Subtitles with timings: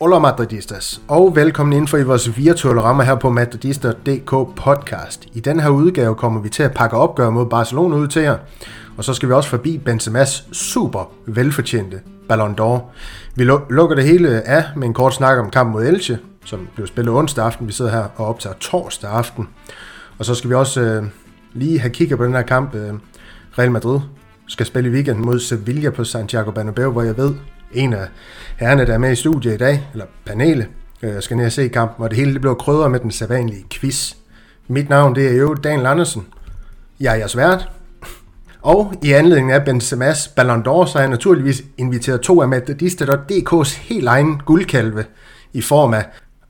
[0.00, 5.28] Hola Madridistas, og velkommen ind for i vores virtuelle rammer her på Madridista.dk podcast.
[5.32, 8.36] I den her udgave kommer vi til at pakke opgør mod Barcelona ud til jer,
[8.96, 12.80] og så skal vi også forbi Benzema's super velfortjente Ballon d'Or.
[13.34, 16.86] Vi lukker det hele af med en kort snak om kampen mod Elche, som blev
[16.86, 17.66] spillet onsdag aften.
[17.66, 19.48] Vi sidder her og optager torsdag aften.
[20.18, 21.04] Og så skal vi også øh,
[21.52, 22.74] lige have kigget på den her kamp.
[22.74, 22.92] Øh,
[23.58, 24.00] Real Madrid
[24.46, 27.34] skal spille i weekenden mod Sevilla på Santiago Bernabeu, hvor jeg ved,
[27.72, 28.06] en af
[28.56, 30.66] herrerne, der er med i studiet i dag, eller panelet,
[31.02, 33.64] øh, skal ned og se kampen, og det hele det bliver krydret med den sædvanlige
[33.70, 34.14] quiz.
[34.68, 36.26] Mit navn det er jo Daniel Andersen.
[37.00, 37.68] Jeg er jeres vært.
[38.62, 43.78] Og i anledning af Benzema's Ballon d'Or, så har jeg naturligvis inviteret to af Madridista.dk's
[43.80, 45.04] helt egen guldkalve
[45.52, 46.04] i form af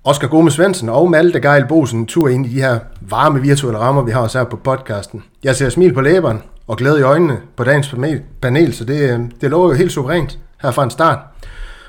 [0.07, 4.03] Oscar Gome Svendsen og Malte Geil Bosen tur ind i de her varme virtuelle rammer,
[4.03, 5.23] vi har også her på podcasten.
[5.45, 7.95] Jeg ser smil på læberen og glæde i øjnene på dagens
[8.43, 11.19] panel, så det, øh, det lover jo helt suverænt her fra en start.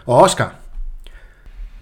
[0.05, 0.53] Og Oscar,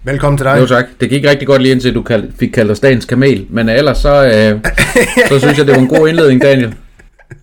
[0.04, 0.58] velkommen til dig.
[0.60, 0.84] Jo tak.
[1.00, 3.98] Det gik rigtig godt lige indtil du kald, fik kaldt os dagens kamel, men ellers
[3.98, 4.72] så, øh,
[5.28, 6.74] så synes jeg, det var en god indledning, Daniel.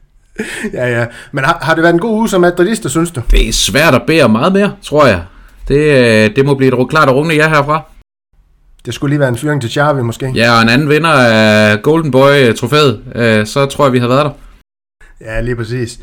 [0.74, 1.06] ja, ja.
[1.32, 3.22] Men har, har det været en god uge som madridista, synes du?
[3.32, 5.22] Det er svært at om meget mere, tror jeg.
[5.68, 7.91] Det, øh, det må blive et klart og rungende ja herfra.
[8.86, 10.32] Det skulle lige være en fyring til Xavi måske.
[10.36, 13.02] Ja, og en anden vinder af Golden Boy-trofæet.
[13.16, 14.32] Øh, så tror jeg, vi har været der.
[15.22, 16.00] Ja, lige præcis.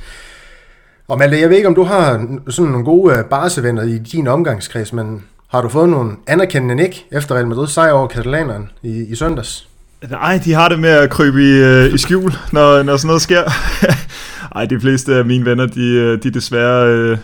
[1.08, 4.26] Og Malte, jeg ved ikke, om du har sådan nogle gode øh, barsevenner i din
[4.26, 9.04] omgangskreds, men har du fået nogle anerkendende nik efter Real Madrid sejr over katalanerne i,
[9.08, 9.68] i søndags?
[10.10, 13.22] Nej, de har det med at krybe i, øh, i skjul, når, når sådan noget
[13.22, 13.42] sker.
[14.56, 17.18] Ej, de fleste af mine venner, de, øh, de er desværre øh,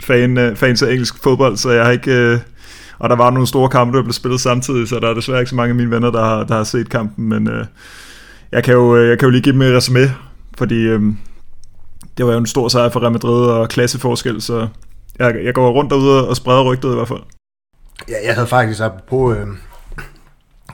[0.00, 2.12] fan, fans af engelsk fodbold, så jeg har ikke...
[2.12, 2.38] Øh,
[3.02, 5.50] og der var nogle store kampe, der blev spillet samtidig, så der er desværre ikke
[5.50, 7.66] så mange af mine venner, der har, der har set kampen, men øh,
[8.52, 10.14] jeg, kan jo, øh, jeg kan jo lige give dem et resume,
[10.58, 11.02] fordi øh,
[12.16, 14.68] det var jo en stor sejr for Real Madrid og klasseforskel, så
[15.18, 17.20] jeg, jeg går rundt derude og spreder rygtet i hvert fald.
[18.08, 19.46] Ja, jeg havde faktisk på øh,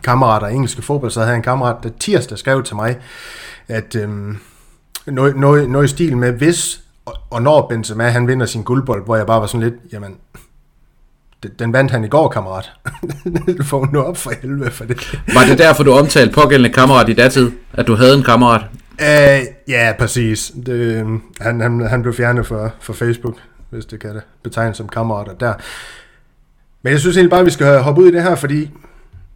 [0.05, 2.97] kammerater i engelske fodbold, så havde jeg en kammerat, der tirsdag skrev til mig,
[3.69, 4.09] at øh,
[5.07, 6.81] noget, noget, noget i stil med, hvis
[7.31, 10.17] og når Benzema han vinder sin guldbold, hvor jeg bare var sådan lidt, jamen,
[11.59, 12.73] den vandt han i går, kammerat.
[13.59, 15.21] du får nu op for helvede for det.
[15.35, 17.51] Var det derfor, du omtalte pågældende kammerat i datid?
[17.73, 18.63] At du havde en kammerat?
[19.01, 20.53] Uh, ja, præcis.
[20.67, 21.07] Det,
[21.41, 23.37] han, han, han blev fjernet fra, fra Facebook,
[23.71, 25.55] hvis det kan det betegnes som kammerater der.
[26.83, 28.71] Men jeg synes egentlig bare, at vi skal hoppe ud i det her, fordi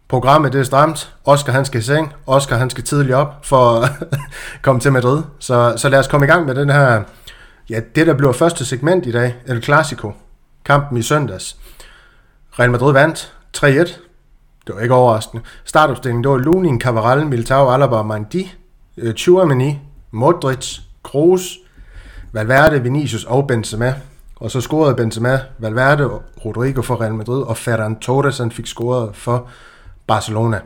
[0.09, 1.13] programmet det er stramt.
[1.25, 2.13] Oscar han skal i seng.
[2.27, 3.91] Oscar han skal tidligt op for at
[4.63, 5.23] komme til Madrid.
[5.39, 7.03] Så, så lad os komme i gang med den her,
[7.71, 10.13] ja, det der bliver første segment i dag, El Clasico.
[10.65, 11.57] Kampen i søndags.
[12.59, 13.65] Real Madrid vandt 3-1.
[14.67, 15.43] Det var ikke overraskende.
[15.65, 18.55] Startopstillingen, det var Lunin, Cavaral, Militao, Alaba og Mandi.
[18.97, 19.79] Øh, Tchouameni, Chouameni,
[20.11, 21.59] Modric, Kroos,
[22.33, 23.95] Valverde, Vinicius og Benzema.
[24.37, 26.09] Og så scorede Benzema, Valverde,
[26.45, 29.49] Rodrigo for Real Madrid, og Ferran Torres han fik scoret for
[30.07, 30.61] Barcelona.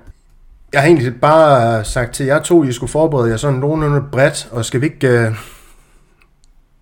[0.72, 4.48] Jeg har egentlig bare sagt til jer to, I skulle forberede jer sådan nogenlunde bredt,
[4.52, 5.08] og skal vi ikke...
[5.08, 5.34] Øh,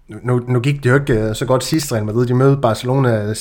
[0.08, 2.26] nu, nu gik det jo ikke øh, så godt sidst, Real Madrid.
[2.26, 3.34] De mødte Barcelona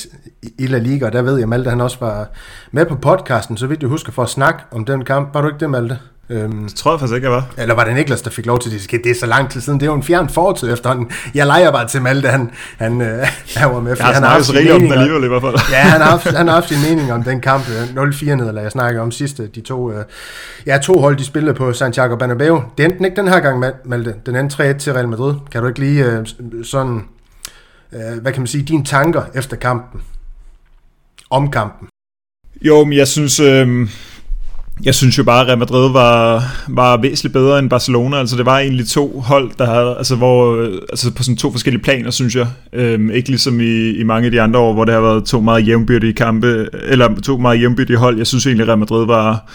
[0.59, 2.29] i La Liga, og der ved jeg, Malte han også var
[2.71, 5.33] med på podcasten, så vidt jeg husker, for at snakke om den kamp.
[5.33, 5.99] Var du ikke det, Malte?
[6.29, 7.45] Øhm, det tror jeg faktisk ikke, jeg var.
[7.57, 9.03] Eller var det Niklas, der fik lov til det?
[9.03, 9.79] Det er så lang tid siden.
[9.79, 11.11] Det er jo en fjern fortid efterhånden.
[11.33, 13.95] Jeg leger bare til Malte, han, han, øh, han var med.
[13.97, 15.55] Jeg har han har haft sin om den alligevel i hvert fald.
[15.71, 17.63] ja, han har, haft, han har haft sin mening om den kamp.
[17.63, 19.47] 0-4 øh, nederlag, jeg snakker om sidste.
[19.47, 20.05] De to, øh,
[20.65, 22.63] ja, to hold, de spillede på Santiago Bernabeu.
[22.77, 24.15] Det endte ikke den her gang, Malte.
[24.25, 25.35] Den endte 3-1 til Real Madrid.
[25.51, 26.25] Kan du ikke lige øh,
[26.63, 27.01] sådan,
[27.93, 30.01] øh, hvad kan man sige, dine tanker efter kampen?
[31.29, 31.87] Om kampen?
[32.61, 33.39] Jo, men jeg synes...
[33.39, 33.87] Øh
[34.83, 38.17] jeg synes jo bare, at Real Madrid var, var væsentligt bedre end Barcelona.
[38.17, 41.83] Altså det var egentlig to hold, der havde, altså, hvor, altså på sådan to forskellige
[41.83, 42.47] planer, synes jeg.
[42.73, 45.41] Øhm, ikke ligesom i, i mange af de andre år, hvor det har været to
[45.41, 48.17] meget jævnbyrdige kampe, eller to meget jævnbyrdige hold.
[48.17, 49.45] Jeg synes egentlig, at Real Madrid var,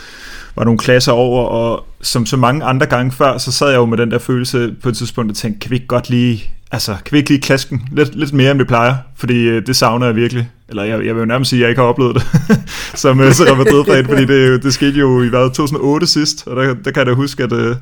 [0.59, 3.87] var nogle klasser over, og som så mange andre gange før, så sad jeg jo
[3.87, 6.93] med den der følelse på et tidspunkt og tænkte, kan vi ikke godt lige, altså,
[6.93, 8.95] kan vi ikke lige klasken lidt, lidt mere, end vi plejer?
[9.16, 10.49] Fordi øh, det savner jeg virkelig.
[10.69, 12.22] Eller jeg, jeg vil jo nærmest sige, at jeg ikke har oplevet det,
[13.03, 16.47] som uh, så Real Madrid-fan, fordi det, øh, det skete jo i hvad, 2008 sidst,
[16.47, 17.77] og der, der kan jeg da huske, at, øh,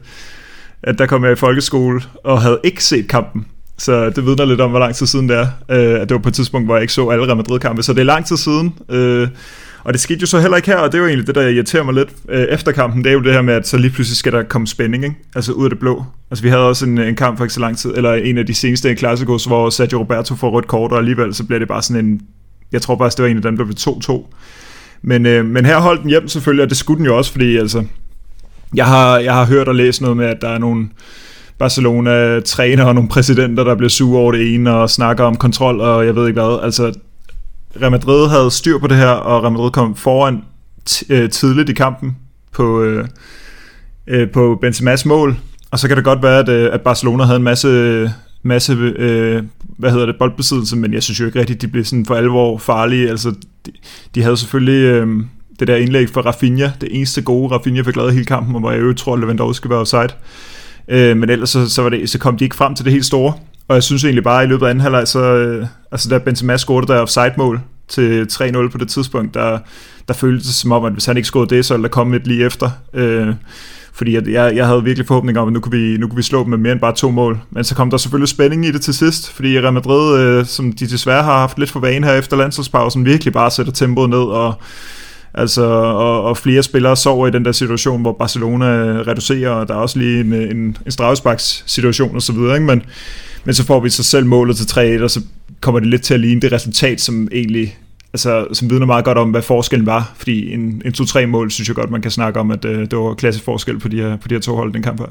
[0.83, 3.47] at der kom jeg i folkeskole og havde ikke set kampen.
[3.79, 5.47] Så det vidner lidt om, hvor lang tid siden det er.
[5.71, 7.83] Øh, at det var på et tidspunkt, hvor jeg ikke så alle Real Madrid-kampe.
[7.83, 8.75] Så det er lang tid siden.
[8.89, 9.29] Øh,
[9.87, 11.49] og det skete jo så heller ikke her, og det er jo egentlig det, der
[11.49, 13.91] irriterer mig lidt øh, efter kampen, det er jo det her med, at så lige
[13.91, 15.17] pludselig skal der komme spænding, ikke?
[15.35, 16.05] altså ud af det blå.
[16.31, 18.47] Altså vi havde også en, en kamp for ikke så lang tid, eller en af
[18.47, 21.83] de seneste klassikos, hvor Sergio Roberto får rødt kort, og alligevel så bliver det bare
[21.83, 22.21] sådan en,
[22.73, 24.35] jeg tror bare, det var en af dem, der blev 2-2.
[25.03, 27.57] Men, øh, men her holdt den hjem selvfølgelig, og det skulle den jo også, fordi
[27.57, 27.85] altså,
[28.75, 30.89] Jeg har, jeg har hørt og læst noget med, at der er nogle
[31.59, 36.07] Barcelona-træner og nogle præsidenter, der bliver sure over det ene og snakker om kontrol og
[36.07, 36.59] jeg ved ikke hvad.
[36.63, 36.93] Altså,
[37.83, 40.43] Real Madrid havde styr på det her, og Real Madrid kom foran
[41.11, 42.17] øh, tidligt i kampen
[42.53, 43.09] på, øh,
[44.07, 45.37] øh, på Benzema's mål,
[45.71, 48.13] og så kan det godt være, at, øh, at Barcelona havde en masse,
[48.43, 49.43] masse øh,
[49.79, 52.59] hvad hedder det, boldbesiddelse, men jeg synes jo ikke rigtigt, de blev sådan for alvor
[52.59, 53.11] farlige.
[53.11, 53.35] Altså,
[53.67, 53.73] de,
[54.15, 55.09] de havde selvfølgelig øh,
[55.59, 58.71] det der indlæg for Rafinha, det eneste gode Rafinha fik lavet hele kampen, og hvor
[58.71, 60.09] jeg jo tror, at Lewandowski var offside.
[60.89, 63.05] Øh, men ellers så, så, var det, så kom de ikke frem til det helt
[63.05, 63.33] store.
[63.69, 66.19] Og jeg synes egentlig bare, at i løbet af anden halvleg, så, øh, altså da
[66.19, 69.59] Benzema scorede der offside-mål til 3-0 på det tidspunkt, der,
[70.09, 72.17] der føltes det som om, at hvis han ikke scorede det, så ville der komme
[72.17, 72.71] et lige efter.
[72.95, 73.29] Øh,
[73.93, 76.23] fordi jeg, jeg, jeg havde virkelig forhåbninger om, at nu kunne, vi, nu kunne vi
[76.23, 77.41] slå dem med mere end bare to mål.
[77.51, 80.73] Men så kom der selvfølgelig spænding i det til sidst, fordi Real Madrid, øh, som
[80.73, 84.19] de desværre har haft lidt for vane her efter landsholdspausen, virkelig bare sætter tempoet ned,
[84.19, 84.55] og,
[85.35, 88.67] altså, og, og flere spillere sover i den der situation, hvor Barcelona
[89.07, 92.83] reducerer, og der er også lige en, en, en straffesparks situation osv., men,
[93.47, 95.21] men så får vi så selv målet til 3-1, og så
[95.61, 97.79] kommer det lidt til at ligne det resultat, som egentlig
[98.13, 100.13] altså, som vidner meget godt om, hvad forskellen var.
[100.17, 102.99] Fordi en, en 2-3 mål, synes jeg godt, man kan snakke om, at øh, det
[102.99, 105.07] var klasseforskel på de her, på de her to hold, den kamp her.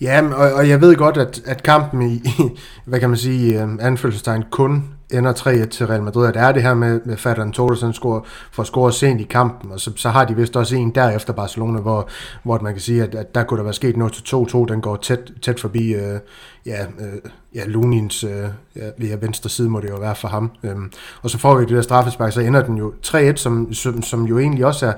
[0.00, 2.22] Ja, og, og jeg ved godt, at, at kampen i,
[2.86, 6.52] hvad kan man sige, øh, um, anfølgelsestegn kun ender 3-1 til Real Madrid, at er
[6.52, 8.22] det her med, med Ferdinand Torres, score,
[8.52, 11.32] for at score sent i kampen, og så, så har de vist også en derefter
[11.32, 12.08] Barcelona, hvor,
[12.42, 14.80] hvor man kan sige, at, at der kunne der være sket noget til 2-2, den
[14.80, 16.18] går tæt, tæt forbi øh,
[16.66, 20.50] ja, øh, ja, Lunins øh, ja, ja, venstre side må det jo være for ham.
[20.62, 20.92] Øhm,
[21.22, 24.24] og så får vi det der straffespark, så ender den jo 3-1, som, som, som
[24.24, 24.92] jo egentlig også er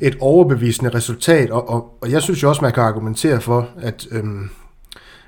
[0.00, 4.06] et overbevisende resultat, og, og, og jeg synes jo også, man kan argumentere for, at
[4.10, 4.50] øhm,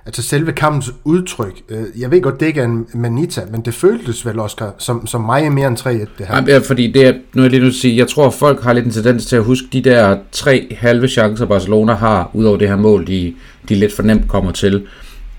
[0.08, 3.74] altså selve kampens udtryk, øh, jeg ved godt, det ikke er en manita, men det
[3.74, 6.44] føltes vel, Oscar, som, som meget mere end 3-1 det her.
[6.48, 8.84] Ja, fordi det er, nu er jeg lige nu sige, jeg tror, folk har lidt
[8.84, 12.68] en tendens til at huske de der tre halve chancer, Barcelona har, ud over det
[12.68, 13.34] her mål, de,
[13.68, 14.86] de lidt for nemt kommer til.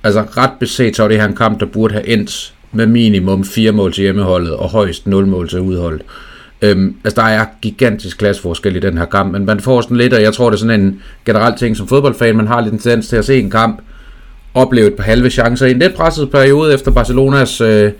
[0.04, 3.44] Altså ret beset, så er det her en kamp, der burde have endt med minimum
[3.44, 6.01] fire mål til hjemmeholdet, og højst 0 mål til udholdet.
[6.62, 10.13] Øhm, altså der er gigantisk klasseforskel i den her kamp, men man får sådan lidt,
[10.13, 12.80] og jeg tror det er sådan en generel ting som fodboldfan, man har lidt en
[12.80, 13.81] tendens til at se en kamp,
[14.54, 17.92] opleve et par halve chancer i en lidt presset periode efter Barcelonas øh,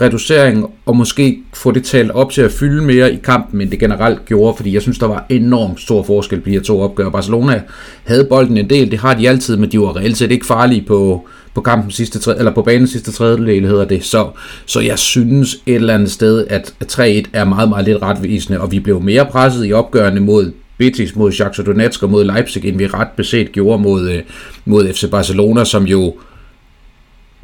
[0.00, 3.78] reducering, og måske få det talt op til at fylde mere i kampen, end det
[3.78, 7.10] generelt gjorde, fordi jeg synes, der var enormt stor forskel på de her to opgør.
[7.10, 7.62] Barcelona
[8.04, 10.84] havde bolden en del, det har de altid, men de var reelt set ikke farlige
[10.86, 14.04] på, på kampen sidste tre, eller på banens sidste tredjedel hedder det.
[14.04, 14.28] Så,
[14.66, 17.02] så jeg synes et eller andet sted, at 3-1
[17.32, 21.32] er meget, meget lidt retvisende, og vi blev mere presset i opgørende mod Betis mod
[21.32, 24.22] Shakhtar Donetsk og mod Leipzig, end vi ret beset gjorde mod, øh,
[24.64, 26.14] mod FC Barcelona, som jo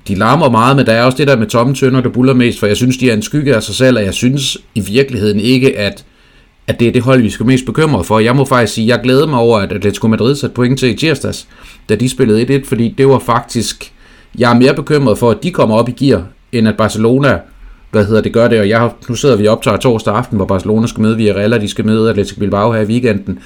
[0.09, 2.59] de larmer meget, men der er også det der med tomme tønder, der buller mest,
[2.59, 5.41] for jeg synes, de er en skygge af sig selv, og jeg synes i virkeligheden
[5.41, 6.05] ikke, at,
[6.67, 8.19] at det er det hold, vi skal mest bekymre for.
[8.19, 10.91] Jeg må faktisk sige, at jeg glæder mig over, at Atletico Madrid satte point til
[10.91, 11.49] i tirsdags,
[11.89, 13.93] da de spillede 1-1, fordi det var faktisk,
[14.39, 17.39] jeg er mere bekymret for, at de kommer op i gear, end at Barcelona
[17.95, 20.47] hvad hedder det, gør det, og jeg har, nu sidder vi optager torsdag aften, hvor
[20.47, 23.39] Barcelona skal møde Villarreal, og de skal møde Atletico Bilbao her i weekenden,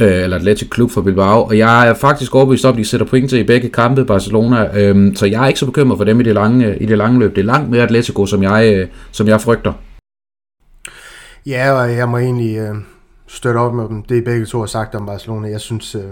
[0.00, 3.06] øh, eller Atletico Klub for Bilbao, og jeg er faktisk overbevist om, at de sætter
[3.06, 6.20] point til i begge kampe Barcelona, øh, så jeg er ikke så bekymret for dem
[6.20, 7.36] i det lange, i det lange løb.
[7.36, 9.72] Det er langt mere Atletico, som jeg, øh, som jeg frygter.
[11.46, 12.74] Ja, og jeg må egentlig øh,
[13.26, 14.02] støtte op med dem.
[14.02, 15.48] Det begge to har sagt om Barcelona.
[15.48, 16.02] Jeg synes, øh,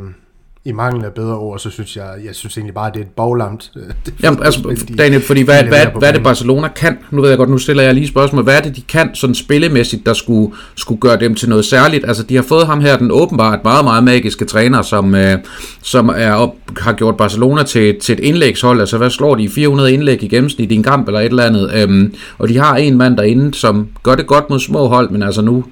[0.67, 3.05] i mangel af bedre ord, så synes jeg, jeg synes egentlig bare, at det er
[3.05, 3.71] et baglamt.
[3.77, 6.99] Øh, det Jamen, altså, Daniel, fordi hvad, hvad, hvad, hvad er det Barcelona kan?
[7.11, 8.43] Nu ved jeg godt, nu stiller jeg lige spørgsmål.
[8.43, 12.05] Hvad er det, de kan sådan spillemæssigt, der skulle, skulle gøre dem til noget særligt?
[12.09, 15.39] Altså, de har fået ham her, den åbenbart meget, meget magiske træner, som, øh,
[15.83, 18.81] som er op, har gjort Barcelona til, til et indlægshold.
[18.81, 19.49] Altså, hvad slår de?
[19.49, 21.71] 400 indlæg i gennemsnit i en kamp eller et eller andet.
[21.75, 25.23] Øhm, og de har en mand derinde, som gør det godt mod små hold, men
[25.23, 25.65] altså nu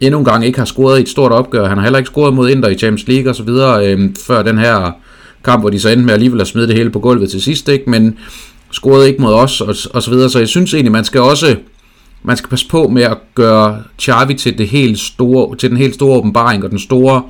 [0.00, 1.68] endnu en gang ikke har scoret i et stort opgør.
[1.68, 3.48] Han har heller ikke scoret mod Inter i Champions League osv.
[3.48, 4.92] Øh, før den her
[5.44, 7.68] kamp, hvor de så endte med alligevel at smide det hele på gulvet til sidst,
[7.68, 7.90] ikke?
[7.90, 8.18] men
[8.70, 10.30] scorede ikke mod os og, og så videre.
[10.30, 11.56] Så jeg synes egentlig, man skal også
[12.22, 15.94] man skal passe på med at gøre Xavi til, det helt store, til den helt
[15.94, 17.22] store åbenbaring og den store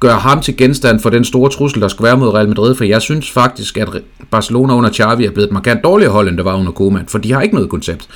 [0.00, 2.84] gøre ham til genstand for den store trussel, der skal være mod Real Madrid, for
[2.84, 3.88] jeg synes faktisk, at
[4.30, 7.18] Barcelona under Xavi er blevet et markant dårligere hold, end det var under Koeman, for
[7.18, 8.08] de har ikke noget koncept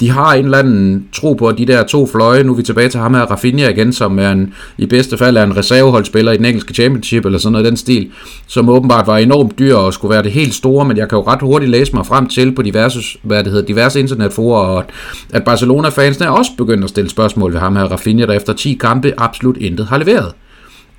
[0.00, 2.62] de har en eller anden tro på, at de der to fløje, nu er vi
[2.62, 6.32] tilbage til ham her, Rafinha igen, som er en, i bedste fald er en reserveholdspiller
[6.32, 8.10] i den engelske championship, eller sådan noget den stil,
[8.46, 11.24] som åbenbart var enormt dyr og skulle være det helt store, men jeg kan jo
[11.26, 14.84] ret hurtigt læse mig frem til på diverse, hvad det hedder, diverse internetforer, og
[15.32, 18.74] at Barcelona-fansene er også begyndt at stille spørgsmål ved ham her, Rafinha, der efter 10
[18.74, 20.32] kampe absolut intet har leveret.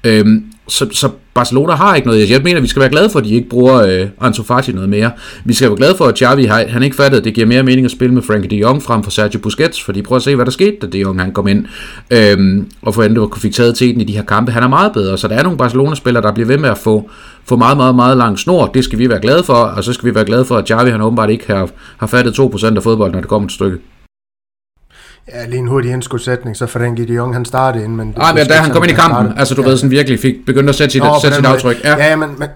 [0.04, 2.30] Øhm, så, så Barcelona har ikke noget.
[2.30, 4.90] Jeg mener, vi skal være glade for, at de ikke bruger øh, Ansu Fati noget
[4.90, 5.12] mere.
[5.46, 7.64] Vi skal være glade for, at Xavi har, han ikke fattede, at det giver mere
[7.64, 10.36] mening at spille med Frankie de Jong frem for Sergio Busquets, fordi prøv at se,
[10.36, 11.66] hvad der skete, da de Jong han kom ind,
[12.12, 14.52] øhm, og for at fik taget teten i de her kampe.
[14.52, 17.10] Han er meget bedre, så der er nogle Barcelona-spillere, der bliver ved med at få,
[17.46, 18.66] få meget, meget, meget lang snor.
[18.66, 20.90] Det skal vi være glade for, og så skal vi være glade for, at Xavi
[20.90, 23.80] han åbenbart ikke har, har fattet 2% af fodbold, når det kommer til stykket.
[25.34, 28.14] Ja, lige en hurtig indskudsætning, så Frenkie de Jong, han startede ind, men...
[28.18, 29.40] Nej, men da han kom ind i kampen, startede.
[29.40, 29.68] altså du ja.
[29.68, 31.84] ved, sådan virkelig fik begyndt at sætte sit, Nå, sætte sit aftryk.
[31.84, 32.50] Ja, ja men, men,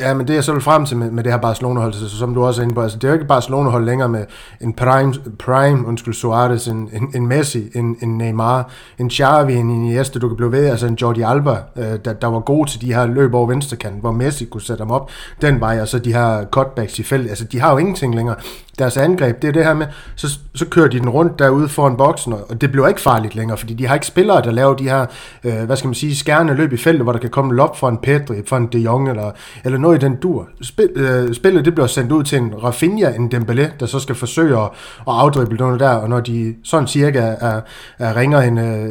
[0.00, 2.34] Ja, men det er så vil frem til med, med det her Barcelona-hold, så, som
[2.34, 4.24] du også er inde på, altså det er jo ikke Barcelona-hold længere med
[4.60, 9.70] en Prime, Prime undskyld, Suarez, en, en, en Messi, en, en Neymar, en Xavi, en
[9.70, 12.80] Iniesta, du kan blive ved, altså en Jordi Alba, øh, der, der var god til
[12.80, 15.10] de her løb over venstrekant, hvor Messi kunne sætte dem op
[15.42, 18.36] den vej, og så de her cutbacks i felt, altså de har jo ingenting længere.
[18.80, 21.96] Deres angreb, det er det her med, så, så kører de den rundt derude foran
[21.96, 24.84] boksen, og det bliver ikke farligt længere, fordi de har ikke spillere, der laver de
[24.84, 25.06] her,
[25.44, 27.88] øh, hvad skal man sige, skærende løb i feltet, hvor der kan komme lop fra
[27.88, 29.30] en Pedri, fra en De Jong, eller,
[29.64, 30.48] eller noget i den dur.
[30.62, 34.14] Spil, øh, spillet det bliver sendt ud til en Rafinha, en Dembélé, der så skal
[34.14, 34.70] forsøge at, at
[35.06, 37.60] afdrible noget der, og når de sådan cirka er,
[37.98, 38.88] er ringer en, øh,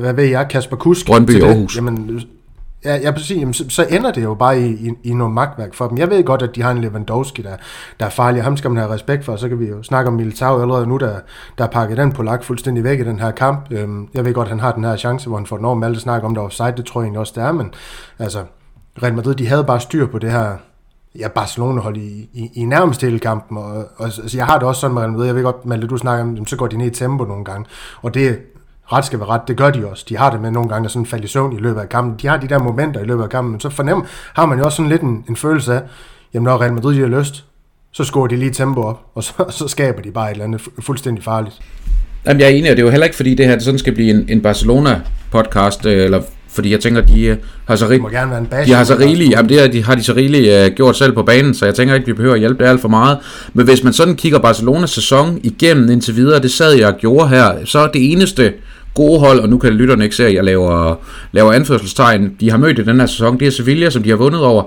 [0.00, 1.76] hvad ved jeg, Kasper Kusk Brøndby Aarhus.
[1.76, 2.20] jamen,
[2.86, 3.40] Ja, ja præcis.
[3.40, 5.98] Jamen, så, så ender det jo bare i, i, i noget magtværk for dem.
[5.98, 7.56] Jeg ved godt, at de har en Lewandowski, der,
[8.00, 10.14] der er farlig, ham skal man have respekt for, så kan vi jo snakke om
[10.14, 11.14] Militao allerede nu, der,
[11.58, 13.66] der pakket den på fuldstændig væk i den her kamp.
[13.70, 15.74] Øhm, jeg ved godt, at han har den her chance, hvor han får den over
[15.74, 17.74] med alle snakker om, der offside, det tror jeg egentlig også, det er, men
[18.18, 18.44] altså,
[19.02, 20.56] Real Madrid, de havde bare styr på det her
[21.18, 24.80] ja, Barcelona-hold i, i, i nærmest hele kampen, og, og altså, jeg har det også
[24.80, 26.86] sådan med Real Madrid, jeg ved godt, Malte, du snakker om, så går de ned
[26.86, 27.66] i tempo nogle gange,
[28.02, 28.38] og det
[28.92, 30.04] ret skal være ret, det gør de også.
[30.08, 32.14] De har det med nogle gange at sådan falde i søvn i løbet af kampen.
[32.22, 34.02] De har de der momenter i løbet af kampen, men så fornem,
[34.34, 35.82] har man jo også sådan lidt en, en følelse af,
[36.34, 37.44] jamen når Real Madrid har lyst,
[37.92, 40.62] så skruer de lige tempo op, og så, så skaber de bare et eller andet
[40.80, 41.60] fuldstændig farligt.
[42.26, 43.94] Jamen, jeg er enig, og det er jo heller ikke, fordi det her sådan skal
[43.94, 46.22] blive en, en Barcelona-podcast, øh, eller
[46.56, 49.30] fordi jeg tænker, de øh, har så, rig- gerne være en de har så rigeligt,
[49.30, 51.74] jamen det er, de har de så rigeligt uh, gjort selv på banen, så jeg
[51.74, 53.18] tænker ikke, vi behøver at hjælpe det alt for meget.
[53.54, 57.28] Men hvis man sådan kigger Barcelonas sæson igennem indtil videre, det sad jeg og gjorde
[57.28, 58.52] her, så det eneste
[58.94, 60.94] gode hold, og nu kan lytterne ikke se, at jeg laver,
[61.32, 64.16] laver anførselstegn, de har mødt i den her sæson, det er Sevilla, som de har
[64.16, 64.62] vundet over.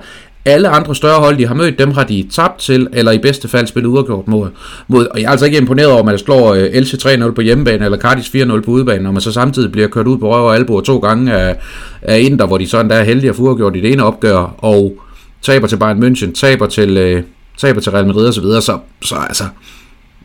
[0.49, 3.47] Alle andre større hold, de har mødt, dem har de tabt til, eller i bedste
[3.47, 4.49] fald spillet uafgjort mod.
[4.87, 5.07] mod.
[5.07, 7.85] Og jeg er altså ikke imponeret over, at man slår øh, uh, 3-0 på hjemmebane,
[7.85, 10.55] eller Cardis 4-0 på udebane, når man så samtidig bliver kørt ud på røv og
[10.55, 11.55] albuer to gange af,
[12.01, 14.55] af Inter, hvor de sådan der er heldige at få uafgjort i det ene opgør,
[14.57, 14.97] og
[15.41, 17.23] taber til Bayern München, taber til, uh,
[17.57, 18.61] taber til Real Madrid osv., så, videre.
[18.61, 19.43] så, så altså,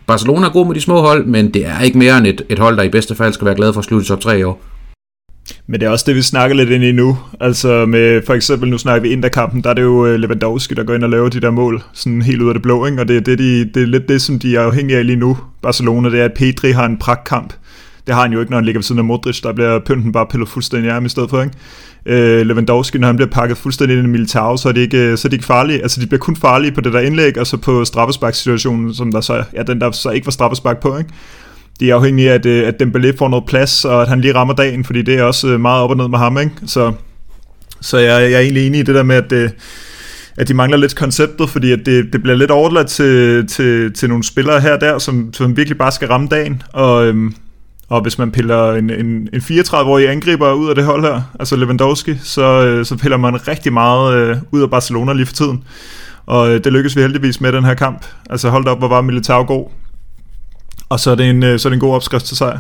[0.07, 2.59] Barcelona er god med de små hold, men det er ikke mere end et, et
[2.59, 4.61] hold, der i bedste fald skal være glad for at slutte top 3 i år.
[5.67, 7.19] Men det er også det, vi snakker lidt ind i nu.
[7.41, 10.85] Altså med, for eksempel, nu snakker vi Inderkampen, der er det jo øh, Lewandowski, der
[10.85, 13.01] går ind og laver de der mål, sådan helt ud af det blå, ikke?
[13.01, 15.17] og det er, det, de, det er lidt det, som de er afhængige af lige
[15.17, 17.55] nu, Barcelona, det er, at Pedri har en pragtkamp.
[18.07, 20.13] Det har han jo ikke, når han ligger ved siden af Modric, der bliver pynten
[20.13, 21.57] bare pillet fuldstændig af i stedet for, ikke?
[22.07, 25.19] øh, Lewandowski, når han bliver pakket fuldstændig ind i Militao, så er, det ikke, øh,
[25.19, 25.83] så er de ikke farlige.
[25.83, 29.21] Altså, de bliver kun farlige på det der indlæg, og så på straffesparksituationen, som der
[29.21, 31.11] så, ja, den der så ikke var straffespark på, ikke?
[31.81, 34.35] De er afhængige af, at, øh, at Dembélé får noget plads, og at han lige
[34.35, 36.53] rammer dagen, fordi det er også øh, meget op og ned med ham, ikke?
[36.67, 36.93] Så,
[37.81, 39.51] så jeg, jeg er egentlig enig i det der med, at øh,
[40.37, 44.09] at de mangler lidt konceptet, fordi at det, det bliver lidt overladt til, til, til
[44.09, 47.35] nogle spillere her og der, som, som virkelig bare skal ramme dagen, og, øhm,
[47.89, 51.57] og hvis man piller en, en, en 34-årig angriber ud af det hold her, altså
[51.57, 55.65] Lewandowski, så, øh, så piller man rigtig meget øh, ud af Barcelona lige for tiden.
[56.27, 58.07] Og øh, det lykkedes vi heldigvis med den her kamp.
[58.31, 59.69] Altså hold op, hvor var Militao god.
[60.95, 62.59] Og så er det en, øh, så er det en god opskrift til sejr.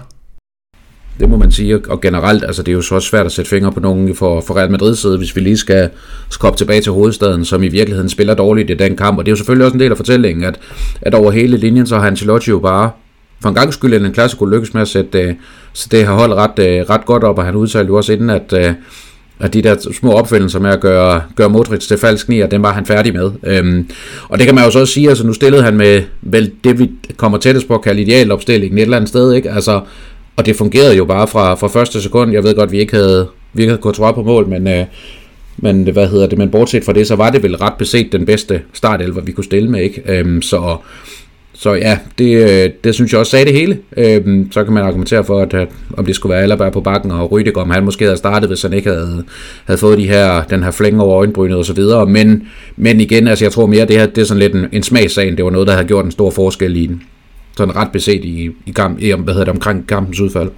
[1.20, 3.48] Det må man sige, og generelt, altså det er jo så også svært at sætte
[3.48, 5.90] fingre på nogen for, for Real Madrid side, hvis vi lige skal
[6.30, 9.32] skoppe tilbage til hovedstaden, som i virkeligheden spiller dårligt i den kamp, og det er
[9.32, 10.60] jo selvfølgelig også en del af fortællingen, at,
[11.02, 12.90] at over hele linjen, så har Ancelotti jo bare
[13.40, 15.34] for en gang skyld en klassiker lykkes med at sætte øh,
[15.72, 18.30] så det har holdt ret, øh, ret godt op, og han udtalte jo også inden,
[18.30, 18.72] at, øh,
[19.40, 22.72] at de der små opfindelser med at gøre, gøre Modric til falsk og den var
[22.72, 23.30] han færdig med.
[23.46, 23.90] Øhm,
[24.28, 26.78] og det kan man jo så også sige, altså nu stillede han med vel det,
[26.78, 29.50] vi kommer tættest på at kalde idealopstillingen et eller andet sted, ikke?
[29.50, 29.80] Altså,
[30.36, 32.32] og det fungerede jo bare fra, fra første sekund.
[32.32, 34.84] Jeg ved godt, vi ikke havde, vi ikke havde Courtois på mål, men, øh,
[35.56, 38.26] men hvad hedder det, men bortset fra det, så var det vel ret beset den
[38.26, 40.02] bedste startelver, vi kunne stille med, ikke?
[40.06, 40.76] Øhm, så
[41.64, 43.78] så ja, det, øh, det synes jeg også sagde det hele.
[43.96, 47.10] Øhm, så kan man argumentere for, at, at om det skulle være Alaba på bakken
[47.10, 49.24] og Rydik, om han måske havde startet, hvis han ikke havde,
[49.64, 52.06] havde fået de her, den her flænge over øjenbrynet og så videre.
[52.06, 54.82] Men, men igen, altså jeg tror mere, det her det er sådan lidt en, en
[54.82, 55.36] smagssag.
[55.36, 57.02] Det var noget, der havde gjort en stor forskel i den.
[57.56, 60.50] Sådan ret beset i, i, kamp, i hvad hedder det, omkring kampens udfald.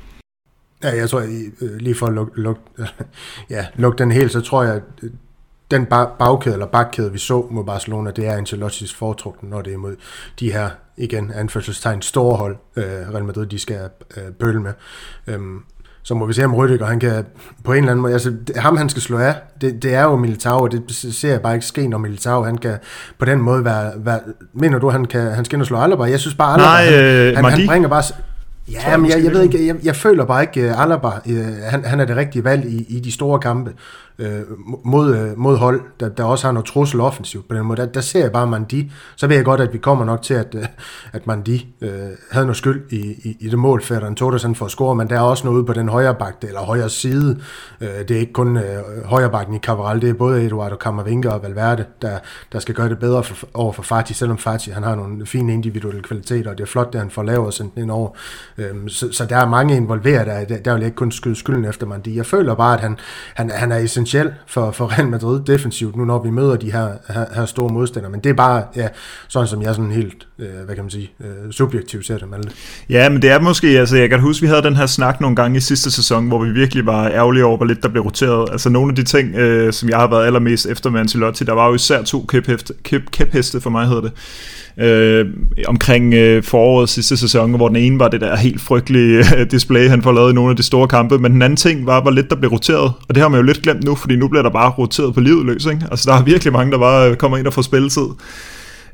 [0.84, 2.58] Ja, jeg tror, I, øh, lige for at lukke luk,
[3.50, 5.10] ja, luk den helt, så tror jeg, øh,
[5.70, 5.86] den
[6.18, 9.96] bagkæde eller bakkæde, vi så mod Barcelona, det er Ancelotti's foretrukne, når det er mod
[10.40, 10.68] de her,
[10.98, 13.78] igen, anførselstegn, store hold, øh, Real Madrid, de skal
[14.16, 14.72] øh, bølle med.
[15.26, 15.58] Øhm,
[16.02, 17.24] så må vi se om Rüdiger, han kan
[17.64, 20.16] på en eller anden måde, altså ham han skal slå af, det, det er jo
[20.16, 22.78] Militao, og det ser jeg bare ikke ske, når Militao, han kan
[23.18, 24.20] på den måde være, være
[24.52, 26.04] mener du, han, kan, han skal ind og slå Alaba?
[26.04, 28.02] Jeg synes bare, Alaba, Nej, han, øh, han, han, bringer bare,
[28.72, 31.84] Ja, men jeg, jeg ved ikke, jeg, jeg føler bare ikke, uh, Alaba, uh, han,
[31.84, 33.72] han er det rigtige valg i, i de store kampe
[34.18, 34.42] øh,
[34.84, 37.80] mod, øh, mod hold, der, der også har noget trussel offensivt på den måde.
[37.80, 38.92] Der, der ser jeg bare Mandi.
[39.16, 40.64] Så ved jeg godt, at vi kommer nok til, at, øh,
[41.12, 41.90] at Mandi øh,
[42.30, 45.16] havde noget skyld i, i, i det mål, Ferdinand Tordersen for at score, men der
[45.16, 47.40] er også noget på den højre bakke, eller højre side.
[47.80, 48.62] Øh, det er ikke kun øh,
[49.04, 52.18] højre bakken i Cavaral, det er både Eduardo Camavinga og Valverde, der,
[52.52, 55.52] der skal gøre det bedre for, over for Fati, selvom Fati han har nogle fine
[55.52, 58.10] individuelle kvaliteter, og det er flot, det han får lavet og sendt ind over.
[58.58, 61.64] Øh, så, så der er mange involveret, der, der, vil jeg ikke kun skyde skylden
[61.64, 62.16] efter Mandi.
[62.16, 62.98] Jeg føler bare, at han,
[63.34, 66.72] han, han er i potentiel for, for Real Madrid defensivt, nu når vi møder de
[66.72, 68.10] her, her, her store modstandere.
[68.12, 68.88] Men det er bare, ja,
[69.28, 72.50] sådan som jeg sådan helt, øh, hvad kan man sige, øh, subjektivt ser det, Malte.
[72.90, 75.36] Ja, men det er måske, altså jeg kan huske, vi havde den her snak nogle
[75.36, 78.48] gange i sidste sæson, hvor vi virkelig var ærgerlige over, hvor lidt der blev roteret.
[78.52, 81.52] Altså nogle af de ting, øh, som jeg har været allermest efter med Ancelotti, der
[81.52, 84.12] var jo især to kæpheste, kæp, kæpheste for mig hedder det,
[84.80, 85.26] øh,
[85.66, 89.88] omkring øh, foråret sidste sæson, hvor den ene var det der helt frygtelige øh, display,
[89.88, 92.10] han får lavet i nogle af de store kampe, men den anden ting var, hvor
[92.10, 94.42] lidt der blev roteret, og det har man jo lidt glemt nu, fordi nu bliver
[94.42, 95.86] der bare roteret på livet løs, ikke?
[95.90, 98.06] Altså der er virkelig mange, der bare kommer ind og får spilletid.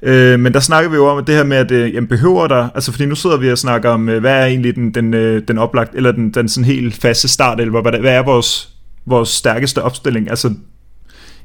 [0.02, 2.68] Øh, men der snakker vi jo om det her med, at øh, jamen, behøver der,
[2.74, 5.42] altså fordi nu sidder vi og snakker om, øh, hvad er egentlig den, den, øh,
[5.48, 8.68] den oplagt, eller den, den sådan helt faste start, eller hvad, hvad er vores,
[9.06, 10.30] vores stærkeste opstilling?
[10.30, 10.54] Altså,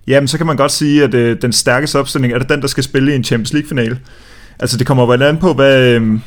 [0.08, 2.68] jamen så kan man godt sige, at øh, den stærkeste opstilling, er det den, der
[2.68, 4.00] skal spille i en Champions League-finale?
[4.60, 6.22] Altså det kommer vel an på, hvad, øhm,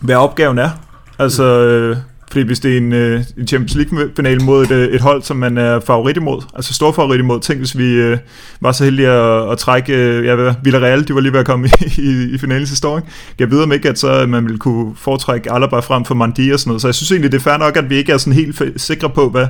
[0.00, 0.70] hvad opgaven er.
[1.18, 2.00] Altså, mm.
[2.32, 5.36] fordi hvis det er en, øh, en Champions League-finale mod et, øh, et hold, som
[5.36, 8.18] man er favorit imod, altså stor favorit imod, tænk hvis vi øh,
[8.60, 11.68] var så heldige at, at trække, øh, ja, Villarreal, de var lige ved at komme
[11.96, 13.08] i, i, i finalen sidste år, ikke?
[13.38, 16.60] Jeg ved om ikke, at så man ville kunne foretrække Alaba frem for Mandi og
[16.60, 18.32] sådan noget, så jeg synes egentlig, det er fair nok, at vi ikke er sådan
[18.32, 19.46] helt sikre på, hvad,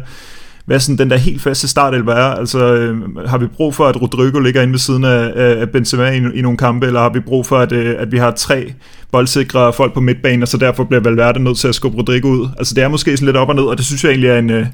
[0.66, 2.34] hvad sådan den der helt faste startelver er.
[2.34, 6.10] Altså, øh, har vi brug for, at Rodrigo ligger inde ved siden af, af Benzema
[6.10, 8.72] i, i nogle kampe, eller har vi brug for, at, øh, at vi har tre
[9.12, 12.48] boldsikre folk på midtbanen, og så derfor bliver Valverde nødt til at skubbe Rodrigo ud.
[12.58, 14.38] Altså, det er måske sådan lidt op og ned, og det synes jeg egentlig er
[14.38, 14.66] en, øh,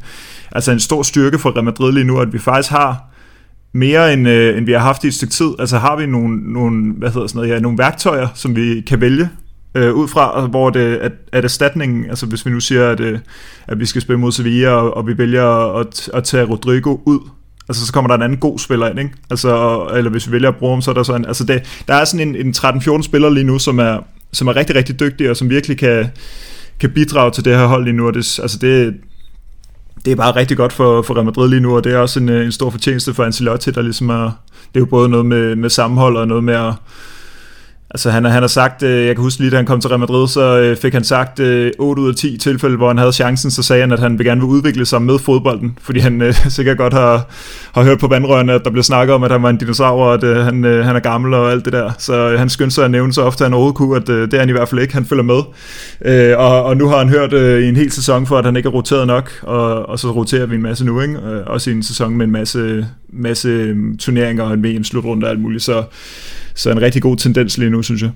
[0.52, 3.10] altså en stor styrke for Real Madrid lige nu, at vi faktisk har
[3.72, 5.50] mere end, øh, end vi har haft i et stykke tid.
[5.58, 9.00] Altså har vi nogle, nogle, hvad hedder sådan noget, ja, nogle værktøjer, som vi kan
[9.00, 9.28] vælge
[9.74, 13.00] øh, ud fra, øh, hvor det, at, at erstatningen, altså hvis vi nu siger, at,
[13.00, 13.18] øh,
[13.68, 17.20] at vi skal spille mod Sevilla, og, og vi vælger at, at tage Rodrigo ud,
[17.68, 19.10] altså så kommer der en anden god spiller ind, ikke?
[19.30, 21.94] Altså, eller hvis vi vælger at bruge ham, så er der sådan, altså det, der
[21.94, 23.98] er sådan en, en 13-14 spiller lige nu, som er,
[24.32, 26.06] som er rigtig, rigtig dygtig, og som virkelig kan,
[26.80, 28.94] kan bidrage til det her hold lige nu, og det, altså det,
[30.04, 32.20] det er bare rigtig godt for, for Real Madrid lige nu, og det er også
[32.20, 35.26] en, øh, en stor fortjeneste for Ancelotti, der ligesom er, det er jo både noget
[35.26, 36.74] med, med sammenhold og noget med at,
[37.94, 40.00] Altså han, han har sagt, øh, jeg kan huske lige da han kom til Real
[40.00, 43.12] Madrid, så øh, fik han sagt øh, 8 ud af 10 tilfælde, hvor han havde
[43.12, 46.22] chancen, så sagde han, at han vil gerne vil udvikle sig med fodbolden, fordi han
[46.22, 47.26] øh, sikkert godt har,
[47.74, 50.14] har hørt på vandrørene, at der blev snakket om, at han var en dinosaur, og
[50.14, 51.90] at øh, han, han er gammel og alt det der.
[51.98, 54.38] Så han skyndte sig at nævne så ofte, at han overhovedet kunne, at det er
[54.38, 55.42] han i hvert fald ikke, han følger med.
[56.34, 58.72] Og, og nu har han hørt i en hel sæson for, at han ikke er
[58.72, 61.18] roteret nok, og, og så roterer vi en masse nu, ikke?
[61.46, 65.40] også i en sæson med en masse, masse mm, turneringer og en VM-slutrunde og alt
[65.40, 65.82] muligt, så
[66.54, 68.10] så en rigtig god tendens lige nu, synes jeg.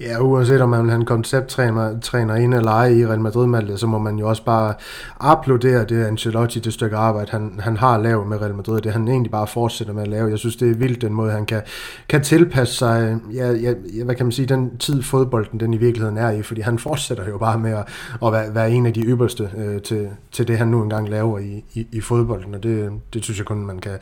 [0.00, 3.86] Ja, uanset om man han koncepttræner træner ind eller ej i Real Madrid Malte, så
[3.86, 4.74] må man jo også bare
[5.20, 9.08] applaudere det Ancelotti, det stykke arbejde, han, han har lavet med Real Madrid, det han
[9.08, 10.30] egentlig bare fortsætter med at lave.
[10.30, 11.62] Jeg synes, det er vildt den måde, han kan,
[12.08, 16.18] kan tilpasse sig, ja, ja, hvad kan man sige, den tid fodbolden den i virkeligheden
[16.18, 17.84] er i, fordi han fortsætter jo bare med at,
[18.26, 21.38] at være, være en af de ypperste øh, til, til det, han nu engang laver
[21.38, 23.98] i, i, i fodbolden, og det, det synes jeg kun, man kan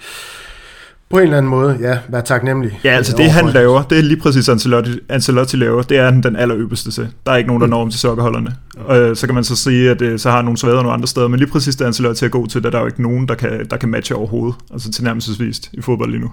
[1.10, 2.80] på en eller anden måde, ja, være taknemmelig.
[2.84, 6.36] Ja, altså det han laver, det er lige præcis Ancelotti, Ancelotti laver, det er den
[6.36, 7.08] allerøbeste til.
[7.26, 8.54] Der er ikke nogen, der når om til sokkerholderne.
[8.76, 11.06] Og øh, så kan man så sige, at øh, så har nogle svæder nogle andre
[11.08, 13.28] steder, men lige præcis det Ancelotti er god til, der er der jo ikke nogen,
[13.28, 16.30] der kan, der kan matche overhovedet, altså tilnærmelsesvist i fodbold lige nu.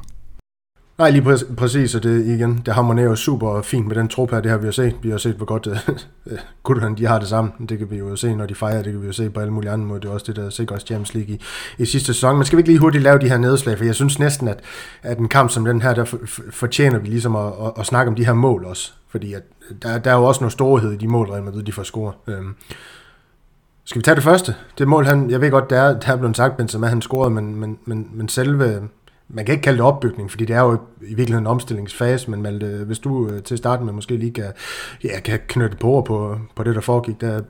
[0.98, 4.32] Nej, lige præ- præcis, og det igen, det harmonerer jo super fint med den trup
[4.32, 4.96] her, det har vi jo set.
[5.02, 5.68] Vi har set, hvor godt
[6.92, 7.68] uh, de har det sammen.
[7.70, 9.54] Det kan vi jo se, når de fejrer, det kan vi jo se på alle
[9.54, 10.00] mulige andre måder.
[10.00, 11.42] Det er også det, der sikrer os Champions League i,
[11.78, 12.36] i sidste sæson.
[12.36, 14.60] Men skal vi ikke lige hurtigt lave de her nedslag, for jeg synes næsten, at,
[15.04, 16.06] at en kamp som den her, der
[16.52, 18.94] fortjener vi ligesom at, at, at snakke om de her mål også.
[19.10, 21.64] Fordi at øh, der, der er jo også noget storhed i de mål, Real Madrid
[21.64, 22.14] de får score.
[22.28, 22.56] Øhm,
[23.86, 24.56] skal vi tage det første?
[24.78, 27.30] Det mål, han, jeg ved godt, der er, der er blevet sagt, Benzema han scorede,
[27.30, 28.82] men, men, men, men selve,
[29.34, 32.42] man kan ikke kalde det opbygning, fordi det er jo i virkeligheden en omstillingsfase, men
[32.42, 34.52] Malte, hvis du øh, til starten med måske lige kan,
[35.04, 37.42] ja, kan knytte på på, på det, der foregik, der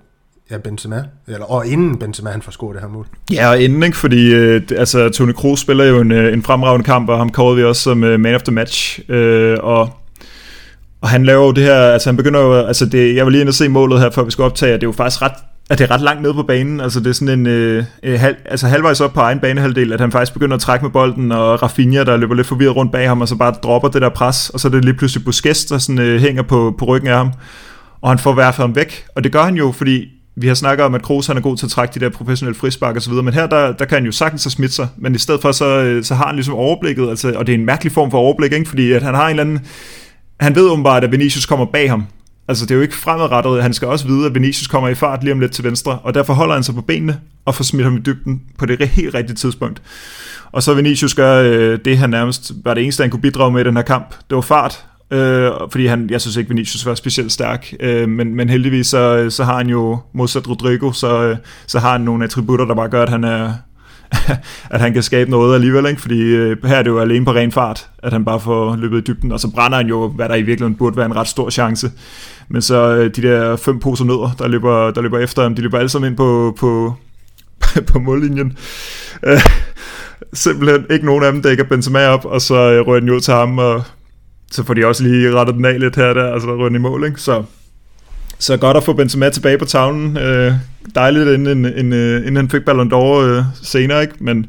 [0.52, 1.04] Ja, Benzema.
[1.28, 3.08] Eller, og inden Benzema han får scoret det her mål.
[3.32, 3.98] Ja, og inden, ikke?
[3.98, 7.58] fordi øh, altså, Toni Kroos spiller jo en, øh, en fremragende kamp, og ham kårede
[7.58, 9.00] vi også som øh, man of the match.
[9.10, 9.90] Øh, og
[11.02, 13.42] og han laver jo det her, altså han begynder jo, altså det, jeg var lige
[13.42, 15.34] inde og se målet her, før vi skulle optage, og det er jo faktisk ret
[15.70, 16.82] at det er ret langt ned på banen.
[16.82, 20.02] Altså det er sådan en øh, øh, halv, altså halvvejs op på egen banehalvdel, at
[20.02, 23.08] han faktisk begynder at trække med bolden, og Rafinha, der løber lidt forvirret rundt bag
[23.08, 25.66] ham, og så bare dropper det der pres, og så er det lige pludselig Busquets,
[25.66, 27.32] der sådan, øh, hænger på, på ryggen af ham,
[28.02, 29.06] og han får hvert ham væk.
[29.16, 31.58] Og det gør han jo, fordi vi har snakket om, at Kroos han er god
[31.58, 33.96] til at trække de der professionelle frispark og så videre, men her der, der kan
[33.96, 36.36] han jo sagtens have smidt sig, men i stedet for så, øh, så har han
[36.36, 38.70] ligesom overblikket, altså, og det er en mærkelig form for overblik, ikke?
[38.70, 39.60] fordi at han har en eller anden,
[40.40, 42.06] han ved åbenbart, at Vinicius kommer bag ham,
[42.48, 43.64] Altså, det er jo ikke fremadrettet.
[43.64, 46.14] Han skal også vide, at Vinicius kommer i fart lige om lidt til venstre, og
[46.14, 49.16] derfor holder han sig på benene og får smidt ham i dybden på det helt
[49.16, 49.82] rigtige tidspunkt.
[50.52, 53.62] Og så Vinicius gør øh, det, han nærmest var det eneste, han kunne bidrage med
[53.62, 54.16] i den her kamp.
[54.30, 58.36] Det var fart, øh, fordi han, jeg synes ikke, Vinicius var specielt stærk, øh, men,
[58.36, 62.24] men heldigvis så, så har han jo modsat Rodrigo, så, øh, så har han nogle
[62.24, 63.54] attributter, der bare gør, at han er,
[64.74, 66.02] at han kan skabe noget alligevel, ikke?
[66.02, 68.98] fordi øh, her er det jo alene på ren fart, at han bare får løbet
[68.98, 71.28] i dybden, og så brænder han jo, hvad der i virkeligheden burde være en ret
[71.28, 71.92] stor chance.
[72.50, 75.62] Men så øh, de der fem poser nødder, der løber, der løber efter ham, de
[75.62, 76.94] løber alle sammen ind på, på,
[77.92, 78.58] på mållinjen.
[79.24, 79.40] Øh,
[80.34, 83.34] simpelthen ikke nogen af dem dækker Benzema op, og så øh, rører den jo til
[83.34, 83.84] ham, og
[84.52, 86.80] så får de også lige rettet den af lidt her der, altså rører den i
[86.80, 87.22] mål, ikke?
[87.22, 87.44] Så,
[88.40, 90.18] så godt at få Benzema tilbage på tavlen.
[90.18, 90.54] Øh,
[90.96, 94.14] dejligt, inden, inden, øh, inden han fik Ballon d'Or øh, senere, ikke?
[94.20, 94.46] Men,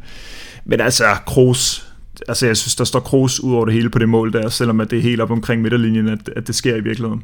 [0.64, 1.92] men altså, Kroos,
[2.28, 4.80] altså jeg synes, der står Kroos ud over det hele på det mål der, selvom
[4.80, 7.22] at det er helt op omkring midterlinjen, at, at det sker i virkeligheden.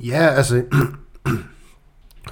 [0.00, 0.62] Ja, altså...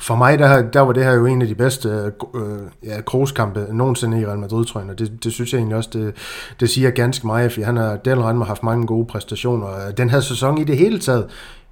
[0.00, 3.00] For mig, der, der var det her jo en af de bedste øh, øh ja,
[3.00, 6.14] krogskampe nogensinde i Real Madrid, tror jeg, og det, det synes jeg egentlig også, det,
[6.60, 9.90] det siger ganske meget, for han har Daniel Randmer haft mange gode præstationer.
[9.90, 11.26] Den her sæson i det hele taget,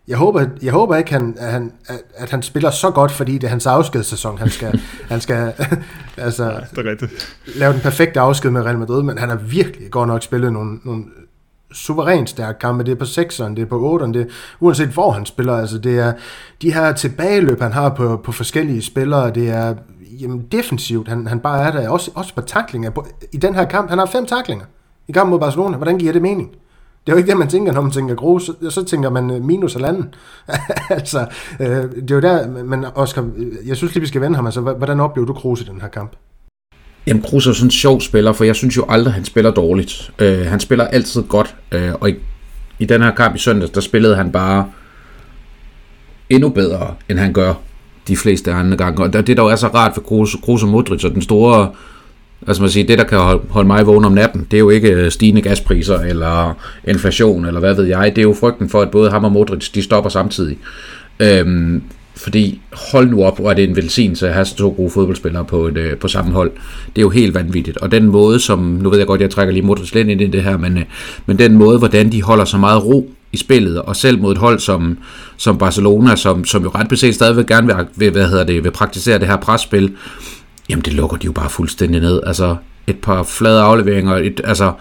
[0.08, 3.32] jeg håber, jeg håber ikke, han, at, han, at, at han spiller så godt, fordi
[3.32, 4.38] det er hans afskedssæson.
[4.38, 4.80] Han skal,
[5.12, 5.52] han skal
[6.16, 7.36] altså, ja, det er rigtigt.
[7.56, 10.78] lave den perfekte afsked med Real Madrid, men han har virkelig godt nok spillet nogle,
[10.84, 11.04] nogle
[11.72, 12.84] suverænt stærke kampe.
[12.84, 14.26] Det er på 6'eren, det er på 8'eren, det er,
[14.60, 15.56] uanset hvor han spiller.
[15.56, 16.12] Altså, det er
[16.62, 19.30] de her tilbageløb, han har på, på forskellige spillere.
[19.30, 19.74] Det er
[20.20, 21.88] jamen, defensivt, han, han bare er der.
[21.88, 23.06] Også, også på taklinger.
[23.32, 24.64] I den her kamp, han har fem taklinger
[25.08, 25.76] i kampen mod Barcelona.
[25.76, 26.50] Hvordan giver det mening?
[27.06, 28.42] Det er jo ikke det, man tænker, når man tænker grus.
[28.44, 30.14] Så, så tænker man øh, minus halvanden.
[30.90, 31.26] altså,
[31.60, 34.46] øh, det er jo der, men Oscar, øh, jeg synes lige, vi skal vende ham.
[34.46, 36.12] Altså, hvordan oplever du Kruse i den her kamp?
[37.06, 40.12] Jamen, Kruse er sådan en sjov spiller, for jeg synes jo aldrig, han spiller dårligt.
[40.18, 42.14] Øh, han spiller altid godt, øh, og i,
[42.78, 44.66] i den her kamp i søndags, der spillede han bare
[46.30, 47.54] endnu bedre, end han gør
[48.08, 49.02] de fleste andre gange.
[49.02, 51.70] Og det, der jo er så rart for Kruse, Kruse og Modric, og den store
[52.46, 53.18] Altså man siger, det der kan
[53.50, 56.56] holde mig vågen om natten, det er jo ikke øh, stigende gaspriser eller
[56.88, 58.12] inflation eller hvad ved jeg.
[58.16, 60.58] Det er jo frygten for, at både ham og Modric, de stopper samtidig.
[61.20, 61.82] Øhm,
[62.16, 62.60] fordi
[62.92, 65.76] hold nu op, hvor er det en velsignelse at have to gode fodboldspillere på, et,
[65.76, 66.50] øh, på samme hold.
[66.86, 67.76] Det er jo helt vanvittigt.
[67.76, 70.26] Og den måde, som, nu ved jeg godt, jeg trækker lige Modric lidt ind i
[70.26, 70.84] det her, men, øh,
[71.26, 74.38] men den måde, hvordan de holder så meget ro i spillet, og selv mod et
[74.38, 74.98] hold som,
[75.36, 78.70] som Barcelona, som, som jo ret beset stadigvæk gerne vil, vil, hvad hedder det, vil
[78.70, 79.92] praktisere det her presspil,
[80.68, 82.20] jamen det lukker de jo bare fuldstændig ned.
[82.26, 84.72] Altså et par flade afleveringer, et, altså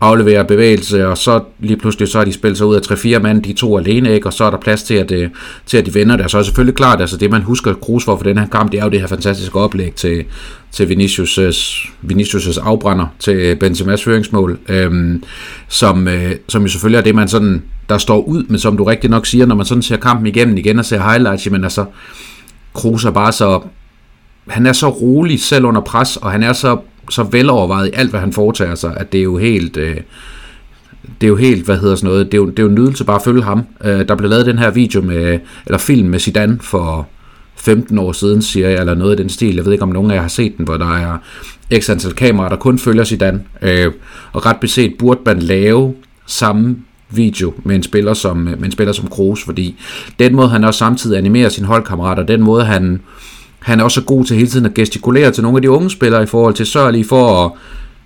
[0.00, 3.42] aflevere bevægelse, og så lige pludselig så har de spillet sig ud af 3-4 mand,
[3.42, 4.26] de to alene, ikke?
[4.26, 5.30] og så er der plads til, at, øh,
[5.66, 6.30] til at de vender det.
[6.30, 8.72] Så er det selvfølgelig klart, altså det man husker Kroos for for den her kamp,
[8.72, 10.24] det er jo det her fantastiske oplæg til,
[10.72, 15.22] til Vinicius' Vinicius' afbrænder til Benzema's føringsmål, øhm,
[15.68, 18.84] som, øh, som jo selvfølgelig er det, man sådan, der står ud, men som du
[18.84, 21.84] rigtig nok siger, når man sådan ser kampen igennem igen og ser highlights, men altså,
[22.74, 23.60] Kroos er bare så
[24.48, 26.78] han er så rolig selv under pres, og han er så,
[27.10, 29.76] så velovervejet i alt, hvad han foretager sig, at det er jo helt...
[29.76, 29.96] Øh,
[31.20, 32.74] det er jo helt, hvad hedder sådan noget, det er jo, det er jo en
[32.74, 33.66] nydelse bare at følge ham.
[33.84, 37.08] Øh, der blev lavet den her video med, eller film med Zidane for
[37.56, 39.54] 15 år siden, siger jeg, eller noget af den stil.
[39.54, 41.18] Jeg ved ikke, om nogen af jer har set den, hvor der er
[41.80, 43.40] x antal kameraer, der kun følger Zidane.
[43.62, 43.92] Øh,
[44.32, 45.94] og ret beset burde man lave
[46.26, 46.76] samme
[47.10, 49.76] video med en spiller som, med en spiller som Kroos, fordi
[50.18, 52.98] den måde, han også samtidig animerer sine holdkammerater, den måde, han, øh,
[53.64, 56.22] han er også god til hele tiden at gestikulere til nogle af de unge spillere
[56.22, 57.50] i forhold til sørg lige for at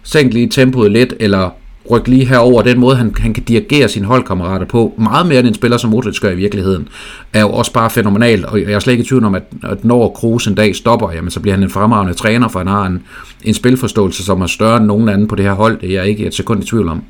[0.02, 1.50] sænke lige tempoet lidt, eller
[1.90, 2.62] rykke lige herover.
[2.62, 5.90] Den måde, han, han kan dirigere sine holdkammerater på, meget mere end en spiller som
[5.90, 6.88] Modric gør i virkeligheden,
[7.32, 8.44] er jo også bare fænomenalt.
[8.44, 11.12] Og jeg er slet ikke i tvivl om, at, at når Kroos en dag stopper,
[11.12, 13.02] jamen, så bliver han en fremragende træner, for han har en,
[13.42, 15.80] en spilforståelse, som er større end nogen anden på det her hold.
[15.80, 17.02] Det er jeg ikke et sekund i tvivl om.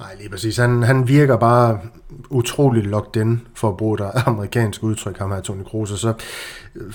[0.00, 0.56] Nej, lige præcis.
[0.56, 1.78] Han, han virker bare
[2.30, 6.12] utrolig locked in, for at bruge et amerikansk udtryk, ham her Tony Kroos, og så
[6.76, 6.92] øh,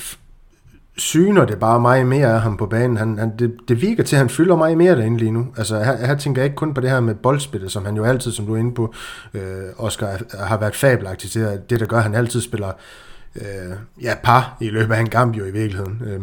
[0.98, 2.98] syner det bare meget mere af ham på banen.
[2.98, 5.48] Han, han, det, det virker til, at han fylder meget mere derinde lige nu.
[5.58, 8.04] Altså, her, her tænker jeg ikke kun på det her med boldspillet, som han jo
[8.04, 8.94] altid, som du er inde på,
[9.34, 11.62] øh, Oscar, har været fabelagtig til.
[11.70, 12.72] Det, der gør, at han altid spiller
[13.36, 16.02] øh, ja, par i løbet af en kamp jo i virkeligheden.
[16.06, 16.20] Øh,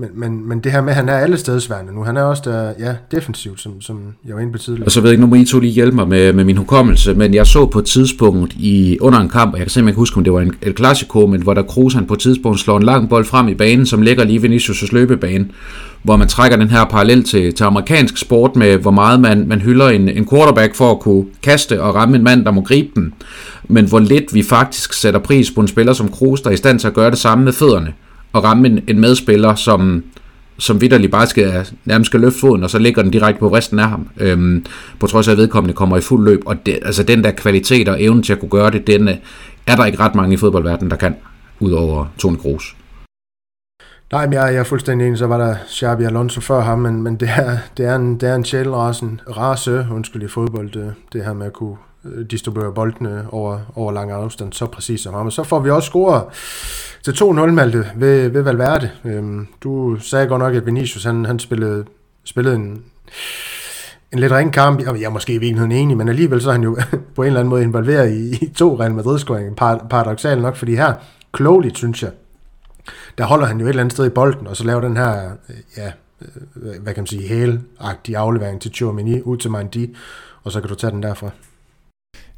[0.00, 2.42] men, men, men det her med, at han er alle stedsværende nu, han er også
[2.44, 4.86] der, ja, defensivt, som, som jeg var inde på tidligere.
[4.86, 6.56] Og så ved jeg ikke, nu må I to lige hjælpe mig med, med min
[6.56, 9.88] hukommelse, men jeg så på et tidspunkt i, under en kamp, og jeg kan simpelthen
[9.88, 12.20] ikke huske, om det var en El Clasico, men hvor der Kroos han på et
[12.20, 15.46] tidspunkt slår en lang bold frem i banen, som ligger lige Vinicius' løbebane,
[16.02, 19.60] hvor man trækker den her parallel til, til amerikansk sport med, hvor meget man, man
[19.60, 22.88] hylder en, en quarterback for at kunne kaste og ramme en mand, der må gribe
[22.94, 23.14] den,
[23.68, 26.56] men hvor lidt vi faktisk sætter pris på en spiller som Kroos, der er i
[26.56, 27.92] stand til at gøre det samme med fødderne
[28.34, 30.04] at ramme en, en medspiller, som,
[30.58, 33.78] som vidderlig bare skal, nærmest skal løfte foden, og så ligger den direkte på vristen
[33.78, 34.64] af ham, øhm,
[35.00, 36.42] på trods af, at vedkommende kommer i fuld løb.
[36.46, 39.14] Og det, altså den der kvalitet og evne til at kunne gøre det, den øh,
[39.66, 41.16] er der ikke ret mange i fodboldverdenen, der kan,
[41.60, 42.76] udover Toni Kroos.
[44.12, 47.02] Nej, men jeg, jeg er fuldstændig enig, så var der Xabi Alonso før ham, men,
[47.02, 50.94] men det, er, det, er en, det er en sjælrasen, race, undskyld i fodbold, det,
[51.12, 55.14] det her med at kunne Øh, distribuere boldene over, over lang afstand så præcis som
[55.14, 55.26] ham.
[55.26, 56.24] Og så får vi også score
[57.02, 58.90] til 2-0, Malte, ved, ved Valverde.
[59.04, 61.84] Øhm, du sagde godt nok, at Vinicius han, han spillede,
[62.24, 62.82] spillede en,
[64.12, 64.80] en lidt ring kamp.
[64.80, 66.78] Jeg er måske i virkeligheden enig, men alligevel så er han jo
[67.16, 69.54] på en eller anden måde involveret i, i to Real Madrid-scoringer.
[69.54, 70.94] Par, Paradoxalt nok, fordi her,
[71.32, 72.10] klogeligt synes jeg,
[73.18, 75.30] der holder han jo et eller andet sted i bolden, og så laver den her,
[75.48, 75.92] øh, ja,
[76.56, 79.96] øh, hvad kan man sige, hælagtige aflevering til Chouamini ud til Mandi,
[80.42, 81.30] og så kan du tage den derfra.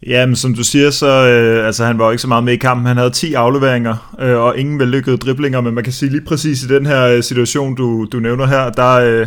[0.07, 2.53] Ja, men som du siger, så øh, altså, han var jo ikke så meget med
[2.53, 2.87] i kampen.
[2.87, 6.62] Han havde 10 afleveringer øh, og ingen vellykkede driblinger, men man kan sige lige præcis
[6.62, 9.27] i den her øh, situation, du, du nævner her, der, øh,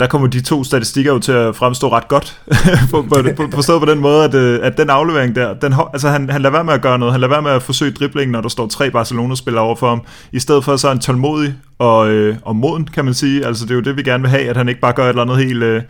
[0.00, 2.40] der kommer de to statistikker jo til at fremstå ret godt.
[2.90, 6.08] på, på, på, forstået på den måde, at, øh, at den aflevering der, den, altså
[6.08, 7.12] han, han lader være med at gøre noget.
[7.12, 10.02] Han lader være med at forsøge driblingen, når der står tre Barcelona-spillere over for ham.
[10.32, 13.46] I stedet for så er han tålmodig og, øh, og moden, kan man sige.
[13.46, 15.08] Altså det er jo det, vi gerne vil have, at han ikke bare gør et
[15.08, 15.62] eller andet helt...
[15.62, 15.82] Øh,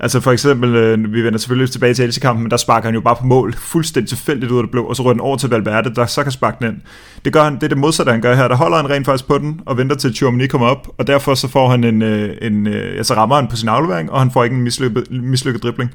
[0.00, 3.00] Altså for eksempel, øh, vi vender selvfølgelig tilbage til Elche-kampen, men der sparker han jo
[3.00, 5.50] bare på mål, fuldstændig tilfældigt ud af det blå, og så rører den over til
[5.50, 6.82] Valverde, der så kan sparke den ind.
[7.24, 8.48] Det, gør han, det er det modsatte, han gør her.
[8.48, 11.34] Der holder han rent faktisk på den, og venter til Chouamini kommer op, og derfor
[11.34, 14.30] så får han en, øh, en øh, altså rammer han på sin aflevering, og han
[14.30, 15.90] får ikke en mislykket, mislykket dribling.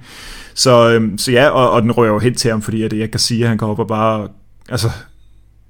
[0.54, 3.12] Så, øh, så ja, og, og den rører jo helt til ham, fordi at jeg
[3.12, 4.28] kan sige, at han kommer op og bare,
[4.70, 4.90] altså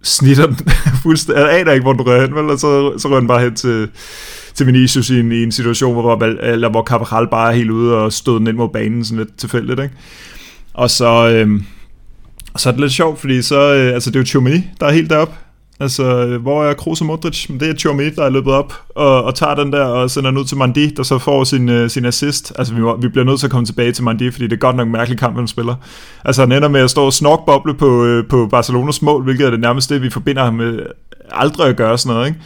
[0.03, 0.57] snitter den
[1.03, 1.41] fuldstændig.
[1.41, 2.49] Jeg aner ikke, hvor den rører hen, vel?
[2.49, 3.89] Og så, så rører den bare hen til,
[4.53, 7.95] til Vinicius i en, i en situation, hvor, eller hvor Cabral bare er helt ude
[7.95, 9.95] og stod den ind mod banen sådan lidt tilfældigt, ikke?
[10.73, 11.61] Og så, øh,
[12.57, 14.91] så er det lidt sjovt, fordi så, øh, altså det er jo Chomini, der er
[14.91, 15.33] helt deroppe.
[15.79, 17.47] Altså, hvor er Kroos og Modric?
[17.47, 20.39] Det er Chumini, der er løbet op og, og tager den der og sender den
[20.39, 22.53] ud til Mandi, der så får sin, uh, sin assist.
[22.57, 24.57] Altså, vi, må, vi bliver nødt til at komme tilbage til Mandi, fordi det er
[24.57, 25.75] godt nok en mærkelig kamp, han spiller.
[26.25, 29.49] Altså, han ender med at stå og snorkboble på, uh, på Barcelonas mål, hvilket er
[29.49, 30.79] det nærmeste, vi forbinder ham med
[31.31, 32.39] aldrig at gøre sådan noget, ikke?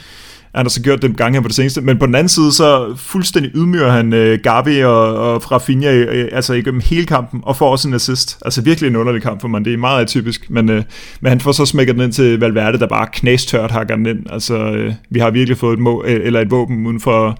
[0.55, 1.81] Han har så gjort den gang her på det seneste.
[1.81, 6.19] Men på den anden side, så fuldstændig ydmyger han øh, Gavi og, og Rafinha øh,
[6.19, 8.37] øh altså igennem hele kampen, og får også en assist.
[8.45, 9.65] Altså virkelig en underlig kamp for man.
[9.65, 10.83] Det er meget atypisk, men, øh,
[11.21, 14.19] men han får så smækket den ind til Valverde, der bare knæstørt hakker den ind.
[14.29, 17.39] Altså, øh, vi har virkelig fået et, må, øh, eller et våben uden for,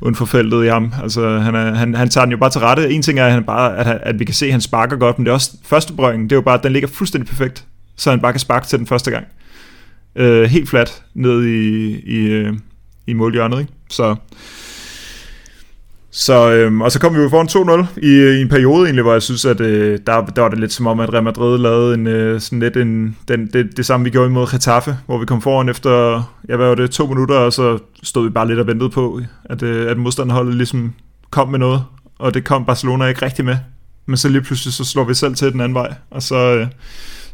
[0.00, 0.92] uden for feltet i ham.
[1.02, 2.90] Altså, han, er, han, han tager den jo bare til rette.
[2.90, 5.18] En ting er, at, han bare, at, at vi kan se, at han sparker godt,
[5.18, 6.22] men det er også første berøring.
[6.22, 7.64] Det er jo bare, at den ligger fuldstændig perfekt,
[7.96, 9.24] så han bare kan sparke til den første gang
[10.16, 12.54] øh, helt flat ned i, i, øh,
[13.06, 13.60] i målhjørnet.
[13.60, 13.72] Ikke?
[13.90, 14.16] Så,
[16.10, 19.02] så, øh, og så kom vi jo foran 2-0 i, øh, i en periode egentlig,
[19.02, 21.58] hvor jeg synes, at øh, der, der var det lidt som om, at Real Madrid
[21.58, 25.18] lavede en, øh, sådan lidt en, den, det, det samme, vi gjorde imod Getafe, hvor
[25.18, 28.48] vi kom foran efter, ja, hvad var det, to minutter, og så stod vi bare
[28.48, 30.92] lidt og ventede på, at, øh, at modstanderholdet ligesom
[31.30, 31.84] kom med noget,
[32.18, 33.56] og det kom Barcelona ikke rigtig med.
[34.06, 36.66] Men så lige pludselig, så slår vi selv til den anden vej, og så, øh,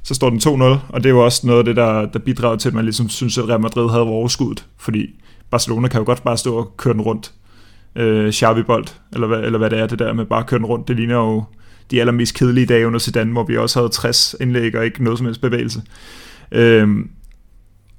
[0.05, 2.57] så står den 2-0, og det er jo også noget af det, der, der bidrager
[2.57, 5.07] til, at man ligesom synes, at Real Madrid havde overskuddet, fordi
[5.51, 7.33] Barcelona kan jo godt bare stå og køre den rundt.
[7.97, 10.67] Øh, Xavi-bold, eller hvad, eller hvad det er, det der med bare at køre den
[10.67, 11.45] rundt, det ligner jo
[11.91, 15.19] de allermest kedelige dage under Zidane, hvor vi også havde 60 indlæg og ikke noget
[15.19, 15.83] som helst bevægelse.
[16.53, 16.89] Øh,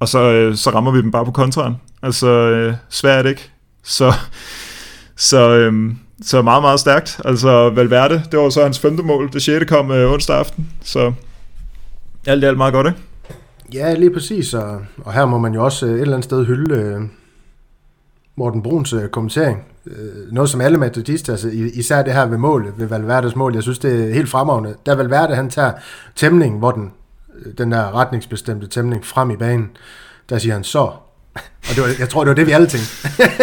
[0.00, 1.74] og så, øh, så rammer vi dem bare på kontraen.
[2.02, 3.50] Altså, øh, svært ikke.
[3.82, 4.12] Så,
[5.16, 5.92] så, øh,
[6.22, 7.20] så meget, meget stærkt.
[7.24, 9.32] Altså, Valverde, det var så hans femte mål.
[9.32, 11.12] Det sjette kom øh, onsdag aften, så
[12.26, 12.98] alt i alt meget godt, ikke?
[13.72, 16.46] Ja, lige præcis, og, og her må man jo også øh, et eller andet sted
[16.46, 17.00] hylde øh,
[18.36, 19.64] Morten Bruns øh, kommentering.
[19.86, 23.62] Øh, noget som alle metodister, altså især det her ved målet, ved Valverdes mål, jeg
[23.62, 24.74] synes det er helt fremragende.
[24.86, 25.72] Da Valverde han tager
[26.16, 26.92] tæmning, hvor den,
[27.38, 29.70] øh, den der retningsbestemte tæmning frem i banen,
[30.28, 30.90] der siger han så,
[31.68, 32.88] og det var, jeg tror, det var det, vi alle tænkte.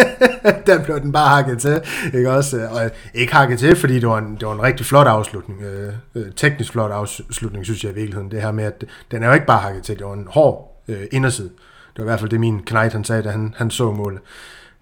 [0.66, 1.80] der blev den bare hakket til.
[2.14, 2.68] Ikke også?
[2.70, 5.62] Og ikke hakket til, fordi det var en, det var en rigtig flot afslutning.
[5.62, 8.30] Øh, øh, teknisk flot afslutning, synes jeg i virkeligheden.
[8.30, 9.98] Det her med, at den er jo ikke bare hakket til.
[9.98, 11.50] Det var en hård øh, inderside.
[11.96, 14.20] Det var i hvert fald det, min knejt, han sagde, da han, han så målet.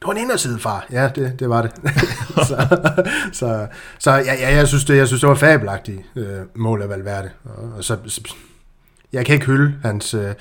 [0.00, 0.86] Det var en inderside, far.
[0.92, 1.70] Ja, det, det var det.
[2.48, 2.66] så
[3.32, 3.66] så,
[3.98, 7.30] så ja, ja, jeg, synes, det, jeg synes, det var fabelagtigt øh, mål af Valverde.
[7.44, 7.96] Og, og så,
[9.12, 10.14] jeg kan ikke hylde hans...
[10.14, 10.34] Øh,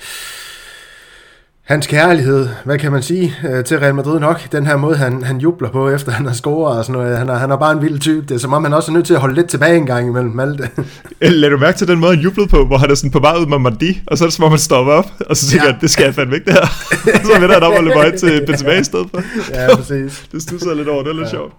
[1.62, 4.52] hans kærlighed, hvad kan man sige, øh, til Real Madrid nok.
[4.52, 7.18] Den her måde, han, han jubler på, efter han har scoret og sådan noget.
[7.18, 8.20] Han er, han er bare en vild type.
[8.28, 10.08] Det er som om, han også er nødt til at holde lidt tilbage en gang
[10.08, 10.68] imellem Malte.
[11.20, 13.36] Lad du mærke til den måde, han jublede på, hvor han er sådan på vej
[13.40, 15.66] ud med Mandi, og så er det som om, han stopper op, og så tænker
[15.66, 15.72] ja.
[15.72, 16.66] jeg, det skal jeg fandme ikke det her.
[17.34, 19.22] så vender han op og løber til Benzema i stedet for.
[19.54, 20.28] ja, præcis.
[20.32, 21.30] det stusser lidt over, det er lidt Ja.
[21.30, 21.52] sjovt.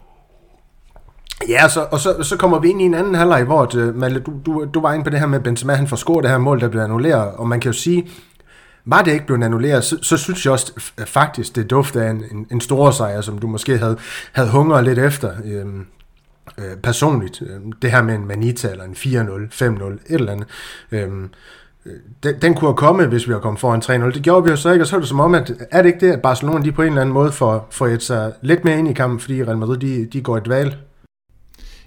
[1.50, 4.32] Ja, så, og så, så kommer vi ind i en anden halvleg, hvor Malte, du,
[4.46, 6.60] du, du var inde på det her med Benzema, han får scoret det her mål,
[6.60, 8.08] der bliver annulleret, og man kan jo sige,
[8.86, 10.74] var det ikke blevet annulleret, så, så synes jeg også
[11.06, 13.98] faktisk, det duftede af en, en, en stor sejr, som du måske havde,
[14.32, 15.86] havde hungret lidt efter øhm,
[16.58, 17.42] øh, personligt.
[17.42, 20.48] Øhm, det her med en Manita eller en 4-0, 5-0, et eller andet.
[20.92, 21.30] Øhm,
[21.86, 21.94] øh,
[22.24, 24.14] den, den kunne have kommet, hvis vi havde kommet foran 3-0.
[24.14, 25.90] Det gjorde vi jo så ikke, og så er det som om, at er det
[25.90, 28.66] ikke det, at Barcelona de på en eller anden måde får, får et sig lidt
[28.66, 30.78] mere ind i kampen, fordi Real Madrid de, de går i dval.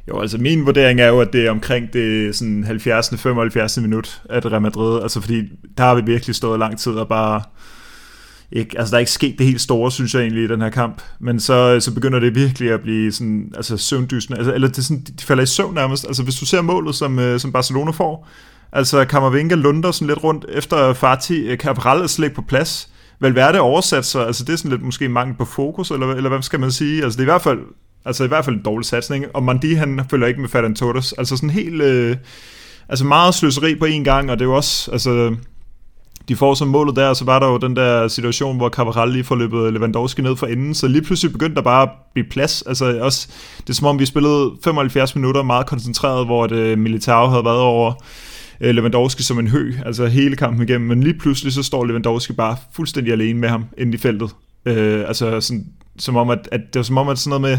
[0.08, 3.10] Jo, altså min vurdering er jo, at det er omkring det sådan 70.
[3.16, 3.78] 75.
[3.78, 5.42] minut, at Real Madrid, altså fordi
[5.78, 7.42] der har vi virkelig stået lang tid og bare
[8.52, 10.70] ikke, altså der er ikke sket det helt store, synes jeg egentlig, i den her
[10.70, 14.78] kamp, men så, så begynder det virkelig at blive sådan, altså søvndysende, altså, eller det
[14.78, 17.52] er sådan, de falder i søvn nærmest, altså hvis du ser målet, som, øh, som
[17.52, 18.28] Barcelona får,
[18.72, 22.90] altså Kammervinga lunder sådan lidt rundt efter Fati, øh, Cabral er slet på plads,
[23.20, 26.42] Valverde oversat sig, altså det er sådan lidt måske mangel på fokus, eller, eller hvad
[26.42, 27.58] skal man sige, altså det er i hvert fald
[28.06, 29.24] Altså i hvert fald en dårlig satsning.
[29.34, 31.12] Og Mandi, han følger ikke med Ferran Torres.
[31.12, 31.82] Altså sådan helt...
[31.82, 32.16] Øh,
[32.88, 34.90] altså meget sløseri på en gang, og det er jo også...
[34.92, 35.36] Altså,
[36.28, 39.08] de får som målet der, og så var der jo den der situation, hvor Cavaral
[39.08, 42.26] lige får løbet Lewandowski ned for enden, så lige pludselig begyndte der bare at blive
[42.30, 42.62] plads.
[42.62, 46.78] Altså også, det er som om, vi spillede 75 minutter meget koncentreret, hvor det øh,
[46.78, 47.92] Militao havde været over
[48.60, 52.32] øh, Lewandowski som en hø, altså hele kampen igennem, men lige pludselig så står Lewandowski
[52.32, 54.30] bare fuldstændig alene med ham inde i feltet.
[54.66, 55.66] Øh, altså sådan,
[55.98, 57.58] som om, at, at det var som om, at sådan noget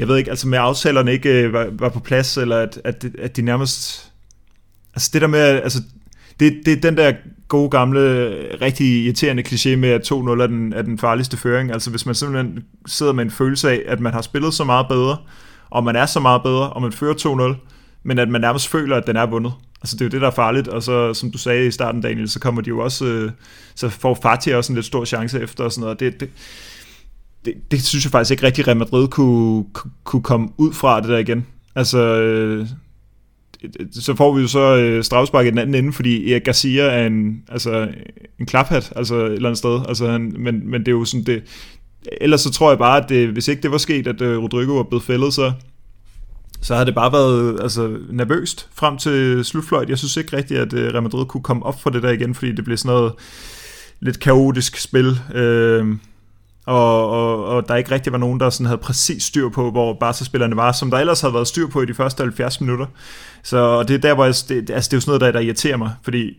[0.00, 3.04] jeg ved ikke, altså med aftalerne ikke øh, var, var på plads, eller at, at,
[3.18, 4.10] at de nærmest,
[4.94, 5.82] altså det der med, altså
[6.40, 7.12] det, det er den der
[7.48, 8.00] gode gamle,
[8.60, 11.72] rigtig irriterende kliché med, at 2-0 er den, er den farligste føring.
[11.72, 14.86] Altså hvis man simpelthen sidder med en følelse af, at man har spillet så meget
[14.88, 15.16] bedre,
[15.70, 17.56] og man er så meget bedre, og man fører 2-0,
[18.02, 19.52] men at man nærmest føler, at den er vundet.
[19.82, 22.00] Altså det er jo det, der er farligt, og så som du sagde i starten,
[22.00, 23.30] Daniel, så kommer de jo også, øh,
[23.74, 26.00] så får Fatih også en lidt stor chance efter og sådan noget.
[26.00, 26.30] Det, det,
[27.44, 29.64] det, det synes jeg faktisk ikke rigtig, Real Madrid kunne,
[30.04, 31.46] kunne komme ud fra det der igen.
[31.74, 32.66] Altså, øh,
[33.92, 37.06] så får vi jo så øh, strafspark i den anden ende, fordi Erik Garcia er
[37.06, 37.88] en, altså,
[38.40, 39.80] en klaphat, altså et eller andet sted.
[39.88, 41.42] Altså, han, men, men det er jo sådan, det,
[42.20, 44.72] ellers så tror jeg bare, at det, hvis ikke det var sket, at øh, Rodrigo
[44.72, 45.52] var blevet fældet, så,
[46.60, 49.88] så havde det bare været altså, nervøst frem til slutfløjt.
[49.88, 52.34] Jeg synes ikke rigtigt, at øh, Real Madrid kunne komme op for det der igen,
[52.34, 53.12] fordi det blev sådan noget
[54.00, 55.18] lidt kaotisk spil.
[55.34, 55.86] Øh,
[56.70, 59.92] og, og, og der ikke rigtig var nogen, der sådan havde præcis styr på, hvor
[59.92, 62.86] Barca-spillerne var, som der ellers havde været styr på i de første 70 minutter.
[63.42, 65.32] Så og det er der, hvor jeg, det, altså, det er jo sådan noget, der,
[65.32, 66.38] der irriterer mig, fordi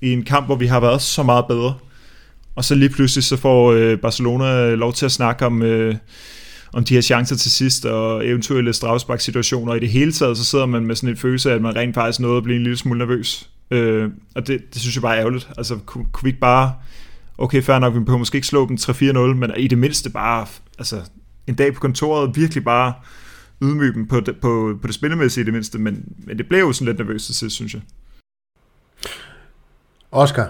[0.00, 1.74] i en kamp, hvor vi har været så meget bedre,
[2.56, 5.94] og så lige pludselig så får øh, Barcelona lov til at snakke om, øh,
[6.72, 9.74] om de her chancer til sidst, og eventuelle straffespark-situationer.
[9.74, 11.94] I det hele taget, så sidder man med sådan en følelse af, at man rent
[11.94, 13.50] faktisk nåede at blive en lille smule nervøs.
[13.70, 15.48] Øh, og det, det synes jeg bare er ærgerligt.
[15.58, 16.72] Altså, kunne, kunne vi ikke bare
[17.38, 20.46] okay, fair nok, vi behøver måske ikke slå dem 3-4-0, men i det mindste bare,
[20.78, 21.02] altså,
[21.46, 22.92] en dag på kontoret, virkelig bare
[23.62, 26.58] ydmyge dem på det, på, på det spillemæssige i det mindste, men, men det blev
[26.58, 27.82] jo sådan lidt nervøst til sidst, synes jeg.
[30.12, 30.48] Oscar,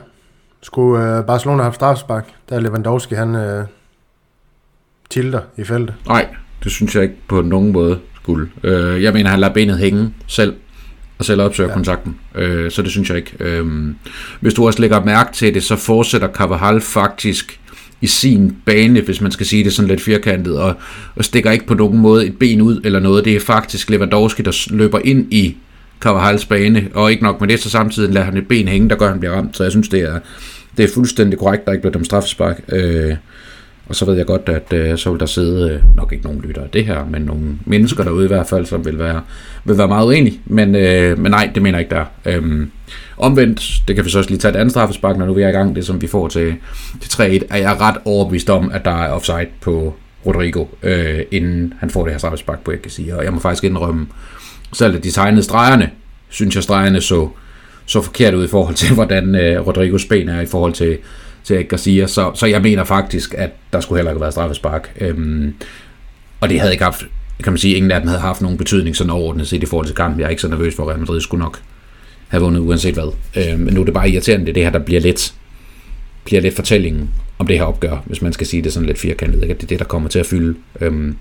[0.63, 3.67] skulle øh, Barcelona have straffespark, der er Lewandowski, han øh,
[5.11, 5.95] tilter i feltet.
[6.07, 8.51] Nej, det synes jeg ikke på nogen måde skulle.
[8.63, 10.57] Øh, jeg mener, han lader benet hænge selv,
[11.19, 11.75] og selv opsøger ja.
[11.75, 12.17] kontakten.
[12.35, 13.33] Øh, så det synes jeg ikke.
[13.41, 13.67] Øh,
[14.41, 17.61] hvis du også lægger mærke til det, så fortsætter Carvajal faktisk
[18.01, 20.75] i sin bane, hvis man skal sige det sådan lidt firkantet, og,
[21.17, 23.25] og stikker ikke på nogen måde et ben ud eller noget.
[23.25, 25.57] Det er faktisk Lewandowski, der løber ind i
[26.01, 28.97] Carvajals bane, og ikke nok med det, så samtidig lader han et ben hænge, der
[28.97, 29.57] gør, at han bliver ramt.
[29.57, 30.19] Så jeg synes, det er,
[30.77, 32.61] det er fuldstændig korrekt, der ikke bliver dem straffespark.
[32.69, 33.15] Øh,
[33.89, 36.41] og så ved jeg godt, at øh, så vil der sidde øh, nok ikke nogen
[36.41, 39.23] lytter af det her, men nogle mennesker derude i hvert fald, som vil være,
[39.65, 40.41] vil være meget uenige.
[40.47, 42.05] Men, øh, men nej, det mener jeg ikke der.
[42.25, 42.71] Øhm,
[43.17, 45.49] omvendt, det kan vi så også lige tage et andet straffespark, når nu vi er
[45.49, 46.55] i gang, det som vi får til,
[47.01, 49.95] til 3-1, er jeg ret overbevist om, at der er offside på
[50.27, 53.17] Rodrigo, øh, inden han får det her straffespark på, jeg kan sige.
[53.17, 54.07] Og jeg må faktisk indrømme,
[54.73, 55.91] selv at de tegnede stregerne,
[56.29, 57.29] synes jeg stregerne så,
[57.87, 60.99] så forkert ud i forhold til, hvordan øh, Rodrigos ben er i forhold til,
[61.47, 64.97] til Garcia, så, så jeg mener faktisk, at der skulle heller ikke have været straffespark.
[65.01, 65.55] Øhm,
[66.41, 67.05] og det havde ikke haft,
[67.45, 69.87] kan man sige, ingen af dem havde haft nogen betydning sådan overordnet set i forhold
[69.87, 70.21] til kampen.
[70.21, 71.61] Jeg er ikke så nervøs for, at Real Madrid skulle nok
[72.29, 73.13] have vundet uanset hvad.
[73.37, 75.35] Øhm, men nu er det bare irriterende, det, er det her, der bliver lidt,
[76.25, 79.43] bliver lidt fortællingen om det her opgør, hvis man skal sige det sådan lidt firkantet,
[79.43, 79.55] ikke?
[79.55, 80.55] at det er det, der kommer til at fylde.
[80.81, 81.17] Øhm,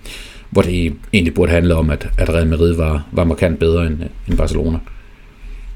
[0.50, 3.98] hvor det egentlig burde handle om, at, at Real Madrid var, var markant bedre end,
[4.28, 4.78] end Barcelona.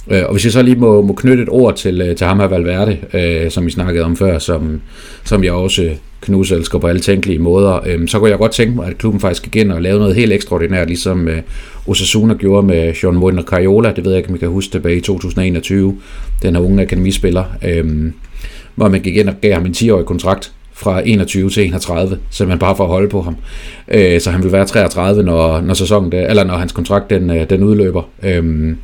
[0.10, 2.39] Øh, og hvis jeg så lige må, må knytte et ord til, øh, til ham
[2.39, 4.82] her Valverde, øh, som vi snakkede om før, som,
[5.24, 5.89] som jeg også
[6.22, 9.43] knuselsker på alle tænkelige måder, øh, så kunne jeg godt tænke mig, at klubben faktisk
[9.43, 11.41] gik ind og lave noget helt ekstraordinært, ligesom øh,
[11.88, 14.97] Osasuna gjorde med Sean Moiner Cariola, det ved jeg ikke, om I kan huske tilbage
[14.97, 15.97] i 2021,
[16.41, 18.12] den her unge akademispiller, øh,
[18.76, 22.60] hvor man gik ind og gav ham en 10-årig kontrakt, fra 21 til 31, simpelthen
[22.60, 23.36] bare for at holde på ham.
[23.88, 27.49] Øh, så han vil være 33, når, når sæsonen, eller når hans kontrakt den, øh,
[27.49, 28.03] den udløber.
[28.24, 28.76] Øh,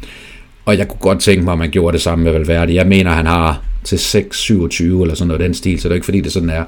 [0.66, 2.76] og jeg kunne godt tænke mig, at man gjorde det samme med Valverde.
[2.76, 6.06] Jeg mener, han har til 6-27 eller sådan noget den stil, så det er ikke
[6.06, 6.64] fordi, det sådan er,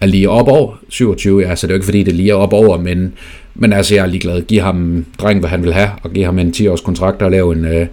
[0.00, 2.52] er lige op over 27, ja, så det er ikke fordi, det er lige op
[2.52, 3.12] over, men,
[3.54, 4.42] men altså, jeg er ligeglad.
[4.42, 7.56] Giv ham dreng, hvad han vil have, og give ham en 10-års kontrakt og lave
[7.56, 7.86] en, øh,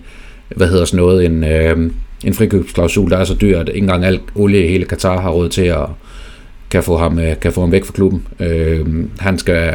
[0.56, 1.92] hvad hedder sådan noget, en, øh,
[2.24, 5.30] en frikøbsklausul, der er så dyr, at ikke engang al olie i hele Katar har
[5.30, 5.86] råd til at
[6.70, 8.28] kan få ham, øh, kan få ham væk fra klubben.
[8.40, 8.86] Øh,
[9.20, 9.74] han skal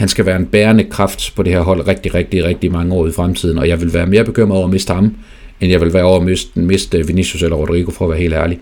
[0.00, 3.06] han skal være en bærende kraft på det her hold rigtig, rigtig, rigtig mange år
[3.06, 5.16] i fremtiden, og jeg vil være mere bekymret over at miste ham,
[5.60, 8.34] end jeg vil være over at miste, miste Vinicius eller Rodrigo, for at være helt
[8.34, 8.58] ærlig.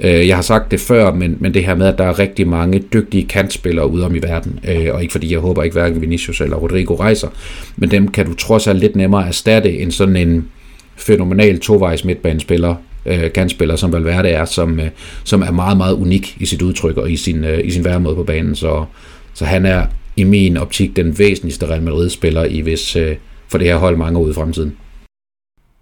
[0.00, 2.48] Øh, jeg har sagt det før, men, men det her med, at der er rigtig
[2.48, 6.00] mange dygtige kantspillere ude om i verden, øh, og ikke fordi jeg håber ikke hverken
[6.00, 7.28] Vinicius eller Rodrigo rejser,
[7.76, 10.48] men dem kan du trods alt lidt nemmere erstatte end sådan en
[10.96, 12.74] fænomenal tovejs midtbanespiller,
[13.06, 14.80] øh, kantspiller, som Valverde er, som,
[15.24, 18.24] som er meget, meget unik i sit udtryk og i sin, i sin væremåde på
[18.24, 18.54] banen.
[18.54, 18.84] Så,
[19.34, 19.86] så han er
[20.18, 23.16] i min optik den væsentligste Real Madrid-spiller i hvis øh,
[23.48, 24.76] for det her hold mange år i fremtiden.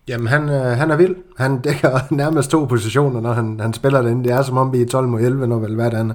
[0.09, 1.15] Jamen, han, øh, han er vild.
[1.37, 4.25] Han dækker nærmest to positioner, når han, han spiller den.
[4.25, 6.13] Det er som om vi er 12 mod 11, når vel hvad han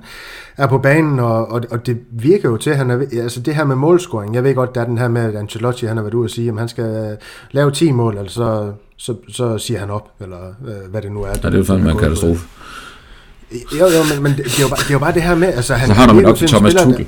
[0.57, 3.55] er på banen, og, og, og det virker jo til, at han er, altså det
[3.55, 6.03] her med målscoring, jeg ved godt, der er den her med, at Ancelotti, han har
[6.03, 7.17] været ude og sige, at han skal
[7.51, 11.21] lave 10 mål, altså så, så, så siger han op, eller øh, hvad det nu
[11.21, 11.27] er.
[11.27, 12.47] Ja, det er jo fandme en katastrofe.
[13.51, 15.35] Jo, jo, men, men det, det, er jo bare, det er jo bare det her
[15.35, 15.87] med, altså han...
[15.87, 17.07] Så har du nok til Thomas Tuchel.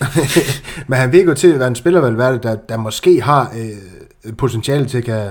[0.88, 3.52] Men han virker til at være en spiller, vel, der, der måske har
[4.24, 5.30] øh, potentiale til at kan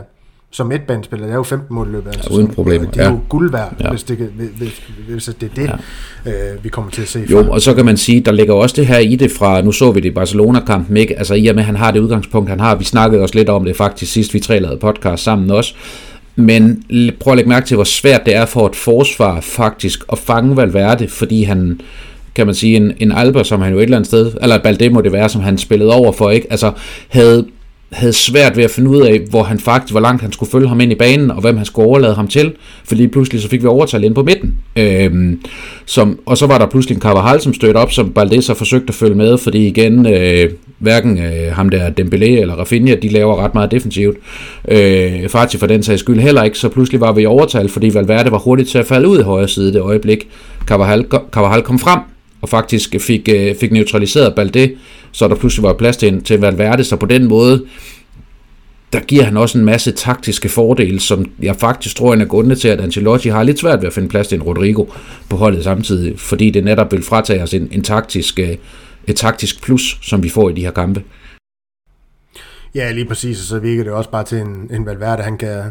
[0.52, 2.08] som midtbanespiller, er jo 15 mål løbet.
[2.08, 2.92] Altså, ja, uden problemer.
[2.92, 3.12] Det er ja.
[3.12, 3.90] jo guld værd, ja.
[3.90, 4.18] hvis, det,
[4.58, 5.72] hvis, hvis det er det,
[6.26, 6.54] ja.
[6.54, 7.26] øh, vi kommer til at se.
[7.32, 9.72] Jo, og så kan man sige, der ligger også det her i det fra, nu
[9.72, 11.18] så vi det i Barcelona-kampen, ikke?
[11.18, 13.50] altså i og med, at han har det udgangspunkt, han har, vi snakkede også lidt
[13.50, 15.74] om det faktisk sidst, vi tre lavede podcast sammen også,
[16.36, 16.84] men
[17.20, 20.58] prøv at lægge mærke til, hvor svært det er for et forsvar faktisk at fange
[20.58, 21.82] Valverde, fordi han,
[22.36, 24.90] kan man sige, en, en Alba, som han jo et eller andet sted, eller Balde
[24.90, 26.48] må det være, som han spillede over for, ikke?
[26.50, 26.72] Altså,
[27.08, 27.46] havde,
[27.92, 30.68] havde svært ved at finde ud af, hvor han faktisk, hvor langt han skulle følge
[30.68, 32.54] ham ind i banen, og hvem han skulle overlade ham til,
[32.86, 34.56] for lige pludselig så fik vi overtal ind på midten.
[34.76, 35.42] Øhm,
[35.86, 38.90] som, og så var der pludselig en Carvajal, som stødte op, som Balde så forsøgte
[38.90, 40.50] at følge med, fordi igen, øh,
[40.80, 44.18] hverken øh, ham der Dembélé eller Rafinha, de laver ret meget defensivt.
[44.68, 47.94] Øh, Fati for den sags skyld heller ikke, så pludselig var vi i overtal, fordi
[47.94, 50.28] Valverde var hurtigt til at falde ud i højre side det øjeblik,
[50.66, 52.00] Carvajal, Carvajal kom frem,
[52.42, 54.72] og faktisk fik, øh, fik neutraliseret Balde,
[55.12, 57.66] så der pludselig var plads til, til Valverde, så på den måde,
[58.94, 62.68] der giver han også en masse taktiske fordele, som jeg faktisk tror er grundene til,
[62.68, 64.86] at Ancelotti har lidt svært ved at finde plads til en Rodrigo
[65.30, 68.56] på holdet samtidig, fordi det netop vil fratage os en, en taktisk, øh,
[69.08, 71.04] et taktisk plus, som vi får i de her kampe.
[72.76, 75.64] Ja, lige præcis, og så virker det også bare til en, en Valverde, han kan,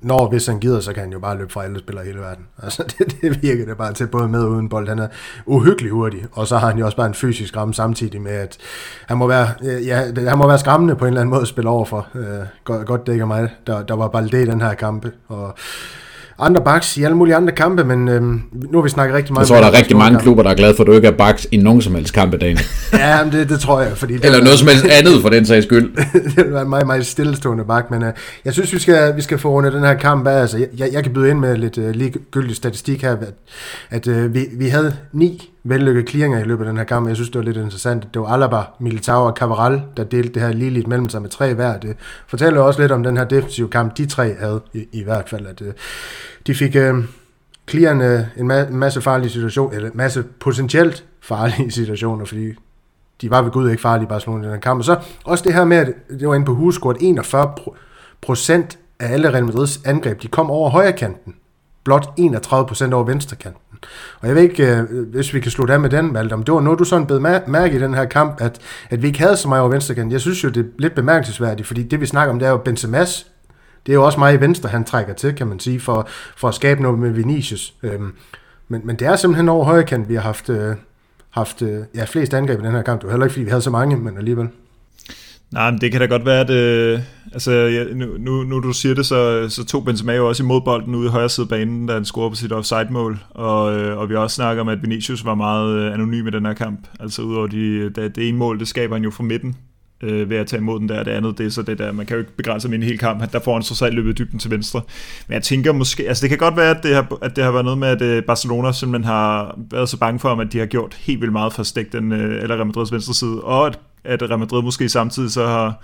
[0.00, 2.20] når hvis han gider, så kan han jo bare løbe fra alle spillere i hele
[2.20, 2.46] verden.
[2.62, 4.88] Altså, det, det virker det bare til, både med og uden bold.
[4.88, 5.08] Han er
[5.46, 8.58] uhyggelig hurtig, og så har han jo også bare en fysisk ramme samtidig med, at
[9.06, 11.48] han må være, øh, ja, han må være skræmmende på en eller anden måde at
[11.48, 12.08] spille over for.
[12.14, 13.50] Øh, godt, godt dækker mig.
[13.66, 15.54] Der, der var bare det i den her kampe, og
[16.38, 19.48] andre backs i alle mulige andre kampe, men øhm, nu har vi snakket rigtig meget
[19.48, 20.22] Jeg tror, der er rigtig mange kampe.
[20.22, 22.36] klubber, der er glade for, at du ikke er backs i nogen som helst kampe,
[22.36, 22.60] Daniel.
[22.92, 23.96] ja, men det, det tror jeg.
[23.96, 25.90] Fordi det Eller noget som helst andet for den sags skyld.
[26.36, 28.12] det var en meget, meget stillestående bak, men øh,
[28.44, 30.40] jeg synes, vi skal, vi skal få rundet den her kamp af.
[30.40, 33.34] Altså, jeg, jeg kan byde ind med lidt øh, ligegyldig statistik her, at,
[33.90, 37.08] at øh, vi, vi havde ni vellykkede clearinger i løbet af den her kamp.
[37.08, 38.14] Jeg synes, det var lidt interessant.
[38.14, 41.30] Det var Alaba, Militao og Cavaral, der delte det her lige lidt mellem sig med
[41.30, 41.78] tre hver.
[41.78, 41.96] Det
[42.26, 45.46] fortæller også lidt om den her defensive kamp, de tre havde i, i hvert fald.
[45.46, 45.72] At, øh,
[46.46, 46.94] de fik øh,
[47.68, 52.52] clearende en, ma- en masse farlige situationer, eller en masse potentielt farlige situationer, fordi
[53.20, 54.78] de var ved Gud ikke farlige i Barcelona i den her kamp.
[54.78, 57.54] Og så også det her med, at det var inde på huskort, 41
[58.20, 61.34] procent af alle Real Madrids angreb, de kom over højre kanten.
[61.84, 63.62] Blot 31 procent over venstre kanten.
[64.20, 66.54] Og jeg ved ikke, øh, hvis vi kan slutte af med den, Malte, om det
[66.54, 68.58] var noget, du sådan blev mærke i den her kamp, at,
[68.90, 70.12] at vi ikke havde så meget over venstrekanten.
[70.12, 72.62] Jeg synes jo, det er lidt bemærkelsesværdigt, fordi det vi snakker om, det er jo
[72.68, 73.26] Benzema's
[73.88, 76.48] det er jo også meget i venstre, han trækker til, kan man sige, for, for
[76.48, 77.74] at skabe noget med Vinicius.
[77.82, 78.12] Øhm,
[78.68, 80.76] men, men det er simpelthen over højre kant, vi har haft, øh,
[81.30, 83.00] haft øh, ja, flest angreb i den her kamp.
[83.00, 84.48] Det var heller ikke, fordi vi havde så mange, men alligevel.
[85.52, 87.00] Nej, men det kan da godt være, at øh,
[87.32, 90.60] altså, ja, nu, nu, nu du siger det, så, så tog Benzema jo også imod
[90.60, 93.18] bolden ude i højre side banen, da han scorede på sit offside-mål.
[93.30, 96.46] Og, øh, og vi også snakker om, at Vinicius var meget øh, anonym i den
[96.46, 96.86] her kamp.
[97.00, 99.56] Altså udover de, det, det ene mål, det skaber han jo fra midten
[100.02, 101.02] øh, ved at tage imod den der.
[101.02, 102.98] Det andet, det er så det der, man kan jo ikke begrænse min en hel
[102.98, 103.32] kamp.
[103.32, 104.82] Der får han så selv løbet dybden til venstre.
[105.28, 107.50] Men jeg tænker måske, altså det kan godt være, at det har, at det har
[107.50, 110.66] været noget med, at øh, Barcelona simpelthen har været så bange for, at de har
[110.66, 113.66] gjort helt vildt meget for at stikke den, øh, eller Real Madrids venstre side, og
[113.66, 115.82] at, at Real Madrid måske samtidig så har,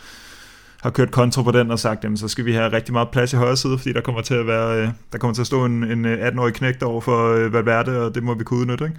[0.81, 3.33] har kørt kontra på den og sagt, jamen, så skal vi have rigtig meget plads
[3.33, 5.65] i højre side, fordi der kommer til at være, øh, der kommer til at stå
[5.65, 8.85] en, en øh, 18-årig knægt over for øh, Valverde, og det må vi kunne udnytte,
[8.85, 8.97] ikke?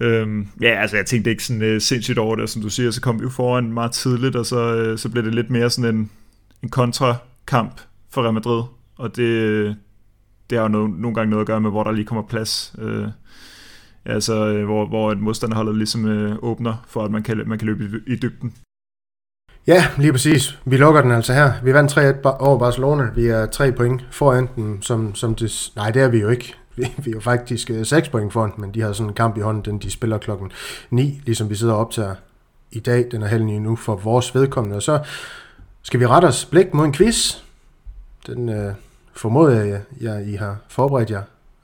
[0.00, 3.00] Øhm, ja, altså jeg tænkte ikke sådan øh, sindssygt over det, som du siger, så
[3.00, 5.94] kom vi jo foran meget tidligt, og så, øh, så blev det lidt mere sådan
[5.94, 6.10] en,
[6.62, 7.80] en kontrakamp
[8.10, 8.62] for Real Madrid,
[8.96, 9.76] og det,
[10.50, 12.74] det har jo noget, nogle gange noget at gøre med, hvor der lige kommer plads.
[12.78, 13.08] Øh,
[14.04, 17.66] altså, øh, hvor, hvor et modstanderholdet ligesom øh, åbner for, at man kan, man kan
[17.66, 18.54] løbe i, i dybden.
[19.66, 20.58] Ja, lige præcis.
[20.64, 21.52] Vi lukker den altså her.
[21.62, 21.92] Vi vandt
[22.26, 23.10] 3-1 over Barcelona.
[23.14, 25.72] Vi er 3 point foran den, som, som det...
[25.76, 26.54] Nej, det er vi jo ikke.
[26.76, 29.36] Vi, vi er jo faktisk øh, 6 point foran, men de har sådan en kamp
[29.36, 30.52] i hånden, den de spiller klokken
[30.90, 32.14] 9, ligesom vi sidder og optager
[32.70, 33.08] i dag.
[33.10, 34.76] Den er halv nu for vores vedkommende.
[34.76, 35.00] Og så
[35.82, 37.36] skal vi rette os blik mod en quiz.
[38.26, 38.74] Den øh,
[39.12, 41.22] formoder jeg, jeg, I har forberedt jer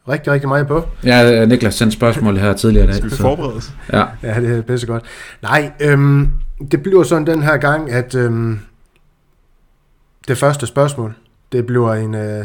[0.09, 0.89] rigtig, rigtig meget på.
[1.05, 2.97] Ja, Niklas sendte spørgsmål her tidligere i dag.
[2.97, 3.73] Skal vi forberede os?
[3.93, 4.05] Ja.
[4.23, 5.05] ja, det er bedst godt.
[5.43, 6.31] Nej, øhm,
[6.71, 8.61] det bliver sådan den her gang, at øhm,
[10.29, 11.15] det første spørgsmål,
[11.53, 12.45] det bliver en, øh,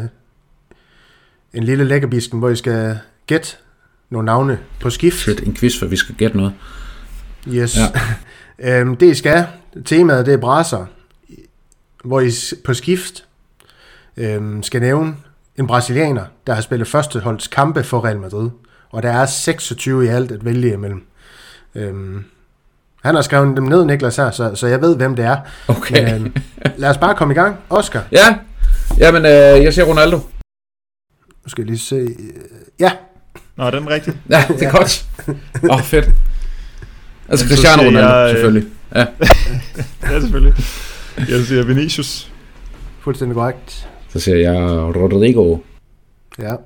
[1.54, 3.48] en lille lækkerbisken, hvor I skal gætte
[4.10, 5.16] nogle navne på skift.
[5.16, 6.52] Shit, en quiz, for vi skal gætte noget.
[7.48, 7.76] Yes.
[8.58, 8.80] Ja.
[8.80, 9.46] øhm, det I skal,
[9.84, 10.86] temaet det er brasser,
[12.04, 12.30] hvor I
[12.64, 13.24] på skift
[14.16, 15.14] øhm, skal nævne
[15.58, 18.50] en brasilianer, der har spillet førsteholds kampe for Real Madrid.
[18.90, 21.06] Og der er 26 i alt at vælge imellem.
[21.74, 22.24] Øhm,
[23.04, 25.36] han har skrevet dem ned, Niklas her, så, så jeg ved, hvem det er.
[25.68, 26.04] Okay.
[26.04, 26.36] Men, øhm,
[26.76, 27.56] lad os bare komme i gang.
[27.70, 28.04] Oscar.
[28.12, 28.38] Ja,
[28.98, 30.16] Jamen, øh, jeg siger Ronaldo.
[30.16, 32.08] Nu skal jeg lige se.
[32.80, 32.92] Ja.
[33.56, 34.14] Nå, den er rigtig.
[34.30, 34.76] Ja, det er ja.
[34.76, 35.04] godt.
[35.70, 36.10] Åh, oh, fedt.
[37.28, 38.68] Altså Cristiano Ronaldo, jeg, øh, selvfølgelig.
[38.94, 39.06] Ja.
[40.12, 40.54] ja, selvfølgelig.
[41.28, 42.30] Jeg siger Vinicius.
[43.00, 43.88] Fuldstændig korrekt.
[44.14, 44.60] Så siger jeg
[44.96, 45.58] Rodrigo.
[46.38, 46.56] Ja.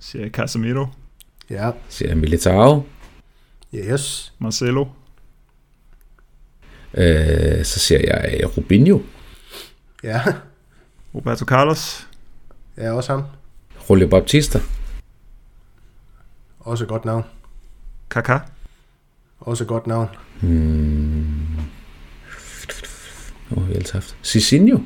[0.00, 0.86] Så siger jeg Casemiro.
[1.50, 1.70] Ja.
[1.88, 2.86] Så siger jeg Militao.
[3.74, 4.32] Yes.
[4.38, 4.86] Marcelo.
[6.94, 9.00] Øh, så siger jeg Rubinho.
[10.02, 10.22] Ja.
[11.14, 12.08] Roberto Carlos.
[12.76, 13.24] Ja, også ham.
[13.90, 14.60] Julio Baptista.
[16.60, 17.24] Også et godt navn.
[18.14, 18.38] Kaká.
[19.40, 20.08] Også et godt navn.
[20.40, 21.56] Hmm.
[23.50, 24.16] Åh, oh, vi har haft.
[24.22, 24.78] Cicinho.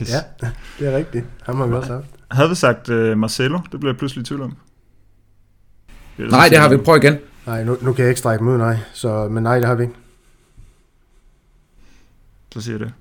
[0.00, 0.10] Pis.
[0.10, 0.48] Ja,
[0.78, 1.24] det er rigtigt.
[1.42, 2.06] Ham har vi også haft.
[2.30, 3.58] Havde vi sagt uh, Marcelo?
[3.72, 4.56] Det blev jeg pludselig i tvivl om.
[6.16, 6.76] Det nej, det har vi.
[6.76, 7.18] Prøv igen.
[7.46, 8.76] Nej, nu, nu kan jeg ikke strække dem ud, nej.
[8.92, 9.94] Så, men nej, det har vi ikke.
[12.52, 12.92] Så siger jeg det.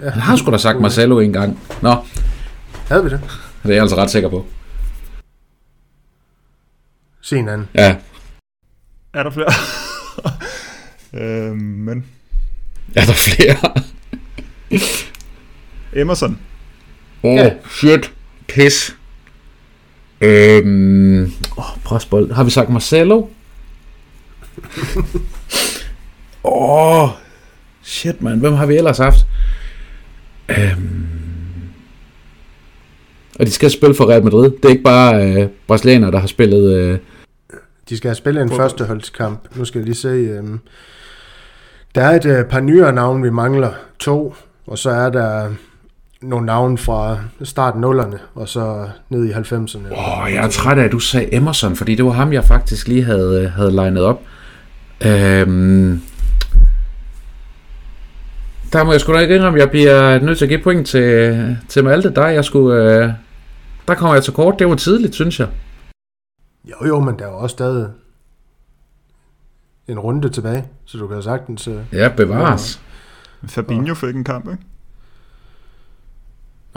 [0.00, 0.10] Ja.
[0.10, 1.60] Han har sgu da sagt Marcelo en gang.
[1.82, 1.96] Nå.
[2.88, 3.20] Havde vi det?
[3.62, 4.46] Det er jeg altså ret sikker på.
[7.20, 7.68] Se en anden.
[7.74, 7.96] Ja.
[9.12, 9.52] Er der flere?
[11.22, 12.04] øh, men...
[12.96, 13.82] Er der flere?
[15.92, 16.38] Emerson.
[17.22, 17.50] Oh, ja.
[17.70, 18.12] shit.
[18.48, 18.96] Piss.
[20.20, 22.32] Øhm, oh, presbold.
[22.32, 23.26] Har vi sagt Marcelo?
[26.44, 27.08] Åh, oh,
[27.82, 28.38] shit man.
[28.38, 29.26] Hvem har vi ellers haft?
[30.48, 31.06] Øhm,
[33.38, 34.50] og de skal spille for Real Madrid.
[34.50, 36.74] Det er ikke bare øh, brasilianere, der har spillet...
[36.76, 36.98] Øh...
[37.88, 39.56] De skal have spillet en førsteholdskamp.
[39.56, 40.08] Nu skal jeg lige se...
[40.08, 40.44] Øh...
[41.94, 43.72] Der er et øh, par nyere navne, vi mangler.
[43.98, 44.34] To.
[44.66, 45.52] Og så er der
[46.22, 49.92] nogle navne fra start nullerne, og så ned i 90'erne.
[49.92, 52.44] Åh, oh, jeg er træt af, at du sagde Emerson, fordi det var ham, jeg
[52.44, 54.22] faktisk lige havde, øh, havde legnet op.
[55.06, 56.02] Øhm,
[58.72, 61.56] der må jeg sgu da ikke indrømme, jeg bliver nødt til at give point til,
[61.68, 62.14] til Malte.
[62.14, 63.10] Der, jeg skulle, øh,
[63.88, 64.58] der kommer jeg til kort.
[64.58, 65.48] Det var tidligt, synes jeg.
[66.64, 67.88] Jo, jo, men der er jo også stadig
[69.88, 71.68] en runde tilbage, så du kan sagtens...
[71.68, 72.80] Øh, ja, bevares.
[73.42, 73.48] Ja.
[73.48, 74.62] Fabinho fik en kamp, ikke?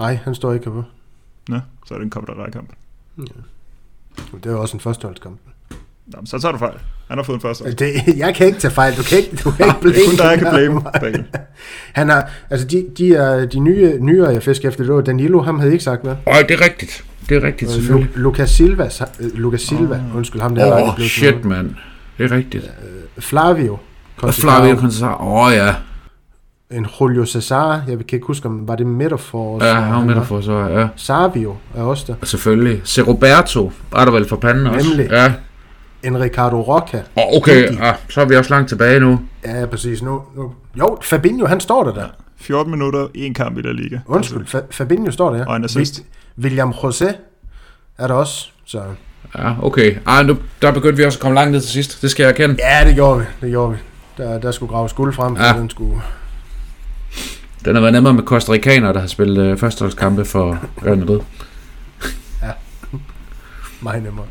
[0.02, 0.84] Nej, han står ikke på.
[1.48, 2.70] Nå, så er det en kamp, der kamp.
[3.18, 3.24] Ja.
[4.34, 5.40] Det er jo også en førsteholdskamp.
[6.14, 6.74] Jamen, så tager du fejl.
[7.08, 7.72] Han har fået en første.
[7.72, 8.98] Det, jeg kan ikke tage fejl.
[8.98, 10.82] Du kan ikke, du kan ikke blame Det er kun der, jeg kan blame.
[12.00, 15.42] Han har, altså de, de, er, de nye, nyere, jeg fisker efter, det var Danilo,
[15.42, 16.16] ham havde ikke sagt hvad.
[16.26, 17.06] Nej, det er rigtigt.
[17.30, 18.16] Det er rigtigt, selvfølgelig.
[18.16, 18.90] Lu, Lucas Silva,
[19.20, 20.18] uh, Lucas Silva, oh.
[20.18, 21.76] undskyld ham, der oh, er blevet shit, mand.
[22.18, 22.64] Det er rigtigt.
[22.64, 23.78] Uh, Flavio.
[24.32, 25.76] Flavio Concesar, åh oh, ja.
[26.72, 29.64] En Julio Cesar, jeg kan ikke huske, om var det Metafor?
[29.66, 30.88] Ja, han var Metafor, så ja.
[30.96, 32.26] Savio er også der.
[32.26, 32.82] Selvfølgelig.
[32.84, 34.90] Se Roberto, var der vel for panden også.
[34.90, 35.10] Nemlig.
[35.12, 35.34] Ja.
[36.04, 37.02] En Ricardo Rocca.
[37.16, 39.20] Oh, okay, ja, så er vi også langt tilbage nu.
[39.46, 40.02] Ja, præcis.
[40.02, 40.52] Nu, nu.
[40.80, 42.06] Jo, Fabinho, han står der der.
[42.38, 44.00] 14 minutter, en kamp i der liga.
[44.06, 45.46] Undskyld, Fa- Fabinho står der.
[45.46, 46.04] Og en assist.
[46.40, 47.14] William José
[47.98, 48.82] er der også, så...
[49.38, 49.96] Ja, okay.
[50.08, 52.02] Ej, nu, der begyndte vi også at komme langt ned til sidst.
[52.02, 52.56] Det skal jeg erkende.
[52.60, 53.26] Ja, det gjorde vi.
[53.42, 53.78] Det gjorde vi.
[54.18, 55.54] der, der skulle grave skuld frem, for ja.
[55.54, 56.02] den skulle...
[57.66, 61.20] Den har været nemmere med Costa Ricanere, der har spillet øh, førsteholdskampe for Real Madrid.
[62.44, 62.52] ja,
[63.82, 64.26] meget nemmere.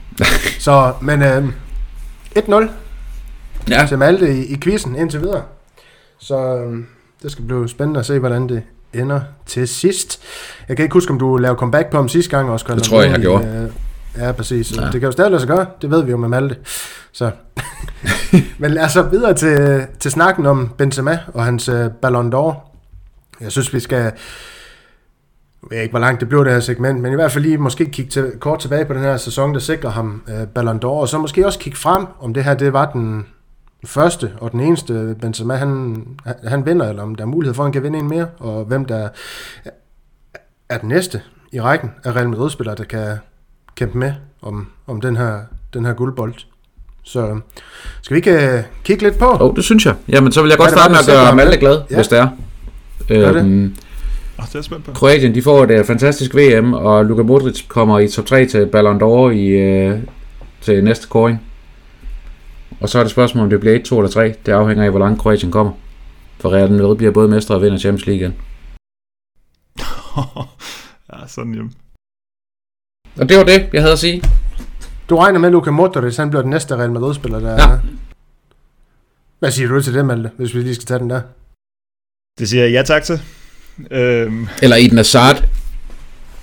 [0.58, 1.48] Så, men øh,
[2.38, 2.68] 1-0
[3.70, 3.86] ja.
[3.88, 5.42] til Malte i, i quizzen indtil videre.
[6.18, 6.78] Så øh,
[7.22, 8.62] det skal blive spændende at se, hvordan det
[8.94, 10.22] ender til sidst.
[10.68, 12.74] Jeg kan ikke huske, om du lavede comeback på ham sidste gang, også.
[12.74, 13.70] Det tror jeg, jeg gjorde.
[14.16, 14.76] Øh, ja, præcis.
[14.76, 14.82] Ja.
[14.82, 15.66] Det kan jo stadig lade sig gøre.
[15.82, 16.56] Det ved vi jo med Malte.
[17.12, 17.30] Så.
[18.58, 22.69] Men lad os så videre til, til snakken om Benzema og hans uh, Ballon d'Or.
[23.40, 24.12] Jeg synes, vi skal...
[25.62, 27.58] Jeg ved ikke, hvor langt det blev det her segment, men i hvert fald lige
[27.58, 30.88] måske kigge til, kort tilbage på den her sæson, der sikrer ham uh, Ballon d'Or,
[30.88, 33.26] og så måske også kigge frem, om det her det var den
[33.86, 36.04] første og den eneste Benzema, han,
[36.44, 38.64] han vinder, eller om der er mulighed for, at han kan vinde en mere, og
[38.64, 39.08] hvem der
[40.68, 41.22] er den næste
[41.52, 43.16] i rækken af Real Madrid-spillere, der kan
[43.74, 44.12] kæmpe med
[44.42, 45.40] om, om den her,
[45.74, 46.34] den her guldbold.
[47.02, 47.40] Så
[48.02, 49.36] skal vi ikke uh, kigge lidt på?
[49.40, 49.94] Jo, oh, det synes jeg.
[50.08, 51.96] Jamen, så vil jeg godt starte med at gøre Malte glad, ja.
[51.96, 52.28] hvis det er.
[53.08, 53.44] Gør det?
[53.44, 53.76] Øhm,
[54.38, 54.92] oh, det er spændt på.
[54.92, 58.66] Kroatien, de får et uh, fantastisk VM, og Luka Modric kommer i top 3 til
[58.66, 59.98] Ballon d'Or i, uh,
[60.60, 61.42] til næste kåring.
[62.80, 64.34] Og så er det spørgsmål, om det bliver 1, 2 eller 3.
[64.46, 65.72] Det afhænger af, hvor langt Kroatien kommer.
[66.40, 68.34] For Real Madrid bliver både mestre og vinder Champions League igen.
[71.12, 71.64] ja, sådan jo.
[73.20, 74.22] Og det var det, jeg havde at sige.
[75.10, 77.78] Du regner med, at Luka Modric han bliver den næste Real Madrid-spiller, der ja.
[79.38, 81.20] Hvad siger du til det, Malte, hvis vi lige skal tage den der?
[82.38, 83.20] Det siger jeg ja tak til.
[83.90, 84.48] Øhm.
[84.62, 85.44] Eller Eden Hazard,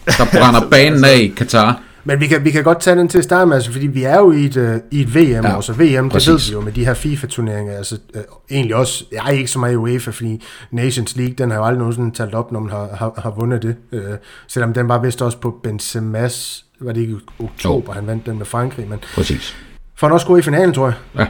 [0.06, 1.82] der brænder banen af i Katar.
[2.08, 4.04] Men vi kan, vi kan godt tage den til at starte med, altså, fordi vi
[4.04, 6.26] er jo i et, uh, i et VM, ja, og så VM, præcis.
[6.26, 8.22] det ved vi jo med de her FIFA-turneringer, altså uh,
[8.52, 11.66] egentlig også, jeg er ikke så meget i UEFA, fordi Nations League, den har jo
[11.66, 14.00] aldrig nogensinde talt op, når man har, har, har vundet det, uh,
[14.48, 17.94] selvom den var vist også på Benzema's, var det ikke i oktober, jo.
[17.94, 19.56] han vandt den med Frankrig, men præcis.
[19.96, 20.96] for han også gå i finalen, tror jeg.
[21.20, 21.28] Ja.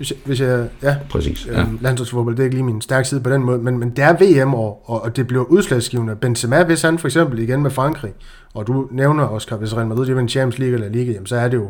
[0.00, 1.60] Hvis jeg, hvis jeg ja, Præcis, ja.
[1.60, 4.04] Øhm, landsholdsfodbold, det er ikke lige min stærke side på den måde, men, men det
[4.04, 6.16] er VM, og, og det bliver udslagsgivende.
[6.16, 8.12] Benzema, hvis han for eksempel igen med Frankrig,
[8.54, 11.48] og du nævner, Oscar, hvis Real Madrid vinder Champions League eller Liga, jamen, så er
[11.48, 11.68] det jo,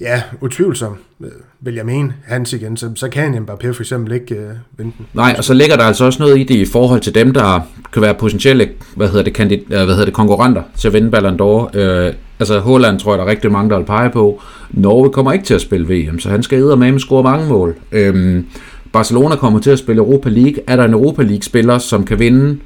[0.00, 1.30] ja, utvivlsomt, øh,
[1.60, 5.06] vil jeg mene, hans igen, så, så kan Mbappé for eksempel ikke øh, vinde den.
[5.14, 7.60] Nej, og så ligger der altså også noget i det i forhold til dem, der
[7.92, 11.10] kan være potentielle, hvad hedder det, kandid, øh, hvad hedder det konkurrenter til at vinde
[11.10, 11.78] Ballon d'Or.
[11.78, 14.40] Øh, altså Holland tror jeg, der er rigtig mange, der vil pege på.
[14.70, 17.74] Norge kommer ikke til at spille VM, så han skal med score mange mål.
[17.92, 18.46] Øhm,
[18.92, 20.62] Barcelona kommer til at spille Europa League.
[20.66, 22.58] Er der en Europa League-spiller, som kan vinde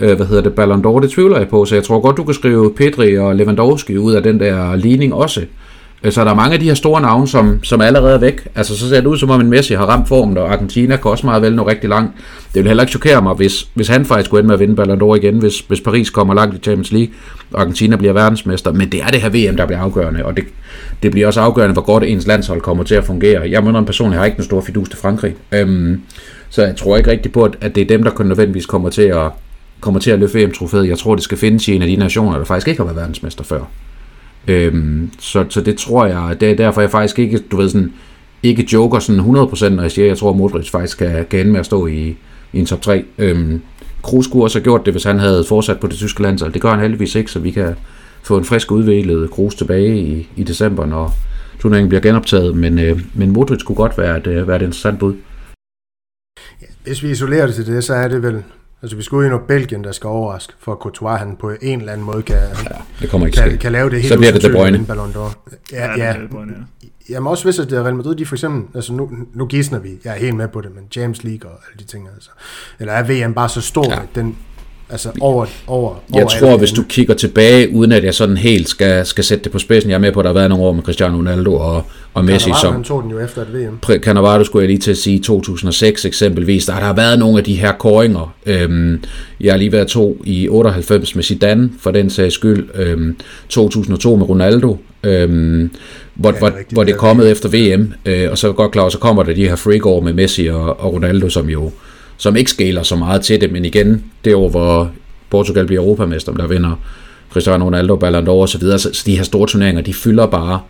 [0.00, 2.24] øh, hvad hedder det, Ballon d'Or, det tvivler jeg på, så jeg tror godt, du
[2.24, 5.40] kan skrive Pedri og Lewandowski ud af den der ligning også.
[6.04, 8.48] Øh, så der er mange af de her store navne, som, som er allerede væk.
[8.54, 11.10] Altså, så ser det ud som om en Messi har ramt formen, og Argentina kan
[11.10, 12.12] også meget vel nå rigtig langt.
[12.54, 14.76] Det vil heller ikke chokere mig, hvis, hvis han faktisk skulle ende med at vinde
[14.76, 17.14] Ballon d'Or igen, hvis, hvis Paris kommer langt i Champions League,
[17.52, 18.72] og Argentina bliver verdensmester.
[18.72, 20.44] Men det er det her VM, der bliver afgørende, og det,
[21.02, 23.50] det bliver også afgørende, hvor godt ens landshold kommer til at fungere.
[23.50, 25.34] Jeg mener en person, jeg har ikke en stor fidus til Frankrig.
[25.52, 26.00] Øhm,
[26.50, 29.02] så jeg tror ikke rigtig på, at det er dem, der kun nødvendigvis kommer til
[29.02, 29.30] at,
[29.80, 30.88] kommer til at løfte VM-trofæet.
[30.88, 32.96] Jeg tror, det skal findes i en af de nationer, der faktisk ikke har været
[32.96, 33.60] verdensmester før.
[34.48, 37.92] Øhm, så, så det tror jeg, det er derfor jeg faktisk ikke, du ved sådan,
[38.42, 41.52] ikke joker sådan 100%, når jeg siger, jeg tror, at Modric faktisk kan, kan ende
[41.52, 42.16] med at stå i,
[42.52, 43.04] i en top 3.
[43.18, 43.62] Øhm,
[44.02, 46.52] Kroos kunne også have gjort det, hvis han havde fortsat på det tyske landshold.
[46.52, 47.74] Det gør han heldigvis ikke, så vi kan
[48.22, 51.14] få en frisk udviklet Kroos tilbage i, i december, når
[51.58, 52.56] turneringen bliver genoptaget.
[52.56, 55.14] Men, øh, men Modric kunne godt være et, øh, være et interessant bud.
[56.62, 58.42] Ja, hvis vi isolerer det til det, så er det vel
[58.82, 61.80] Altså, vi skulle jo noget Belgien, der skal overraske, for at Courtois han på en
[61.80, 64.32] eller anden måde kan, ja, det kommer ikke kan, kan lave det helt Så bliver
[64.32, 64.86] det De Bruyne.
[64.86, 65.38] Ballon d'Or.
[65.72, 66.20] Ja, ja, ja.
[66.20, 66.52] Det Bruyne,
[66.82, 66.88] ja.
[67.10, 69.88] Jamen også hvis det er Real Madrid, de for eksempel, altså nu, nu gisner vi,
[70.04, 72.30] jeg er helt med på det, men James League og alle de ting, altså.
[72.78, 74.02] Eller er VM bare så stor, ja.
[74.02, 74.36] at den,
[74.92, 78.68] Altså over, over, jeg over tror, hvis du kigger tilbage, uden at jeg sådan helt
[78.68, 80.64] skal, skal sætte det på spidsen, jeg er med på, at der har været nogle
[80.64, 81.82] år med Cristiano Ronaldo og,
[82.14, 82.50] og Messi.
[82.50, 83.98] Cannavaro, som, han tog den jo efter et VM.
[83.98, 87.54] Cannavaro skulle jeg lige til at sige, 2006 eksempelvis, der har været nogle af de
[87.54, 88.34] her koringer.
[88.46, 89.02] Øhm,
[89.40, 92.68] jeg har lige været to i 98 med Zidane, for den sags skyld.
[92.74, 93.16] Øhm,
[93.48, 94.76] 2002 med Ronaldo.
[95.02, 95.70] Øhm,
[96.14, 98.88] hvor, ja, hvor, rigtigt, hvor det er kommet efter VM, øh, og så godt klar,
[98.88, 101.70] så kommer der de her freak med Messi og, og Ronaldo, som jo
[102.20, 104.90] som ikke skaler så meget til det, men igen, det år, hvor
[105.30, 106.80] Portugal bliver europamester, der vinder
[107.32, 110.60] Cristiano Ronaldo, Ballon d'Or osv., så, så de her store turneringer, de fylder bare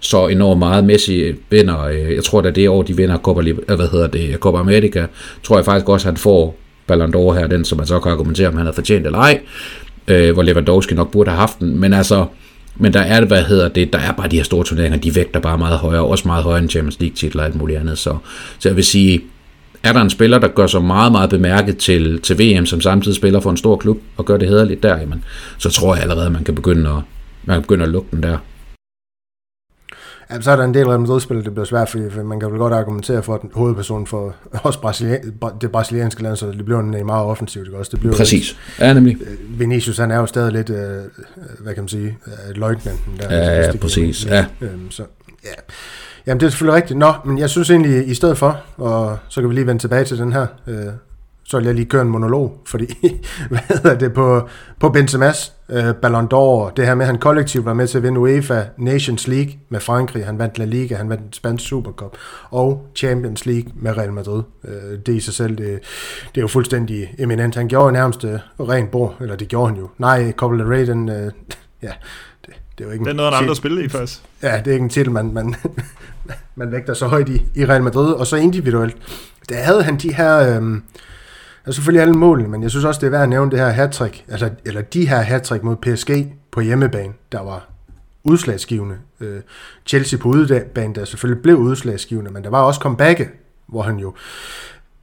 [0.00, 0.84] så enormt meget.
[0.84, 4.36] Messi vinder, øh, jeg tror da det år, de vinder Copa, øh, hvad hedder det,
[4.38, 5.06] Copa America,
[5.42, 8.12] tror jeg faktisk også, at han får Ballon d'Or her, den som man så kan
[8.12, 9.40] argumentere, om han har fortjent eller ej,
[10.08, 12.26] øh, hvor Lewandowski nok burde have haft den, men altså,
[12.76, 15.40] men der er, hvad hedder det, der er bare de her store turneringer, de vægter
[15.40, 18.16] bare meget højere, også meget højere end Champions League titler og alt muligt andet, så,
[18.58, 19.20] så jeg vil sige,
[19.88, 23.16] er der en spiller, der gør sig meget, meget bemærket til, til VM, som samtidig
[23.16, 25.24] spiller for en stor klub, og gør det hederligt der, jamen,
[25.58, 27.02] så tror jeg allerede, at man kan begynde at,
[27.44, 28.38] man kan begynde at lukke den der.
[30.30, 32.50] Ja, så er der en del Real Madrid-spillere, det bliver svært, fordi for man kan
[32.50, 36.80] vel godt argumentere for, at hovedpersonen for også Brasilien, det brasilianske land, så det bliver
[36.80, 37.90] en meget offensivt, ikke også?
[37.90, 38.56] Det bliver Præcis.
[38.80, 39.16] Ja, nemlig.
[39.20, 40.76] Øh, Vinicius, han er jo stadig lidt, øh,
[41.60, 43.36] hvad kan man sige, øh, løjtnanten der.
[43.36, 44.26] Ja, ja, præcis.
[44.26, 44.46] Ja.
[44.60, 45.02] Øhm, så,
[45.44, 45.50] ja.
[46.26, 46.98] Jamen, det er selvfølgelig rigtigt.
[46.98, 50.04] Nå, men jeg synes egentlig, i stedet for, og så kan vi lige vende tilbage
[50.04, 50.86] til den her, øh,
[51.44, 52.86] så vil jeg lige køre en monolog, fordi,
[53.48, 54.48] hvad hedder det, på,
[54.80, 58.02] på Benzema's øh, Ballon d'Or, det her med, at han kollektivt var med til at
[58.02, 62.16] vinde UEFA Nations League med Frankrig, han vandt La Liga, han vandt Spansk Supercup,
[62.50, 64.42] og Champions League med Real Madrid.
[64.64, 65.80] Øh, det i sig selv, det,
[66.34, 67.54] det er jo fuldstændig eminent.
[67.54, 69.88] Han gjorde nærmest øh, rent bord, eller det gjorde han jo.
[69.98, 71.32] Nej, Copa del Rey, den, øh,
[71.82, 71.92] ja,
[72.78, 74.22] det, er jo ikke Det er noget, andre spiller i først.
[74.42, 75.54] Ja, det er ikke en titel, man, man,
[76.54, 78.96] man vægter så højt i, i Real Madrid, og så individuelt.
[79.48, 80.60] Der havde han de her...
[80.60, 80.80] Øh,
[81.66, 83.68] er selvfølgelig alle målene, men jeg synes også, det er værd at nævne det her
[83.68, 86.10] hattrick, altså, eller de her hattrick mod PSG
[86.50, 87.68] på hjemmebane, der var
[88.24, 88.96] udslagsgivende.
[89.20, 89.40] Øh,
[89.86, 93.30] Chelsea på udebane, der selvfølgelig blev udslagsgivende, men der var også comeback,
[93.66, 94.14] hvor han jo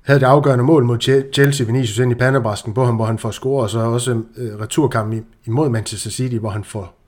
[0.02, 3.32] havde det afgørende mål mod Chelsea, Vinicius ind i pandebrasken på ham, hvor han får
[3.32, 5.14] score, og så også øh, returkamp
[5.46, 7.03] imod Manchester City, hvor han får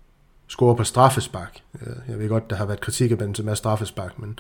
[0.47, 1.57] score på straffespark.
[1.81, 4.39] Øh, jeg ved godt, der har været kritik af Benzema straffespark, men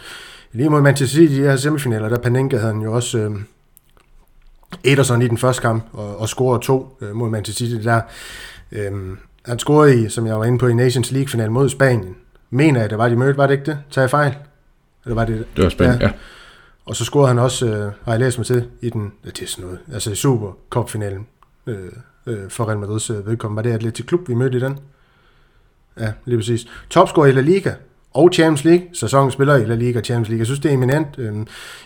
[0.51, 3.35] lige mod Manchester City i de her semifinaler, der Panenka havde han jo også øh,
[4.83, 8.01] Ederson i den første kamp, og, og scorede to øh, mod Manchester City der.
[8.71, 12.15] Øhm, han scorede i, som jeg var inde på, i Nations League-finalen mod Spanien.
[12.49, 13.79] Mener jeg, det var de mødte, var det ikke det?
[13.91, 14.35] Tager jeg fejl?
[15.05, 16.05] Eller var det, det var Spanien, ja.
[16.05, 16.11] ja.
[16.85, 19.47] Og så scorede han også, øh, har jeg læst mig til, i den, det er
[19.47, 21.27] sådan noget, altså i Super Cup-finalen
[21.67, 21.91] øh,
[22.25, 23.55] øh, for Real Madrid's øh, vedkommende.
[23.55, 24.79] Var det Atletic Klub, vi mødte i den?
[25.99, 26.67] Ja, lige præcis.
[26.89, 27.73] Topscorer i La Liga
[28.13, 28.87] og Champions League.
[28.93, 30.39] Sæsonen spiller i La Liga og Champions League.
[30.39, 31.33] Jeg synes, det er eminent øh,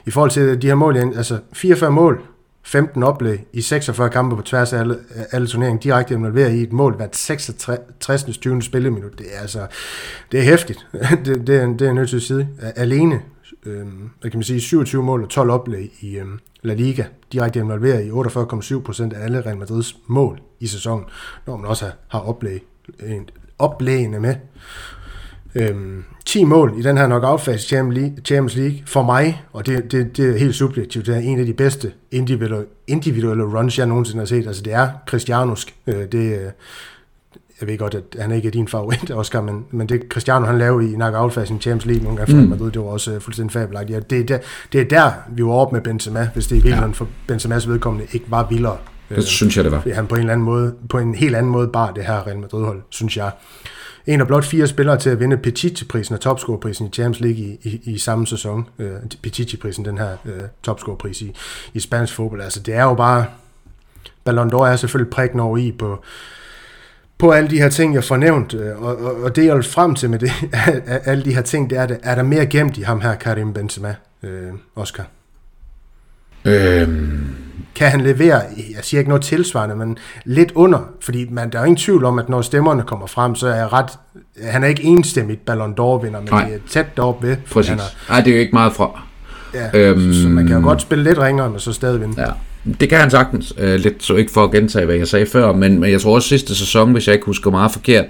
[0.06, 0.98] i forhold til de her mål.
[0.98, 2.22] Altså 44 mål
[2.64, 4.98] 15 oplæg i 46 kampe på tværs af alle,
[5.32, 8.38] alle turneringer, direkte involveret i et mål hvert 66.
[8.38, 8.62] 20.
[8.62, 9.20] spilleminut.
[9.20, 9.68] Det er altså,
[10.32, 10.88] det er hæftigt.
[11.26, 12.50] det, det, er, det er nødt til at sige.
[12.76, 13.22] Alene,
[13.66, 13.86] øh,
[14.22, 16.26] hvad kan man sige, 27 mål og 12 oplæg i øh,
[16.62, 17.04] La Liga,
[17.34, 21.06] direkte involveret i 48,7 procent af alle Real Madrids mål i sæsonen,
[21.46, 22.66] når man også har, har oplæg,
[23.60, 24.36] oplægene med.
[25.56, 27.68] Øhm, 10 mål i den her knockout-fase
[28.26, 31.46] Champions League for mig, og det, det, det er helt subjektivt, det er en af
[31.46, 34.48] de bedste individuelle, individuelle runs, jeg nogensinde har set.
[34.48, 35.76] Altså det er Cristianosk.
[35.88, 36.52] Øh, det,
[37.62, 40.58] jeg ved godt, at han ikke er din favorit, Oscar, men, men det Cristiano han
[40.58, 42.50] lavede i knockout-fasen i Champions League nogle gange mm.
[42.50, 43.96] Madrid, det var også uh, fuldstændig fabelagtigt.
[43.96, 44.42] Ja, det, det,
[44.74, 46.96] det er der, vi var op med Benzema, hvis det i virkeligheden ja.
[46.96, 48.78] for Benzemas vedkommende ikke var vildere.
[49.10, 49.94] Det øh, synes jeg, det var.
[49.94, 52.40] Han på en, eller anden måde, på en helt anden måde bare det her Real
[52.40, 53.32] Madrid-hold, synes jeg.
[54.08, 57.60] En af blot fire spillere til at vinde Pichichi-prisen og topscore-prisen i Champions League i,
[57.64, 58.66] i, i samme sæson.
[58.80, 58.92] Øh,
[59.24, 61.36] Pichichi-prisen, den her øh, topscore-pris i,
[61.74, 62.42] i spansk fodbold.
[62.42, 63.26] Altså, det er jo bare...
[64.24, 66.04] Ballon d'Or er selvfølgelig prikken over i på,
[67.18, 69.64] på alle de her ting, jeg får nævnt, øh, og, og, og det jeg vil
[69.64, 70.32] frem til med det,
[71.10, 73.54] alle de her ting, det er, det, er der mere gemt i ham her, Karim
[73.54, 75.08] Benzema, øh, Oscar?
[76.46, 77.36] Øhm,
[77.76, 81.66] kan han levere, jeg siger ikke noget tilsvarende, men lidt under, fordi man, der er
[81.66, 83.90] ingen tvivl om, at når stemmerne kommer frem, så er jeg ret,
[84.44, 86.46] han er ikke enstemmigt Ballon d'Or-vinder, men Nej.
[86.46, 87.38] det er tæt deroppe ved.
[87.52, 87.70] Præcis.
[87.70, 89.02] Han er, Nej, det er jo ikke meget fra.
[89.54, 92.22] Ja, øhm, så man kan jo godt spille lidt ringere, men så stadig vinde.
[92.22, 92.32] Ja.
[92.80, 95.52] Det kan han sagtens, øh, lidt så ikke for at gentage, hvad jeg sagde før,
[95.52, 98.06] men, men jeg tror også sidste sæson, hvis jeg ikke husker meget forkert,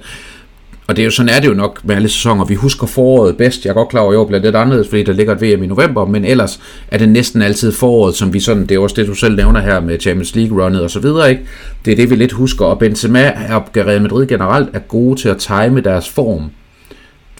[0.89, 2.45] og det er jo sådan er det jo nok med alle sæsoner.
[2.45, 3.65] Vi husker foråret bedst.
[3.65, 5.41] Jeg er godt klar over, at i år bliver lidt anderledes, fordi der ligger et
[5.41, 8.79] VM i november, men ellers er det næsten altid foråret, som vi sådan, det er
[8.79, 11.43] også det, du selv nævner her med Champions League-runnet og så videre, ikke?
[11.85, 12.65] Det er det, vi lidt husker.
[12.65, 16.51] Og Benzema og Real Madrid generelt er gode til at time deres form.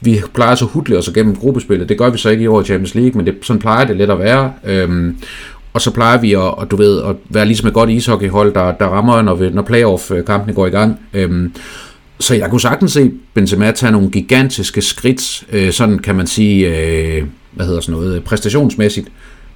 [0.02, 1.89] Vi plejer så hudle os gennem gruppespillet.
[1.89, 3.97] Det gør vi så ikke i år i Champions League, men det, sådan plejer det
[3.97, 4.54] lidt at være.
[4.64, 5.18] Øhm,
[5.74, 8.72] og så plejer vi at, at, du ved, at være ligesom et godt ishockeyhold, der,
[8.72, 11.00] der rammer, når, vi, når playoff-kampene øh, går i gang.
[11.14, 11.54] Øhm,
[12.20, 16.67] så jeg kunne sagtens se Benzema tage nogle gigantiske skridt, øh, sådan kan man sige,
[16.67, 19.07] øh, hvad hedder sådan noget, præstationsmæssigt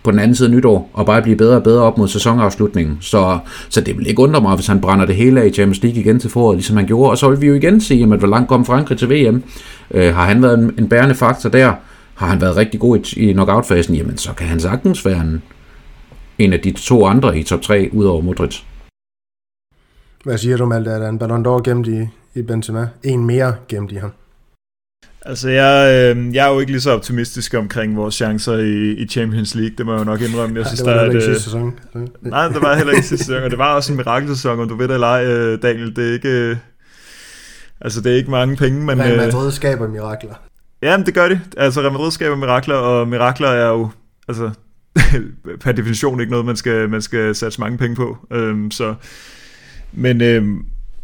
[0.03, 2.97] på den anden side af nytår, og bare blive bedre og bedre op mod sæsonafslutningen.
[3.01, 3.39] Så,
[3.69, 5.99] så det vil ikke undre mig, hvis han brænder det hele af i Champions League
[6.01, 7.11] igen til foråret, ligesom han gjorde.
[7.11, 9.43] Og så vil vi jo igen sige, at hvor langt kom Frankrig til VM?
[9.91, 11.73] Øh, har han været en, en bærende faktor der?
[12.15, 13.95] Har han været rigtig god i, i knockout-fasen?
[13.95, 15.41] Jamen, så kan han sagtens være en,
[16.39, 18.59] en af de to andre i top 3, udover Modric.
[20.23, 20.91] Hvad siger du, Malte?
[20.91, 22.87] Er der en Ballon d'Or gemt i, i Benzema.
[23.03, 24.11] En mere gemt i ham.
[25.25, 29.07] Altså, jeg, øh, jeg er jo ikke lige så optimistisk omkring vores chancer i, i
[29.07, 30.59] Champions League, det må jeg jo nok indrømme.
[30.59, 31.79] Jeg synes, Nej, det var der, ikke sidste sæson.
[32.21, 34.75] Nej, det var heller ikke sidste sæson, og det var også en mirakelsæson, og du
[34.75, 36.29] ved det eller ej, øh, Daniel, det er ikke...
[36.29, 36.57] Øh,
[37.81, 38.99] altså, det er ikke mange penge, men...
[38.99, 40.33] Real Madrid skaber mirakler.
[40.81, 41.41] Ja, det gør de.
[41.57, 43.89] Altså, Real Madrid skaber mirakler, og mirakler er jo...
[44.27, 44.51] Altså,
[45.61, 48.17] per definition ikke noget, man skal, man skal sætte mange penge på.
[48.31, 48.95] Øhm, så,
[49.93, 50.43] men, øh,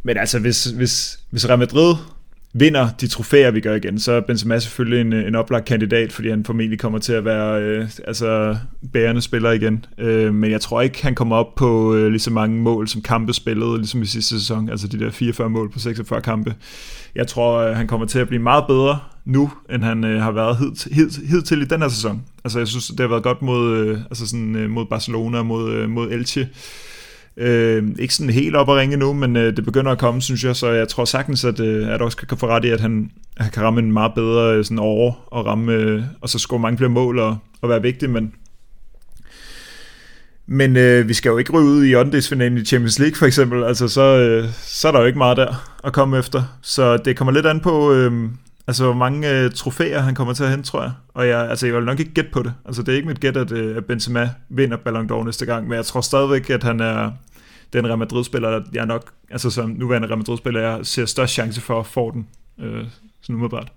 [0.04, 1.96] men altså, hvis, hvis, hvis Real Madrid
[2.54, 6.30] vinder de trofæer, vi gør igen, så er Benzema selvfølgelig en, en oplagt kandidat, fordi
[6.30, 8.58] han formentlig kommer til at være øh, altså,
[8.94, 9.86] bærende spiller igen.
[9.98, 13.02] Øh, men jeg tror ikke, han kommer op på øh, lige så mange mål, som
[13.02, 16.56] kampe spillede, ligesom i sidste sæson, altså de der 44 mål på 46 kampe.
[17.16, 20.32] Jeg tror, øh, han kommer til at blive meget bedre nu, end han øh, har
[20.32, 20.58] været
[20.92, 22.22] hid, hid, til i den her sæson.
[22.44, 25.74] Altså jeg synes, det har været godt mod, øh, altså sådan, øh, mod Barcelona, mod,
[25.74, 26.50] øh, mod Elche.
[27.40, 30.44] Øh, ikke sådan helt op at ringe nu, men øh, det begynder at komme, synes
[30.44, 33.12] jeg, så jeg tror sagtens, at, øh, at Oscar kan få ret i, at han,
[33.38, 36.60] han kan ramme en meget bedre øh, sådan over, og ramme, øh, og så score
[36.60, 38.34] mange flere mål og, og være vigtig, men
[40.52, 43.64] men øh, vi skal jo ikke ryge ud i åndedelsfinalen i Champions League for eksempel,
[43.64, 46.44] altså så, øh, så er der jo ikke meget der at komme efter.
[46.62, 48.30] Så det kommer lidt an på, øh,
[48.68, 50.92] altså hvor mange øh, trofæer han kommer til at hente, tror jeg.
[51.14, 52.54] Og jeg, altså, jeg vil nok ikke gætte på det.
[52.66, 55.68] Altså det er ikke mit gæt, at, øh, at Benzema vinder Ballon d'Or næste gang,
[55.68, 57.12] men jeg tror stadigvæk, at han er
[57.74, 61.80] den Real Madrid-spiller, jeg nok, altså som nuværende Real Madrid-spiller, jeg ser størst chance for
[61.80, 62.28] at få den,
[62.60, 62.86] øh,
[63.22, 63.72] sådan umiddelbart.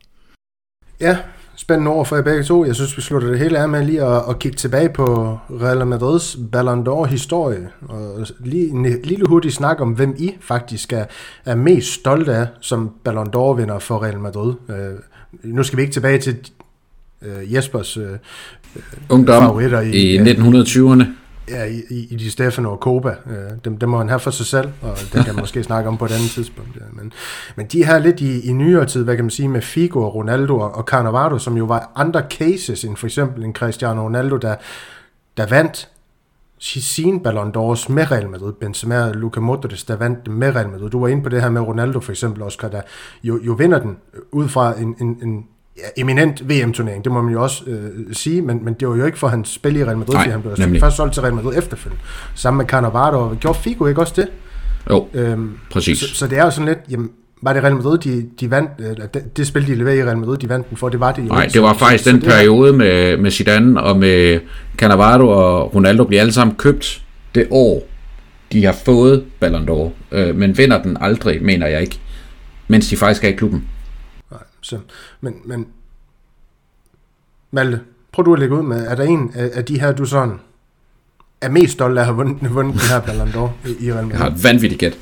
[1.00, 1.18] Ja,
[1.56, 2.64] spændende over for jer begge to.
[2.64, 5.86] Jeg synes, vi slutter det hele af med lige at, at kigge tilbage på Real
[5.86, 7.68] Madrids Ballon d'Or historie.
[7.88, 11.04] Og lige en lille hurtig snak om, hvem I faktisk er,
[11.44, 14.54] er mest stolte af som Ballon d'Or vinder for Real Madrid.
[14.68, 14.98] Øh,
[15.42, 16.36] nu skal vi ikke tilbage til
[17.22, 18.18] øh, Jespers øh,
[19.08, 21.04] Ungdom favoritter i, i 1920'erne
[21.48, 23.08] ja, i, i, i de Stefano og Koba.
[23.08, 25.88] Øh, dem, dem må han have for sig selv, og det kan man måske snakke
[25.88, 26.76] om på et andet tidspunkt.
[26.76, 26.84] Ja.
[26.92, 27.12] Men,
[27.56, 30.14] men de her lidt i, i nyere tid, hvad kan man sige, med Figo og
[30.14, 34.56] Ronaldo og, Cannavaro, som jo var andre cases end for eksempel en Cristiano Ronaldo, der,
[35.36, 35.88] der vandt
[36.58, 40.90] sin Ballon d'Ors med Real Madrid, Benzema og Luka Modric, der vandt med Real Madrid.
[40.90, 42.82] Du var inde på det her med Ronaldo for eksempel, Oscar, der
[43.22, 43.96] jo, jo vinder den
[44.32, 48.42] ud fra en, en, en ja, eminent VM-turnering, det må man jo også øh, sige,
[48.42, 50.54] men, men det var jo ikke for hans spil i Real Madrid, Nej, han blev
[50.58, 50.80] nemlig.
[50.80, 52.04] først solgt til Real Madrid efterfølgende.
[52.34, 54.28] Sammen med Cannavaro, og gjorde Figo ikke også det?
[54.90, 55.98] Jo, øhm, præcis.
[55.98, 57.10] Så, så det er jo sådan lidt, jamen,
[57.42, 60.18] var det Real Madrid, de, de vandt, øh, det, det spil, de leverede i Real
[60.18, 62.72] Madrid, de vandt den for, det var det jo Nej, det var faktisk den periode
[62.72, 64.40] med, med Zidane og med
[64.76, 67.02] Cannavaro og Ronaldo bliver alle sammen købt
[67.34, 67.82] det år,
[68.52, 71.98] de har fået Ballon d'Or, øh, men vinder den aldrig, mener jeg ikke,
[72.68, 73.64] mens de faktisk er i klubben.
[74.62, 74.78] Så,
[75.20, 75.66] men, men
[77.50, 77.80] Malte,
[78.12, 80.38] prøv du at lægge ud med, er der en af, af de her, du sådan
[81.40, 84.06] er mest stolt af at have vundet, vundet den her Ballon d'Or i, i Real
[84.06, 84.20] Madrid?
[84.20, 84.98] Jeg har vanvittigt gæt.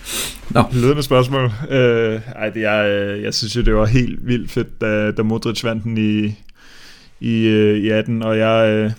[0.50, 0.64] Nå.
[0.72, 1.44] Ledende spørgsmål.
[1.70, 5.64] Øh, ej, det, jeg, jeg synes jo, det var helt vildt fedt, da, da Modric
[5.64, 6.38] vandt den i,
[7.20, 8.90] i, øh, i 18, og jeg, øh,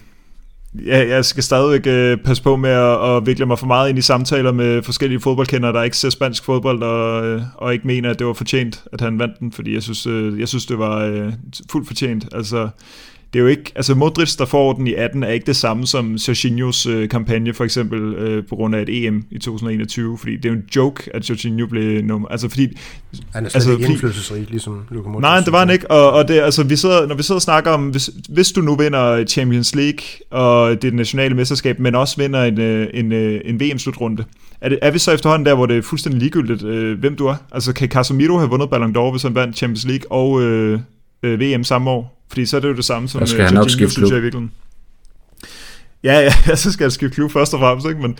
[0.75, 3.97] Ja, jeg skal stadigvæk øh, passe på med at, at vikle mig for meget ind
[3.97, 8.09] i samtaler med forskellige fodboldkendere, der ikke ser spansk fodbold, og, øh, og ikke mener,
[8.09, 10.79] at det var fortjent, at han vandt den, fordi jeg synes, øh, jeg synes det
[10.79, 11.33] var øh,
[11.71, 12.25] fuldt fortjent.
[12.31, 12.69] Altså,
[13.33, 15.87] det er jo ikke, altså Modric, der får den i 18, er ikke det samme
[15.87, 20.35] som Jorginhos øh, kampagne, for eksempel øh, på grund af et EM i 2021, fordi
[20.35, 22.77] det er jo en joke, at Jorginho blev nummer, altså fordi...
[23.33, 25.21] Han er slet altså, ikke indflydelsesrig, ligesom Luka Modric.
[25.21, 27.41] Nej, det var han ikke, og, og det, altså, vi sidder, når vi sidder og
[27.41, 31.95] snakker om, hvis, hvis du nu vinder Champions League, og det er nationale mesterskab, men
[31.95, 34.23] også vinder en, øh, en, en, øh, en VM-slutrunde,
[34.61, 37.27] er, det, er vi så efterhånden der, hvor det er fuldstændig ligegyldigt, øh, hvem du
[37.27, 37.35] er?
[37.51, 40.79] Altså, kan Casemiro have vundet Ballon d'Or, hvis han vandt Champions League og øh,
[41.23, 42.20] øh, VM samme år?
[42.31, 43.25] Fordi så er det jo det samme som...
[43.25, 44.11] Så skal øh, han nok skifte klub.
[44.11, 44.31] Jeg,
[46.03, 48.01] ja, ja, så skal han skifte klub først og fremmest, ikke?
[48.01, 48.17] Men,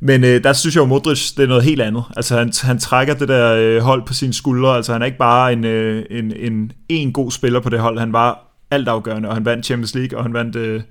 [0.00, 2.04] men øh, der synes jeg jo, Modric, det er noget helt andet.
[2.16, 4.76] Altså han, han trækker det der øh, hold på sine skuldre.
[4.76, 7.98] Altså han er ikke bare en, øh, en, en, en god spiller på det hold.
[7.98, 10.56] Han var altafgørende, og han vandt Champions League, og han vandt...
[10.56, 10.82] Øh,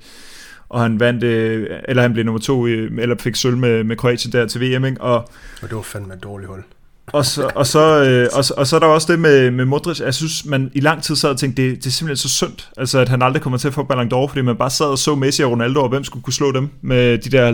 [0.70, 4.32] og han vandt, øh, eller han blev nummer to, eller fik sølv med, med Kroatien
[4.32, 5.02] der til VM, ikke?
[5.02, 5.16] Og,
[5.62, 6.64] og det var fandme et dårligt hold
[7.08, 9.66] og, så, og, så, øh, og, så, og så er der også det med, med
[9.66, 10.00] Modric.
[10.00, 12.70] Jeg synes, man i lang tid sad og tænkte, det, det er simpelthen så synd,
[12.78, 14.98] altså, at han aldrig kommer til at få Ballon d'Or, fordi man bare sad og
[14.98, 17.54] så Messi og Ronaldo, og hvem skulle kunne slå dem med de der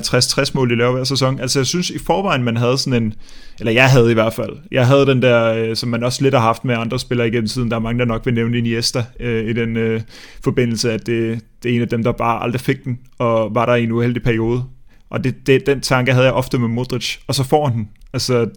[0.50, 1.40] 50-60 mål, de laver hver sæson.
[1.40, 3.14] Altså jeg synes i forvejen, man havde sådan en,
[3.60, 6.34] eller jeg havde i hvert fald, jeg havde den der, øh, som man også lidt
[6.34, 9.06] har haft med andre spillere igennem tiden, der er mange, der nok vil nævne Iniesta
[9.20, 10.02] øh, i den øh,
[10.44, 13.66] forbindelse, at det, det er en af dem, der bare aldrig fik den, og var
[13.66, 14.64] der i en uheldig periode.
[15.10, 17.90] Og det, det, den tanke havde jeg ofte med Modric, og så får han den.
[18.14, 18.48] Altså,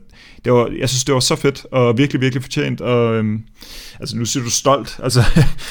[0.44, 3.40] det var, jeg synes, det var så fedt, og virkelig, virkelig fortjent, og øhm,
[4.00, 5.20] altså nu siger du stolt, altså...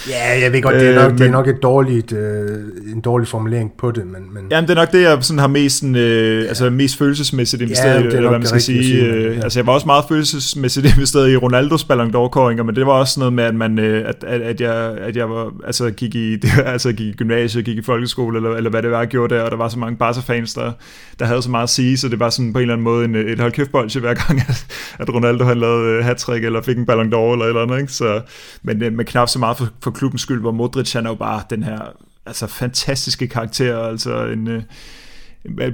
[0.09, 2.59] ja, jeg ved godt, det er nok, øh, men, det er nok et dårligt, øh,
[2.93, 4.33] en dårlig formulering på det, men...
[4.33, 4.43] men...
[4.51, 8.03] Jamen, det er nok det, jeg sådan har mest, sådan, øh, altså, mest følelsesmæssigt investeret
[8.03, 8.83] ja, i, eller hvad man skal sige.
[8.83, 9.41] sige øh, ja.
[9.43, 13.19] Altså, jeg var også meget følelsesmæssigt investeret i Ronaldos Ballon d'Or-kåringer, men det var også
[13.19, 16.35] noget med, at, man, øh, at, at, at, jeg, at jeg var, altså, gik i,
[16.41, 19.35] det, altså, gik i gymnasiet, gik i folkeskole, eller, eller hvad det var, jeg gjorde
[19.35, 20.71] der, og der var så mange Barca-fans, der,
[21.19, 23.05] der havde så meget at sige, så det var sådan på en eller anden måde
[23.05, 24.60] en, et hold kæft hver gang, at,
[24.99, 27.79] at Ronaldo han lavede øh, hat eller fik en Ballon d'Or eller eller andet.
[27.79, 27.93] Ikke?
[27.93, 28.21] Så,
[28.63, 31.15] men, med men knap så meget for, for klubbens skyld, hvor Modric han er jo
[31.15, 31.79] bare den her
[32.25, 34.63] altså fantastiske karakter, altså øh, en,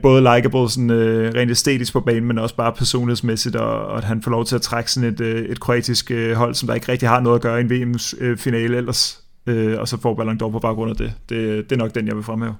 [0.01, 4.03] både likeable sådan, øh, rent æstetisk på banen, men også bare personlighedsmæssigt, og, og at
[4.03, 6.75] han får lov til at trække sådan et, øh, et kroatisk øh, hold, som der
[6.75, 10.13] ikke rigtig har noget at gøre i en VM-finale øh, ellers, øh, og så får
[10.13, 11.13] Ballon d'Or på baggrund af det.
[11.29, 11.69] det.
[11.69, 12.55] Det er nok den, jeg vil fremhæve.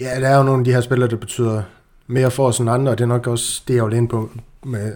[0.00, 1.62] Ja, der er jo nogle af de her spillere, der betyder
[2.12, 4.30] mere for os end andre, og det er nok også det, jeg vil ind på
[4.64, 4.92] med,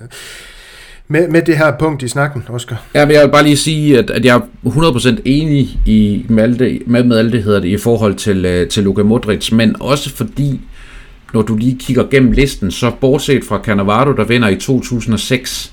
[1.08, 2.82] med, med det her punkt i snakken, Oscar.
[2.94, 6.78] Ja, men jeg vil bare lige sige, at, at jeg er 100% enig i, med,
[6.86, 10.10] med, med alt det, hedder det, i forhold til, øh, til Luka Modric, men også
[10.10, 10.60] fordi,
[11.34, 15.72] når du lige kigger gennem listen, så bortset fra Cannavaro, der vinder i 2006,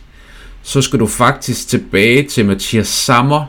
[0.63, 3.45] så skal du faktisk tilbage til Mathias Sammer,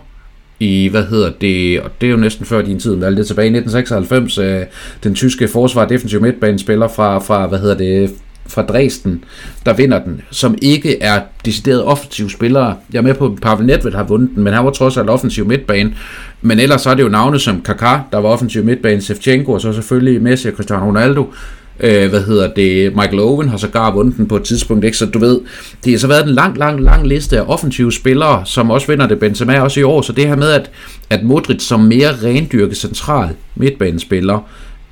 [0.60, 3.46] i, hvad hedder det, og det er jo næsten før din tid, men det tilbage
[3.46, 4.66] i 1996, øh,
[5.04, 8.10] den tyske forsvar defensiv midtbanespiller fra, fra, hvad hedder det,
[8.46, 9.24] fra Dresden,
[9.66, 12.76] der vinder den, som ikke er decideret offensiv spillere.
[12.92, 15.10] Jeg er med på, at Pavel Nedved har vundet den, men han var trods alt
[15.10, 15.94] offensiv midtbane.
[16.42, 19.60] Men ellers så er det jo navne som Kaká, der var offensiv midtbane, Shevchenko, og
[19.60, 21.32] så selvfølgelig Messi og Cristiano Ronaldo.
[21.80, 22.96] Øh, hvad hedder det?
[22.96, 24.96] Michael Owen har sågar vundet den på et tidspunkt, ikke?
[24.96, 25.40] Så du ved,
[25.84, 29.06] det har så været en lang, lang, lang liste af offensive spillere, som også vinder
[29.06, 30.02] det Benzema også i år.
[30.02, 30.70] Så det her med, at,
[31.10, 34.48] at Modric som mere rendyrket central midtbanespiller,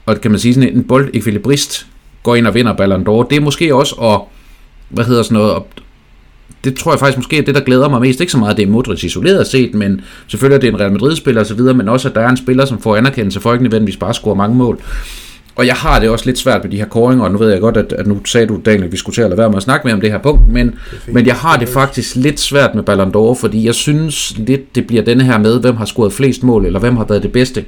[0.06, 1.86] og kan man sige sådan en boldekvilibrist,
[2.22, 3.28] går ind og vinder Ballon d'Or.
[3.28, 4.20] Det er måske også at,
[4.88, 5.62] hvad hedder sådan noget,
[6.64, 8.20] det tror jeg faktisk måske er det, der glæder mig mest.
[8.20, 11.40] Ikke så meget, det er Modric isoleret set, men selvfølgelig er det en Real Madrid-spiller
[11.40, 14.14] osv., men også, at der er en spiller, som får anerkendelse for ikke nødvendigvis bare
[14.14, 14.80] score mange mål.
[15.56, 17.60] Og jeg har det også lidt svært med de her koringer, og nu ved jeg
[17.60, 19.56] godt, at, at nu sagde du, Daniel, at vi skulle til at lade være med
[19.56, 20.74] at snakke mere om det her punkt, men,
[21.08, 24.86] men jeg har det faktisk lidt svært med Ballon d'Or, fordi jeg synes lidt, det
[24.86, 27.64] bliver denne her med, hvem har scoret flest mål, eller hvem har været det bedste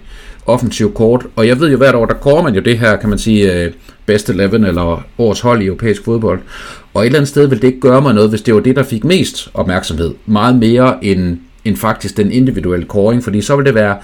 [0.47, 1.27] offensiv kort.
[1.37, 3.65] Og jeg ved jo hvert år, der kommer man jo det her, kan man sige,
[3.65, 3.73] øh,
[4.07, 6.41] best 11 eller årets hold i europæisk fodbold.
[6.95, 8.77] Og et eller andet sted vil det ikke gøre mig noget, hvis det var det,
[8.77, 10.15] der fik mest opmærksomhed.
[10.27, 13.97] Meget mere end, end faktisk den individuelle koring, fordi så vil det være,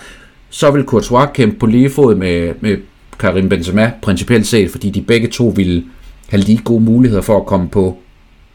[0.51, 2.77] så vil Courtois kæmpe på lige fod med, med
[3.21, 5.85] Karim Benzema, principielt set, fordi de begge to ville
[6.29, 7.99] have lige gode muligheder for at komme på,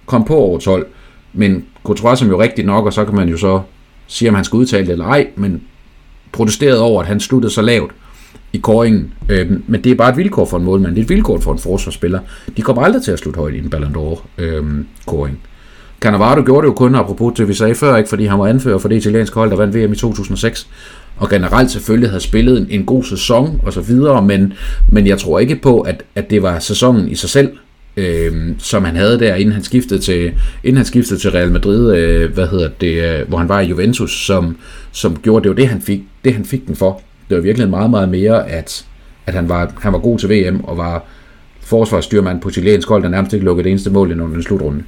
[0.06, 0.86] komme på over hold.
[1.34, 3.62] Men Courtois som jo rigtigt nok, og så kan man jo så
[4.08, 5.62] sige, om han skal udtale det eller ej, men
[6.32, 7.92] protesteret over, at han sluttede så lavt
[8.54, 9.14] i kåringen.
[9.30, 10.96] Øh, men det er bare et vilkår for en målmand.
[10.96, 12.20] Det er et vilkår for en forsvarsspiller.
[12.58, 14.18] De kommer aldrig til at slutte højt i en Ballon d'Or-kåring.
[14.40, 14.88] Øhm,
[15.24, 15.36] øh,
[16.00, 18.78] Cannavaro gjorde det jo kun, apropos det vi sagde før, ikke, fordi han var anfører
[18.78, 20.68] for det italienske hold, der vandt VM i 2006,
[21.18, 24.54] og generelt selvfølgelig havde spillet en, en god sæson og så videre, men,
[24.90, 27.58] men jeg tror ikke på, at, at det var sæsonen i sig selv,
[27.98, 31.96] øh, som han havde der, inden han skiftede til, inden han skiftede til Real Madrid,
[31.96, 34.58] øh, hvad hedder det, øh, hvor han var i Juventus, som,
[34.92, 37.02] som gjorde det var det, han fik, det han fik den for.
[37.30, 38.86] Det var virkelig meget, meget mere, at,
[39.26, 41.06] at han, var, han var god til VM og var
[41.62, 44.84] forsvarsstyrmand på chilensk hold, der nærmest ikke lukkede det eneste mål i den slutrunde.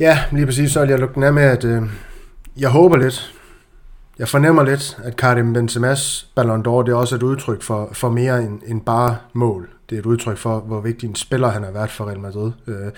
[0.00, 1.82] Ja, lige præcis, så vil jeg lukke den af med, at øh,
[2.58, 3.32] jeg håber lidt,
[4.18, 8.10] jeg fornemmer lidt, at Karim Benzema's Ballon d'Or, det er også et udtryk for, for
[8.10, 9.68] mere end, end bare mål.
[9.90, 12.52] Det er et udtryk for, hvor vigtig en spiller han har været for Real Madrid.
[12.66, 12.92] Øh,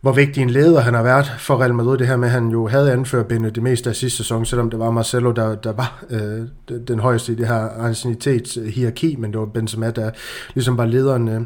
[0.00, 1.98] hvor vigtig en leder han har været for Real Madrid.
[1.98, 4.70] Det her med, at han jo havde anført bindet det meste af sidste sæson, selvom
[4.70, 9.40] det var Marcelo, der, der var øh, den højeste i det her anciennitetshierarki, men det
[9.40, 10.10] var Benzema, der
[10.54, 11.40] ligesom var lederen øh,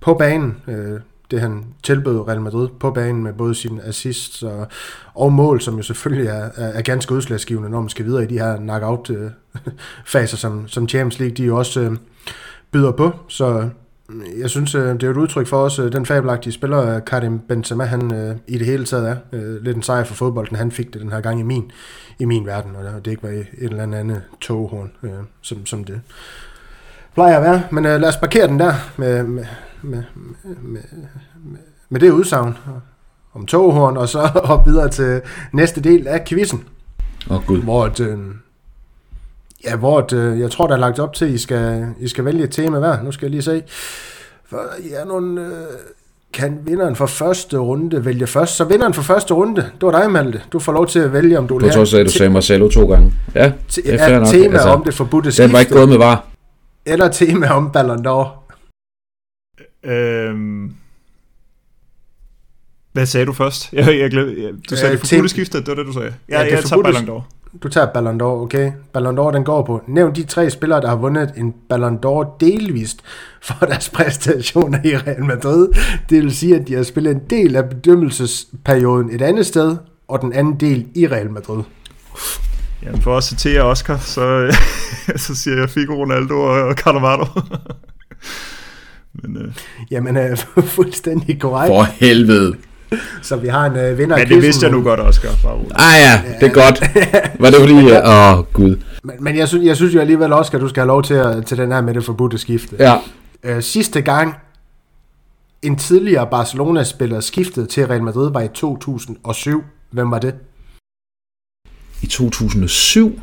[0.00, 0.56] på banen.
[0.68, 1.00] Øh,
[1.30, 4.66] det han tilbød Real Madrid på banen med både sin assist og,
[5.14, 8.26] og mål, som jo selvfølgelig er, er, er ganske udslagsgivende, når man skal videre i
[8.26, 11.96] de her knockout-faser, som, som Champions League de jo også øh,
[12.70, 13.10] byder på.
[13.28, 13.68] Så
[14.08, 17.04] mm, jeg synes, øh, det er et udtryk for også øh, den fabelagtige spiller, øh,
[17.04, 19.16] Karim Benzema, han øh, i det hele taget er.
[19.32, 21.70] Øh, lidt en sejr for fodbolden, han fik det den her gang i min,
[22.18, 25.10] i min verden, og det ikke var et eller andet toghorn, øh,
[25.42, 26.00] som, som det
[27.14, 27.62] plejer at være.
[27.70, 29.44] Men øh, lad os parkere den der med, med,
[29.82, 30.02] med,
[30.42, 30.80] med, med,
[31.88, 32.56] med det udsagn
[33.34, 34.18] om toghorn, og så
[34.54, 35.20] op videre til
[35.52, 36.64] næste del af quizzen.
[37.30, 37.62] Åh oh, gud.
[37.62, 38.18] Hvor et, øh,
[39.64, 42.08] ja, hvor et, øh, jeg tror, der er lagt op til, at I skal, I
[42.08, 43.02] skal vælge et tema hver.
[43.02, 43.62] Nu skal jeg lige se.
[44.50, 45.48] For, ja, nogle, øh,
[46.32, 48.56] kan vinderen for første runde vælge først.
[48.56, 50.42] Så vinderen for første runde, det var dig, Malte.
[50.52, 51.72] Du får lov til at vælge, om du vil have...
[51.72, 53.12] På trods af, at du sagde Marcelo to gange.
[53.34, 54.28] Ja, det er fair nok.
[54.28, 55.42] tema altså, om det forbudte skifte.
[55.42, 56.26] Den var ikke gået med var.
[56.86, 58.37] Eller tema om Ballon d'Or.
[59.88, 60.74] Øhm,
[62.92, 63.72] hvad sagde du først?
[63.72, 66.14] Jeg, jeg glæder, du sagde øh, det forbudte skifte, det var det, du sagde.
[66.28, 67.22] Ja, ja jeg tager Ballon d'Or.
[67.62, 68.72] Du tager Ballon d'Or, okay.
[68.92, 69.82] Ballon d'Or, den går på.
[69.86, 73.00] Nævn de tre spillere, der har vundet en Ballon d'Or delvist
[73.42, 75.68] for deres præstationer i Real Madrid.
[76.10, 79.76] Det vil sige, at de har spillet en del af bedømmelsesperioden et andet sted,
[80.08, 81.62] og den anden del i Real Madrid.
[82.82, 84.56] Jamen for at citere Oscar, så,
[85.26, 87.26] så siger jeg Figo, Ronaldo og Cannavaro.
[89.22, 89.52] Men, øh.
[89.90, 90.36] Jamen, øh,
[90.76, 91.68] fuldstændig korrekt.
[91.68, 92.54] For helvede.
[93.22, 95.28] Så vi har en øh, vinder Men det vidste jeg nu godt, Oscar.
[95.42, 96.80] Bare ah ja, det er godt.
[97.40, 97.72] Var det fordi,
[98.12, 98.76] åh oh, gud.
[99.04, 101.46] Men, men jeg, synes, jeg synes jo alligevel, Oscar, du skal have lov til, at,
[101.46, 102.76] til den her med det forbudte skifte.
[102.78, 102.94] Ja.
[103.44, 104.34] Øh, sidste gang
[105.62, 109.64] en tidligere Barcelona-spiller skiftede til Real Madrid var i 2007.
[109.90, 110.34] Hvem var det?
[112.02, 113.20] I 2007?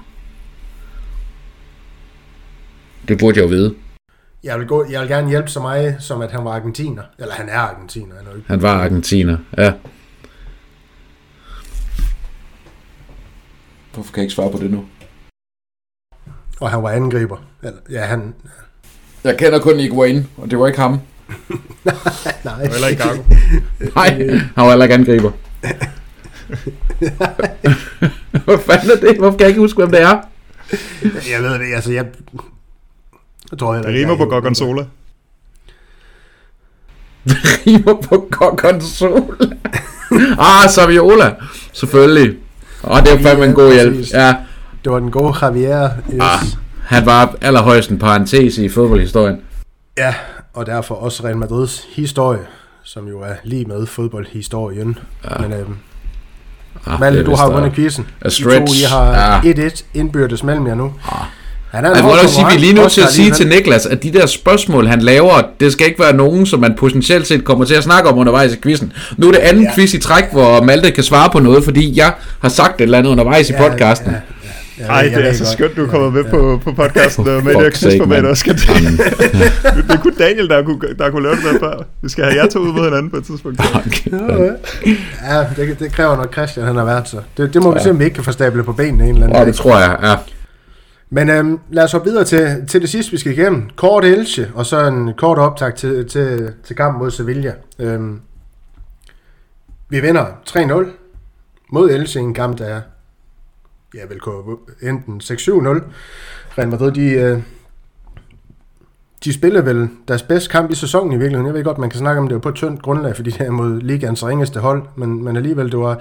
[3.08, 3.76] Det burde jeg jo vide.
[4.46, 7.04] Jeg vil, gå, jeg vil gerne hjælpe så meget, som at han var argentiner.
[7.20, 8.16] Eller han er argentiner.
[8.16, 8.48] Han, er ikke.
[8.48, 9.74] Han var argentiner, ja.
[13.94, 14.86] Hvorfor kan jeg ikke svare på det nu?
[16.60, 17.38] Og han var angriber.
[17.64, 18.34] Eller, ja, han...
[19.24, 20.92] Jeg kender kun Iguain, og det var ikke ham.
[22.44, 22.64] Nej.
[22.64, 23.24] Eller ikke Gago.
[23.96, 24.10] Nej,
[24.56, 25.32] han var heller ikke angriber.
[28.46, 29.18] Hvad fanden er det?
[29.18, 30.22] Hvorfor kan jeg ikke huske, hvem det er?
[31.04, 32.06] Jeg ved det, altså jeg...
[33.52, 34.84] Jeg tror heller Det ikke, rimer jeg- på Gorgonzola.
[37.68, 39.56] rimer på Gorgonzola.
[40.64, 41.36] ah, Saviola.
[41.74, 42.38] Selvfølgelig.
[42.84, 43.96] Og det er fandme en god hjælp.
[44.14, 44.36] Ja,
[44.84, 45.90] Det var den gode Javier.
[46.14, 46.20] Yes.
[46.22, 46.40] ah,
[46.86, 49.42] han var allerhøjst en parentes i fodboldhistorien.
[49.98, 50.14] Ja,
[50.54, 52.40] og derfor også Real Madrids historie,
[52.84, 54.98] som jo er lige med fodboldhistorien.
[55.24, 55.38] Ja.
[55.48, 55.76] Men øhm,
[56.88, 58.08] Ah, Malte, det du har vundet quizzen.
[58.22, 58.60] a I stretch.
[58.60, 59.68] to, I har Ja.
[59.70, 60.94] 1-1 indbyrdes mellem jer nu.
[61.12, 61.26] Ah.
[61.76, 63.86] Han er en Jeg må sige, vi er lige nødt til at sige til Niklas,
[63.86, 67.44] at de der spørgsmål, han laver, det skal ikke være nogen, som man potentielt set
[67.44, 68.94] kommer til at snakke om undervejs i quizzen.
[69.18, 69.76] Nu er det anden Ja.
[69.76, 72.98] quiz i træk, hvor Malte kan svare på noget, fordi jeg har sagt et eller
[72.98, 74.12] andet undervejs i Ja, podcasten.
[74.12, 74.18] Ja,
[74.80, 75.54] ja, ja, Ej, det er altså godt.
[75.54, 76.30] skønt, du er kommet med Ja.
[76.30, 78.40] på, på podcasten og med For det her quizformat også.
[78.40, 78.64] Skal det,
[79.88, 81.84] det er kun Daniel, der kunne, der kunne lave det der før.
[82.04, 83.62] Vi skal have jer to ud mod hinanden på et tidspunkt.
[83.76, 84.12] Okay.
[85.30, 87.18] Ja, det, det kræver nok Christian, han har været så.
[87.38, 89.24] Det, det må vi se, om vi ikke kan få stablet på benene en eller
[89.26, 90.16] anden Ja, det tror jeg, ja.
[91.10, 93.70] Men øhm, lad os hoppe videre til, til det sidste, vi skal igennem.
[93.76, 97.54] Kort Elche, og så en kort optag til, til, til kampen mod Sevilla.
[97.80, 98.22] Øhm,
[99.90, 100.86] vi vinder 3-0
[101.70, 102.82] mod Elche i en kamp, der er
[103.96, 105.84] ja, vel kunne enten 6-7-0.
[106.58, 107.42] Real Madrid, de, øh,
[109.24, 111.48] de spiller vel deres bedste kamp i sæsonen i virkeligheden.
[111.48, 113.42] Jeg ved godt, man kan snakke om det var på et tyndt grundlag, fordi det
[113.48, 116.00] er mod ligands ringeste hold, men, men alligevel, det var,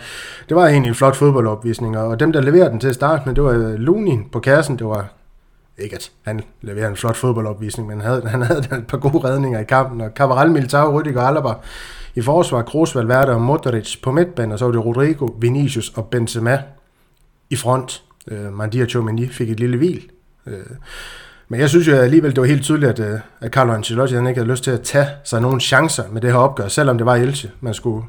[0.49, 3.35] det var egentlig en flot fodboldopvisning, og dem, der leverede den til at starte med,
[3.35, 5.09] det var øh, Lunin på kassen, det var
[5.79, 9.19] ikke at han leverede en flot fodboldopvisning, men han havde, han havde et par gode
[9.19, 11.53] redninger i kampen, og Cavaral, Militao, Rüdiger og Alaba
[12.15, 16.07] i forsvar, Kroos, Valverde og Modric på midtbanen, og så var det Rodrigo, Vinicius og
[16.07, 16.63] Benzema
[17.51, 18.03] i front.
[18.29, 20.11] Øh, Mandia Chomini fik et lille hvil.
[20.47, 20.57] Øh,
[21.49, 24.27] men jeg synes jo alligevel, det var helt tydeligt, at, øh, at Carlo Ancelotti han
[24.27, 27.07] ikke havde lyst til at tage sig nogle chancer med det her opgør, selvom det
[27.07, 27.51] var Elche.
[27.61, 28.07] Man skulle,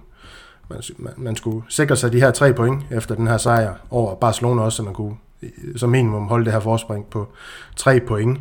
[0.70, 0.82] man,
[1.18, 4.76] man, skulle sikre sig de her tre point efter den her sejr over Barcelona også,
[4.76, 7.28] så man kunne øh, som minimum holde det her forspring på
[7.76, 8.40] tre point.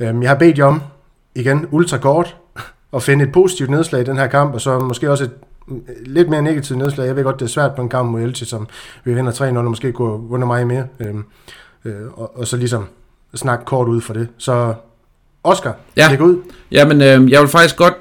[0.00, 0.82] Øhm, jeg har bedt jer om,
[1.34, 2.36] igen, ultra kort,
[2.94, 5.30] at finde et positivt nedslag i den her kamp, og så måske også et
[5.66, 7.06] mm, lidt mere negativt nedslag.
[7.06, 8.68] Jeg ved godt, det er svært på en kamp mod Elche, som
[9.04, 10.86] vi vinder 3-0, og måske kunne vundet meget mere.
[11.00, 11.24] Øhm,
[11.84, 12.86] øh, og, og så ligesom
[13.38, 14.28] snakke kort ud for det.
[14.38, 14.74] Så
[15.44, 16.08] Oscar, Ja.
[16.10, 16.36] læg ud.
[16.70, 17.94] Jamen, øh, jeg vil faktisk godt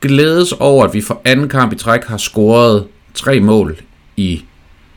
[0.00, 3.76] glædes over, at vi for anden kamp i træk har scoret tre mål
[4.16, 4.44] i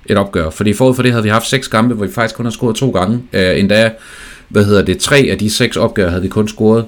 [0.05, 0.49] et opgør.
[0.49, 2.75] Fordi forud for det havde vi haft seks kampe, hvor vi faktisk kun har scoret
[2.75, 3.23] to gange.
[3.33, 3.91] Øh, endda,
[4.49, 6.85] hvad hedder det, tre af de seks opgør havde vi kun scoret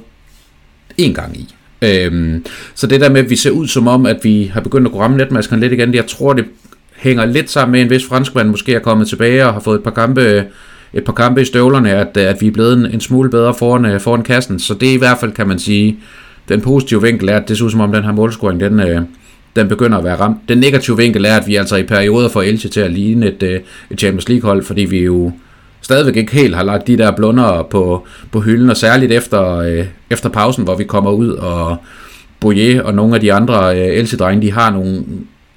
[1.02, 1.56] én gang i.
[1.82, 2.46] Øhm,
[2.76, 4.92] så det der med, at vi ser ud som om, at vi har begyndt at
[4.92, 6.46] kunne ramme netmaskerne lidt igen, jeg tror, det
[6.96, 9.84] hænger lidt sammen med, en vis franskmand måske er kommet tilbage og har fået et
[9.84, 10.46] par kampe,
[10.94, 13.86] et par kampe i støvlerne, at, at vi er blevet en, en smule bedre foran,
[13.86, 14.60] øh, foran kassen.
[14.60, 15.98] Så det er i hvert fald, kan man sige,
[16.50, 19.02] den positive vinkel er, at det ser ud som om, den her målscoring, den, øh,
[19.56, 20.38] den begynder at være ramt.
[20.50, 23.44] Den negative vinkel er, at vi altså i perioder får Elche til at ligne et,
[23.44, 23.60] øh,
[23.92, 25.32] et Champions League hold, fordi vi jo
[25.82, 29.86] stadigvæk ikke helt har lagt de der blunder på, på hylden, og særligt efter, øh,
[30.10, 31.78] efter pausen, hvor vi kommer ud, og
[32.40, 35.04] Boyer og nogle af de andre øh, Elche-drenge, de har nogle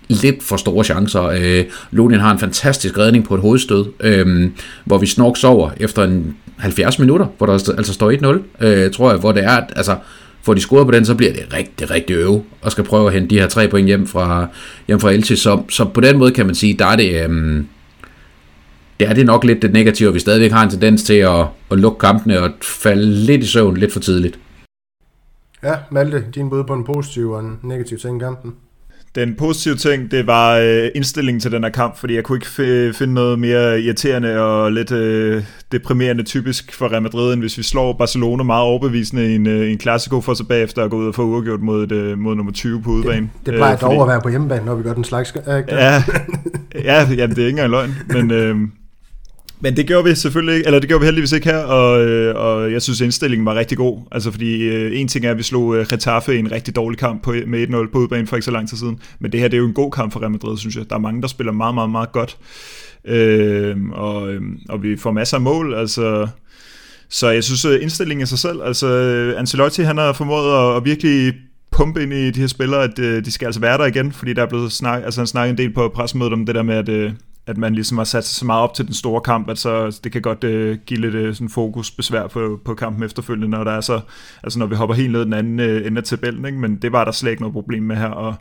[0.08, 1.22] lidt for store chancer.
[1.22, 4.50] Øh, Lunin har en fantastisk redning på et hovedstød, øh,
[4.84, 9.10] hvor vi snork sover efter en 70 minutter, hvor der altså står 1-0, øh, tror
[9.10, 9.96] jeg, hvor det er, at, altså,
[10.42, 13.12] får de scoret på den, så bliver det rigtig, rigtig øve, og skal prøve at
[13.12, 14.46] hente de her tre point hjem fra,
[14.88, 15.36] hjem fra Elche.
[15.36, 17.64] Så, så på den måde kan man sige, der er det, øh,
[19.00, 21.46] det er det nok lidt det negative, at vi stadigvæk har en tendens til at,
[21.70, 24.38] at lukke kampene og falde lidt i søvn lidt for tidligt.
[25.62, 28.54] Ja, Malte, din bud på en positiv og en negativ ting i kampen.
[29.14, 32.46] Den positive ting, det var øh, indstillingen til den her kamp, fordi jeg kunne ikke
[32.46, 35.42] f- finde noget mere irriterende og lidt øh,
[35.72, 39.70] deprimerende typisk for Real Madrid, end hvis vi slår Barcelona meget overbevisende i en, øh,
[39.72, 42.34] en Clasico for så bagefter at gå ud og få uafgjort mod, et, øh, mod
[42.36, 43.30] nummer 20 på udebane.
[43.46, 45.32] Det plejer Øh, dog at være på hjemmebane, når vi gør den slags.
[45.32, 45.64] Det?
[45.68, 46.02] Ja,
[46.84, 48.56] ja jamen, det er ikke engang løgn, men, øh,
[49.62, 52.36] men det gjorde vi selvfølgelig ikke, eller det gjorde vi heldigvis ikke her, og, øh,
[52.36, 55.42] og jeg synes indstillingen var rigtig god, altså fordi øh, en ting er, at vi
[55.42, 55.86] slog øh,
[56.28, 58.76] i en rigtig dårlig kamp på, med 1-0 på udebane for ikke så lang tid
[58.76, 60.90] siden, men det her det er jo en god kamp for Real Madrid, synes jeg.
[60.90, 62.36] Der er mange, der spiller meget, meget, meget godt,
[63.04, 66.28] øh, og, øh, og vi får masser af mål, altså.
[67.08, 70.76] Så jeg synes, øh, indstillingen i sig selv, altså øh, Ancelotti, han har formået at,
[70.76, 71.34] at virkelig
[71.70, 74.42] pumpe ind i de her spillere, at de skal altså være der igen, fordi der
[74.42, 77.12] er blevet snak, altså han snakket en del på pressemødet om det der med, at,
[77.46, 80.00] at man ligesom har sat sig så meget op til den store kamp, at så
[80.04, 83.64] det kan godt øh, give lidt øh, sådan fokus besvær på, på kampen efterfølgende, når
[83.64, 84.00] der er så,
[84.42, 86.58] altså når vi hopper helt ned den anden øh, ende af tabellen, ikke?
[86.58, 88.34] men det var der slet ikke noget problem med her, og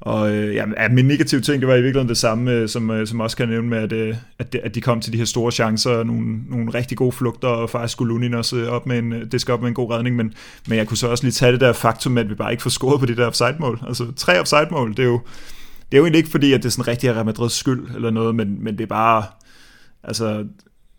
[0.00, 3.06] og øh, ja, min negative ting, det var i virkeligheden det samme, øh, som, øh,
[3.06, 5.52] som også kan nævne med, at, øh, at, at de kom til de her store
[5.52, 8.98] chancer, og nogle, nogle rigtig gode flugter, og faktisk skulle Lunin også øh, op med
[8.98, 10.34] en, øh, det skal op med en god redning, men,
[10.68, 12.70] men jeg kunne så også lige tage det der faktum at vi bare ikke får
[12.70, 13.80] scoret på de der offside-mål.
[13.86, 15.20] Altså tre offside-mål, det er jo,
[15.92, 18.10] det er jo egentlig ikke fordi, at det er sådan rigtig Real Madrids skyld eller
[18.10, 19.24] noget, men, men det er bare,
[20.02, 20.44] altså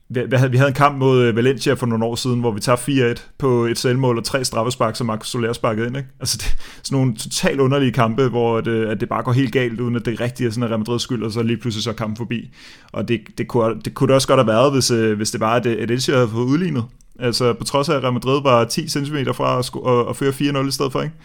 [0.10, 2.60] vi havde, vi havde en kamp mod øh, Valencia for nogle år siden, hvor vi
[2.60, 5.98] tager 4-1 på et selvmål og tre straffespark, som Marcus Soler sparkede ind.
[5.98, 6.10] Ikke?
[6.20, 9.52] Altså det, sådan nogle totalt underlige kampe, hvor det, øh, at det bare går helt
[9.52, 11.84] galt, uden at det rigtigt er sådan en Real Madrid skyld, og så lige pludselig
[11.84, 12.50] så kampen forbi.
[12.92, 15.40] Og det, det, kunne, det kunne det også godt have været, hvis, øh, hvis det
[15.40, 16.84] var, at Valencia havde fået udlignet.
[17.20, 20.62] Altså på trods af, at Real Madrid var 10 cm fra at, at, at føre
[20.64, 21.02] 4-0 i stedet for.
[21.02, 21.16] Ikke?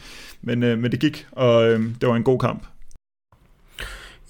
[0.43, 1.63] Men, men det gik, og
[2.01, 2.63] det var en god kamp.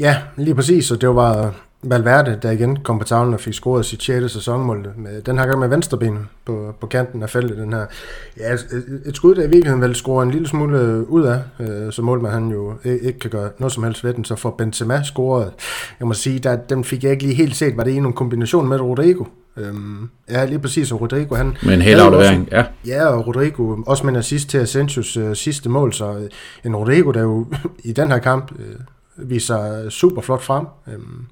[0.03, 3.87] Ja, lige præcis, og det var Valverde, der igen kom på tavlen og fik scoret
[3.87, 4.33] sit 6.
[4.33, 4.89] sæsonmål.
[4.97, 7.57] Med, den her gang med venstrebenet på, på kanten af feltet.
[7.57, 7.87] Den her.
[8.39, 11.93] Ja, et, et skud, der i virkeligheden vel scorer en lille smule ud af, øh,
[11.93, 14.25] så målmand han jo ikke kan gøre noget som helst ved den.
[14.25, 15.53] Så får Benzema scoret.
[16.01, 17.77] Jeg må sige, der, den fik jeg ikke lige helt set.
[17.77, 19.25] Var det i en kombination med Rodrigo?
[19.57, 21.57] Øhm, ja, lige præcis, og Rodrigo han...
[21.63, 22.65] Med en hel aflevering, ja.
[22.87, 26.29] Ja, og Rodrigo også med en assist til Asensios øh, sidste mål, så øh,
[26.65, 27.47] en Rodrigo, der jo
[27.85, 28.75] i den her kamp øh,
[29.17, 30.67] viser super flot frem.
[30.89, 31.27] Øhm,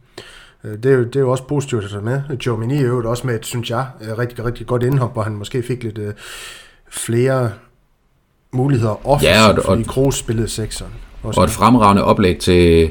[0.64, 2.22] Øh, det er, jo, det er jo også positivt at tage med.
[2.46, 5.32] Jomini er jo også med et, synes jeg, øh, rigtig, rigtig godt indhop, hvor han
[5.32, 6.04] måske fik lidt uh,
[6.90, 7.52] flere
[8.52, 10.92] muligheder offensivt, ja, og, fordi Kroos spillede sekseren.
[11.22, 12.90] Og et fremragende oplæg til,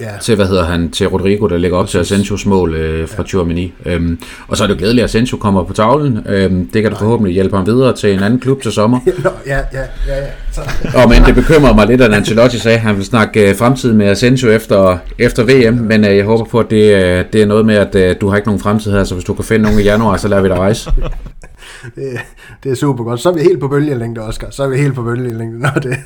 [0.00, 0.10] ja.
[0.20, 2.08] til, hvad hedder han, til Rodrigo, der ligger op Præcis.
[2.08, 3.22] til Asensios mål øh, fra ja.
[3.22, 3.72] Tchouameni.
[3.86, 4.18] Øhm,
[4.48, 6.18] og så er det jo glædeligt, at Asensio kommer på tavlen.
[6.26, 9.00] Øhm, det kan du forhåbentlig hjælpe ham videre til en anden klub til sommer.
[9.24, 10.26] Nå, ja, ja, ja, ja.
[10.52, 10.60] Så.
[10.94, 13.92] og men det bekymrer mig lidt, at Ancelotti sagde, at han vil snakke øh, fremtid
[13.92, 17.46] med Asensio efter, efter VM, men øh, jeg håber på, at det, øh, det er
[17.46, 19.62] noget med, at øh, du har ikke nogen fremtid her, så hvis du kan finde
[19.62, 20.90] nogen i januar, så lader vi dig rejse.
[21.94, 22.20] det,
[22.62, 23.20] det er super godt.
[23.20, 24.50] Så er vi helt på bølgelængde, Oscar.
[24.50, 25.98] Så er vi helt på bølgelængde, når det,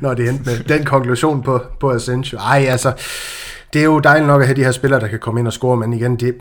[0.00, 2.38] når det endte med den konklusion på, på Asensio.
[2.38, 2.92] Ej, altså,
[3.72, 5.52] det er jo dejligt nok at have de her spillere, der kan komme ind og
[5.52, 6.34] score, men igen, det,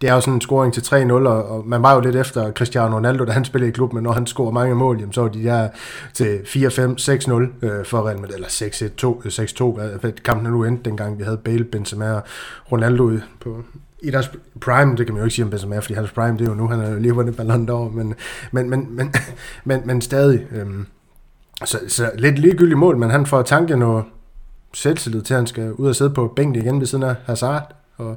[0.00, 2.52] det er jo sådan en scoring til 3-0, og, og man var jo lidt efter
[2.52, 5.20] Cristiano Ronaldo, da han spillede i klubben, men når han scorer mange mål, jamen, så
[5.20, 5.68] var de der
[6.14, 10.84] til 4-5, 6-0 øh, for Real Madrid, eller 6-1, 6-2, øh, hvad kampen nu endte,
[10.84, 12.22] dengang vi havde Bale, Benzema og
[12.72, 13.10] Ronaldo
[13.40, 13.62] på,
[14.02, 14.30] i deres
[14.60, 16.54] prime, det kan man jo ikke sige om Benzema, fordi hans prime, det er jo
[16.54, 18.14] nu, han er jo lige vundet Ballon d'Or, men,
[18.52, 19.12] men, men, men,
[19.64, 20.86] men, men stadig, øhm,
[21.64, 24.04] så, så lidt ligegyldigt mål, men han får tanken noget,
[24.74, 27.74] selvtillid til, at han skal ud og sidde på bænken igen ved siden af Hazard
[27.96, 28.16] og,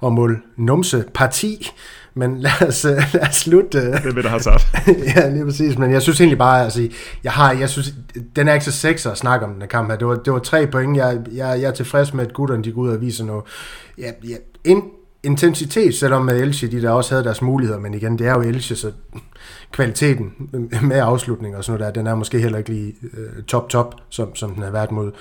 [0.00, 1.70] og mål numse parti.
[2.16, 3.78] Men lad os, øh, lad os slutte.
[3.78, 3.84] Øh.
[3.84, 4.60] Det er ved Hazard.
[5.16, 5.78] ja, lige præcis.
[5.78, 6.88] Men jeg synes egentlig bare, altså,
[7.24, 7.94] jeg har, jeg synes,
[8.36, 9.96] den er ikke så sex at snakke om den her kamp her.
[9.96, 10.96] Det var, det var tre point.
[10.96, 13.44] Jeg, jeg, jeg er tilfreds med, at gutterne de går ud og viser noget.
[13.98, 14.82] Ja, ja, in,
[15.24, 18.40] intensitet, selvom med Elche, de der også havde deres muligheder, men igen, det er jo
[18.40, 18.92] Elche, så
[19.72, 20.32] kvaliteten
[20.82, 23.94] med afslutning og sådan noget der, den er måske heller ikke lige øh, top-top, top,
[24.10, 25.12] som, som den har været mod,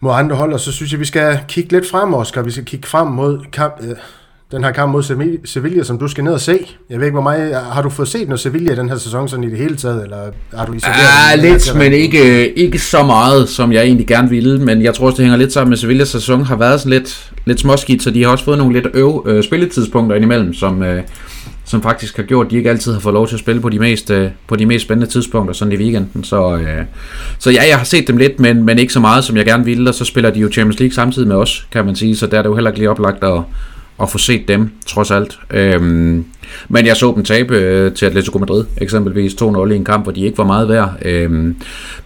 [0.00, 2.42] mod andre hold, og så synes jeg, vi skal kigge lidt frem, Oscar.
[2.42, 3.96] Vi skal kigge frem mod kamp, øh,
[4.52, 5.02] den her kamp mod
[5.44, 6.58] Sevilla, som du skal ned og se.
[6.90, 7.54] Jeg ved ikke, hvor meget...
[7.72, 10.02] Har du fået set noget Sevilla i den her sæson sådan i det hele taget,
[10.02, 10.16] eller
[10.54, 10.98] har du isoleret
[11.30, 14.58] Ja, lidt, men ikke, ikke så meget, som jeg egentlig gerne ville.
[14.58, 17.32] Men jeg tror også, det hænger lidt sammen med Sevillas sæson har været sådan lidt,
[17.44, 21.02] lidt småskidt, så de har også fået nogle lidt øv øh, spilletidspunkter indimellem, som, øh,
[21.64, 23.68] som faktisk har gjort, at de ikke altid har fået lov til at spille på
[23.68, 26.24] de mest, øh, på de mest spændende tidspunkter, sådan i weekenden.
[26.24, 26.84] Så, øh,
[27.38, 29.64] så ja, jeg har set dem lidt, men, men ikke så meget, som jeg gerne
[29.64, 32.26] ville, og så spiller de jo Champions League samtidig med os, kan man sige, så
[32.26, 33.42] der er det jo heller ikke lige oplagt at,
[34.02, 35.38] at få set dem, trods alt.
[35.50, 36.24] Øhm,
[36.68, 40.12] men jeg så dem tabe øh, til Atletico Madrid, eksempelvis 2-0 i en kamp, hvor
[40.12, 40.92] de ikke var meget værd.
[41.02, 41.56] Øhm,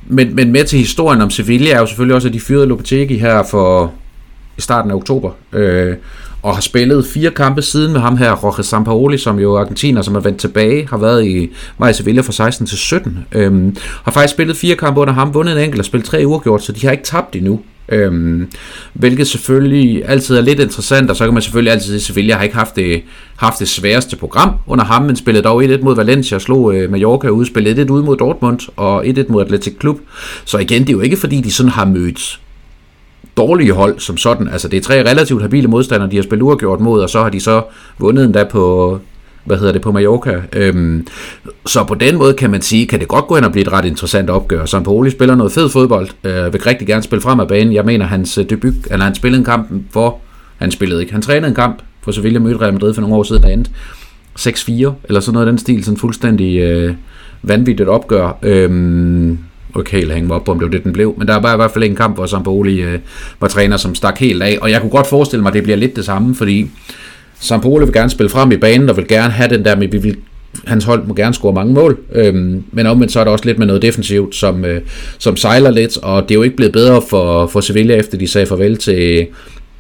[0.07, 3.19] men, men med til historien om Sevilla er jo selvfølgelig også, at de fyrede Lopetegi
[3.19, 3.93] her for
[4.59, 5.31] i starten af oktober.
[5.53, 5.95] Øh,
[6.43, 10.03] og har spillet fire kampe siden med ham her, Jorge Sampaoli, som jo er argentiner,
[10.03, 13.19] som er vendt tilbage, har været i, var i Sevilla fra 16 til 17.
[13.33, 13.73] øh,
[14.05, 16.73] har faktisk spillet fire kampe under ham, vundet en enkelt og spillet tre uafgjort, så
[16.73, 17.61] de har ikke tabt endnu.
[17.89, 18.49] Øhm,
[18.93, 22.35] hvilket selvfølgelig altid er lidt interessant, og så kan man selvfølgelig altid sige, at Sevilla
[22.35, 23.03] har ikke haft det,
[23.37, 27.29] haft det sværeste program under ham, men spillede dog 1-1 mod Valencia, slog øh, Mallorca
[27.29, 29.99] ud, spillede 1-1 ud mod Dortmund og 1-1 mod Atletic Klub.
[30.45, 32.41] Så igen, det er jo ikke fordi, de sådan har mødt
[33.37, 34.49] dårlige hold som sådan.
[34.49, 37.31] Altså det er tre relativt habile modstandere, de har spillet uafgjort mod, og så har
[37.31, 37.63] de så
[37.99, 38.99] vundet endda på,
[39.45, 40.43] hvad hedder det, på Mallorca.
[40.53, 41.07] Øhm,
[41.67, 43.73] så på den måde kan man sige, kan det godt gå ind og blive et
[43.73, 44.65] ret interessant opgør.
[44.65, 47.75] Sampoli spiller noget fed fodbold, øh, vil rigtig gerne spille frem af banen.
[47.75, 50.19] Jeg mener, hans øh, debut, eller han spillede en kamp for,
[50.57, 53.23] han spillede ikke, han trænede en kamp for Sevilla mødte Real Madrid for nogle år
[53.23, 53.71] siden, der endte
[54.39, 56.95] 6-4, eller sådan noget af den stil, sådan fuldstændig øh,
[57.43, 58.39] vanvittigt opgør.
[58.43, 59.39] Øhm,
[59.75, 61.15] okay, lad hænge mig op på, om det var det, den blev.
[61.19, 62.99] Men der var i hvert fald en kamp, hvor Sampoli øh,
[63.41, 64.59] var træner, som stak helt af.
[64.63, 66.71] Og jeg kunne godt forestille mig, at det bliver lidt det samme, fordi
[67.41, 69.99] Sampoli vil gerne spille frem i banen, og vil gerne have den der med, vi
[69.99, 70.17] vil
[70.65, 73.59] hans hold må gerne score mange mål, øhm, men omvendt så er der også lidt
[73.59, 74.81] med noget defensivt, som, øh,
[75.19, 78.29] som sejler lidt, og det er jo ikke blevet bedre for, for Sevilla, efter de
[78.29, 79.27] sagde farvel til,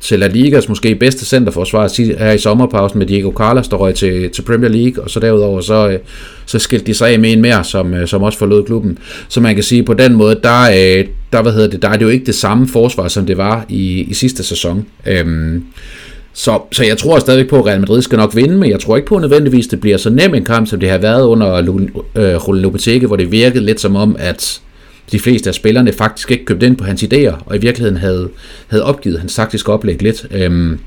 [0.01, 4.31] til La Ligas måske bedste centerforsvar her i sommerpausen med Diego Carlos, der røg til,
[4.31, 5.99] til Premier League, og så derudover så, øh,
[6.47, 8.99] så skilte de sig af med en mere, som, øh, som også forlod klubben.
[9.29, 11.97] Så man kan sige, på den måde, der, øh, der, hvad hedder det, der er
[11.97, 14.87] det jo ikke det samme forsvar, som det var i, i sidste sæson.
[15.07, 15.65] Øhm,
[16.36, 18.97] så, så jeg tror stadigvæk på, at Real Madrid skal nok vinde, men jeg tror
[18.97, 21.66] ikke på nødvendigvis, det bliver så nem en kamp, som det har været under øh,
[21.66, 24.61] Julen Lopetegi, hvor det virkede lidt som om, at
[25.12, 28.28] de fleste af spillerne faktisk ikke købte ind på hans idéer, og i virkeligheden havde,
[28.69, 30.27] havde opgivet hans taktiske oplæg lidt.
[30.31, 30.78] Øhm,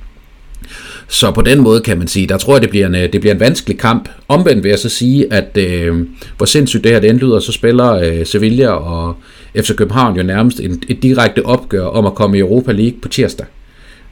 [1.08, 3.22] så på den måde kan man sige, der tror jeg, det bliver en, øh, det
[3.22, 4.10] bliver en vanskelig kamp.
[4.28, 5.96] Omvendt vil jeg så sige, at øh,
[6.38, 9.16] hvor sindssygt det her det lyder, så spiller øh, Sevilla og
[9.56, 13.08] FC København jo nærmest en, et direkte opgør om at komme i Europa League på
[13.08, 13.46] tirsdag.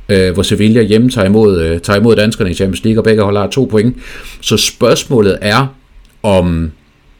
[0.09, 3.23] Øh, hvor Sevilla hjemme tager imod, øh, tager imod danskerne i Champions League, og begge
[3.23, 3.95] hold har to point.
[4.41, 5.75] Så spørgsmålet er,
[6.23, 6.71] om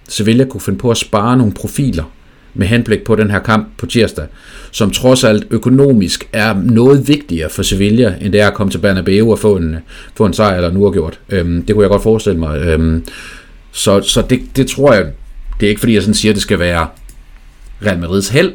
[0.08, 2.04] Sevilla kunne finde på at spare nogle profiler
[2.54, 4.26] med henblik på den her kamp på tirsdag,
[4.72, 8.78] som trods alt økonomisk er noget vigtigere for Sevilla, end det er at komme til
[8.78, 9.76] Bernabeu og få en,
[10.16, 11.20] få en sejr eller en uafgjort.
[11.30, 12.62] Øhm, det kunne jeg godt forestille mig.
[12.62, 13.06] Øhm,
[13.72, 15.06] så så det, det tror jeg,
[15.60, 16.88] det er ikke fordi jeg sådan siger, at det skal være
[17.86, 18.52] Real Madrids held,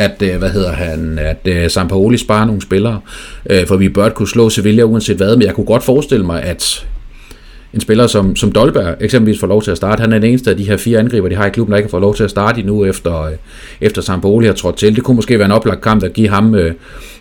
[0.00, 3.00] at, øh, hvad hedder han, at øh, Sampaoli sparer nogle spillere,
[3.50, 6.42] øh, for vi bør kunne slå Sevilla uanset hvad, men jeg kunne godt forestille mig,
[6.42, 6.86] at
[7.74, 10.00] en spiller som, som Dolberg eksempelvis får lov til at starte.
[10.00, 11.86] Han er den eneste af de her fire angriber, de har i klubben, der ikke
[11.86, 13.32] har fået lov til at starte endnu, efter, øh,
[13.80, 14.96] efter Sampoli har trådt til.
[14.96, 16.74] Det kunne måske være en oplagt kamp at give ham, øh,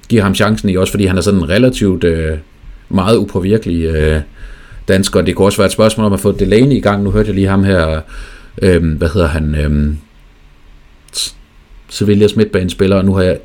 [0.09, 2.37] give ham chancen i, også fordi han er sådan en relativt øh,
[2.89, 4.21] meget upåvirkelig øh,
[4.87, 5.21] dansker.
[5.21, 7.03] Det kunne også være et spørgsmål om at få Delaney i gang.
[7.03, 8.01] Nu hørte jeg lige ham her,
[8.61, 9.93] øh, hvad hedder han, øh,
[11.89, 13.37] Sevillas midtbanespiller, og nu har jeg...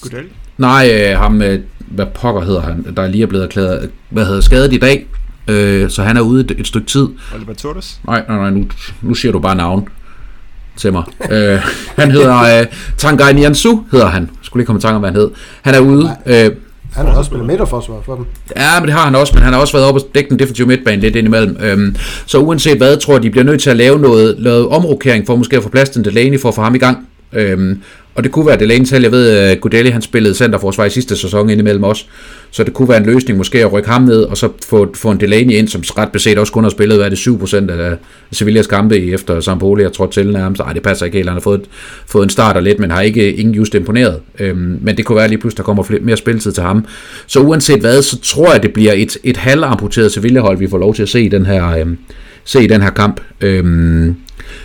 [0.00, 0.24] Goddag.
[0.58, 4.40] Nej, øh, ham, øh, hvad pokker hedder han, der lige er blevet erklæret, hvad hedder
[4.40, 5.06] skadet i dag,
[5.48, 7.08] øh, så han er ude et, et stykke tid.
[7.34, 8.00] Oliver Torres?
[8.06, 8.66] Nej, nej, nej, nu,
[9.02, 9.88] nu siger du bare navn
[10.76, 11.02] til mig.
[11.30, 11.58] øh,
[11.96, 12.66] han hedder øh,
[12.96, 14.22] Tangai Niansu, hedder han.
[14.22, 15.30] Jeg skulle lige komme i tanke om, hvad han hed.
[15.62, 16.16] Han er ude.
[16.26, 16.50] Øh,
[16.92, 18.24] han har også spillet midterforsvar for dem.
[18.56, 20.38] Ja, men det har han også, men han har også været oppe og dække den
[20.38, 21.56] defensive midtbane lidt indimellem.
[21.60, 21.96] Øhm,
[22.26, 25.36] så uanset hvad, tror jeg, de bliver nødt til at lave noget, noget omrokering for
[25.36, 27.06] måske at få plads til Delaney for at få ham i gang.
[27.32, 27.82] Øhm,
[28.14, 29.02] og det kunne være Delaney selv.
[29.02, 32.06] Jeg ved, øh, at Gudeli han spillede centerforsvar i sidste sæson indimellem os.
[32.50, 35.10] Så det kunne være en løsning måske at rykke ham ned, og så få, få
[35.10, 37.96] en Delaney ind, som ret beset også kun har spillet, hvad er det, 7% af
[38.32, 40.60] Sevillas kampe efter Sampoli har trådt til nærmest.
[40.60, 41.28] Ej, det passer ikke helt.
[41.28, 41.60] Han har fået,
[42.06, 44.20] fået en starter lidt, men har ikke ingen just imponeret.
[44.38, 46.86] Øhm, men det kunne være lige pludselig, der kommer flere, mere spilletid til ham.
[47.26, 50.94] Så uanset hvad, så tror jeg, det bliver et, et halvamputeret Sevilla-hold, vi får lov
[50.94, 51.98] til at se i den her, øhm,
[52.44, 53.20] se i den her kamp.
[53.40, 54.16] Øhm,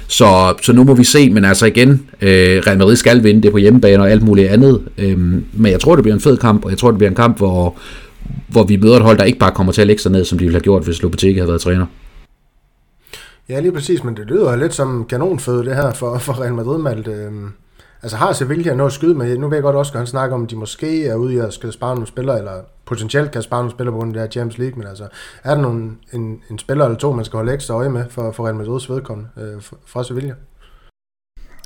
[0.07, 3.52] så, så nu må vi se, men altså igen, øh, Real Madrid skal vinde det
[3.52, 4.81] på hjemmebane og alt muligt andet.
[4.97, 5.19] Øh,
[5.53, 7.38] men jeg tror, det bliver en fed kamp, og jeg tror, det bliver en kamp,
[7.38, 7.76] hvor,
[8.47, 10.38] hvor vi møder et hold, der ikke bare kommer til at lægge sig ned, som
[10.38, 11.85] de ville have gjort, hvis Lopetegui havde været træner.
[13.49, 16.77] Ja, lige præcis, men det lyder lidt som kanonføde det her for, for Real Madrid,
[16.77, 17.11] Malte.
[17.11, 17.52] Øhm,
[18.04, 19.38] Altså har Sevilla noget at skyde med?
[19.38, 21.38] Nu ved jeg godt også, at han snakker om, at de måske er ude i
[21.38, 22.52] at skal spare nogle spillere, eller
[22.86, 25.08] potentielt kan spare nogle spillere på grund af det her Champions League, men altså
[25.44, 28.32] er der nogle, en, en spiller eller to, man skal holde ekstra øje med for,
[28.32, 30.34] for Real Madrids vedkommende øh, fra Sevilla?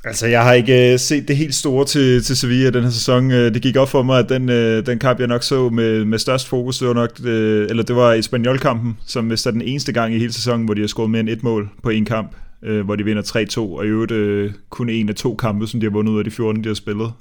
[0.04, 3.32] Altså, jeg har ikke øh, set det helt store til, til Sevilla den her sæson.
[3.32, 6.06] Øh, det gik op for mig, at den, øh, den kamp, jeg nok så med,
[6.06, 9.62] med størst fokus, det var nok, øh, eller det var Espanyol-kampen, som vist er den
[9.62, 12.06] eneste gang i hele sæsonen, hvor de har scoret mere end et mål på en
[12.06, 13.23] kamp øh, hvor de vinder
[13.57, 16.18] 3-2, og i øvrigt øh, kun en af to kampe, som de har vundet ud
[16.18, 17.11] af de 14, de har spillet.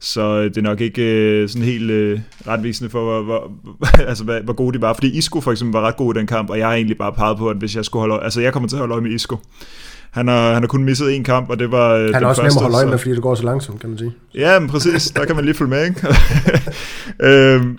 [0.00, 4.24] Så øh, det er nok ikke øh, sådan helt øh, retvisende for, hvor, hvor, altså,
[4.24, 4.92] hvad, hvor gode de var.
[4.92, 7.12] Fordi Isco for eksempel var ret god i den kamp, og jeg har egentlig bare
[7.12, 9.10] peget på, at hvis jeg skulle holde Altså jeg kommer til at holde øje med
[9.10, 9.36] Isco.
[10.10, 12.42] Han har, han har kun misset en kamp, og det var øh, Han er også
[12.42, 14.12] nem at holde øje med, fordi det går så langsomt, kan man sige.
[14.34, 15.10] Ja, men præcis.
[15.10, 16.06] Der kan man lige følge med, ikke?
[17.28, 17.78] øhm,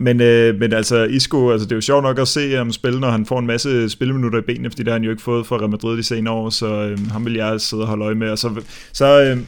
[0.00, 3.00] men, øh, men altså, Isco, altså, det er jo sjovt nok at se ham spille,
[3.00, 5.46] når han får en masse spilleminutter i benene, fordi det har han jo ikke fået
[5.46, 8.14] fra Real Madrid de senere år, så øh, ham vil jeg sidde og holde øje
[8.14, 8.30] med.
[8.30, 8.62] Og så,
[8.92, 9.38] så, øh,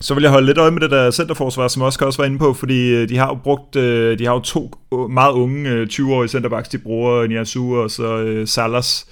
[0.00, 2.26] så vil jeg holde lidt øje med det der centerforsvar, som også kan også være
[2.26, 5.32] inde på, fordi øh, de har jo brugt, øh, de har jo to øh, meget
[5.32, 9.06] unge øh, 20-årige centerbacks, de bruger Niasu og så øh, Salas,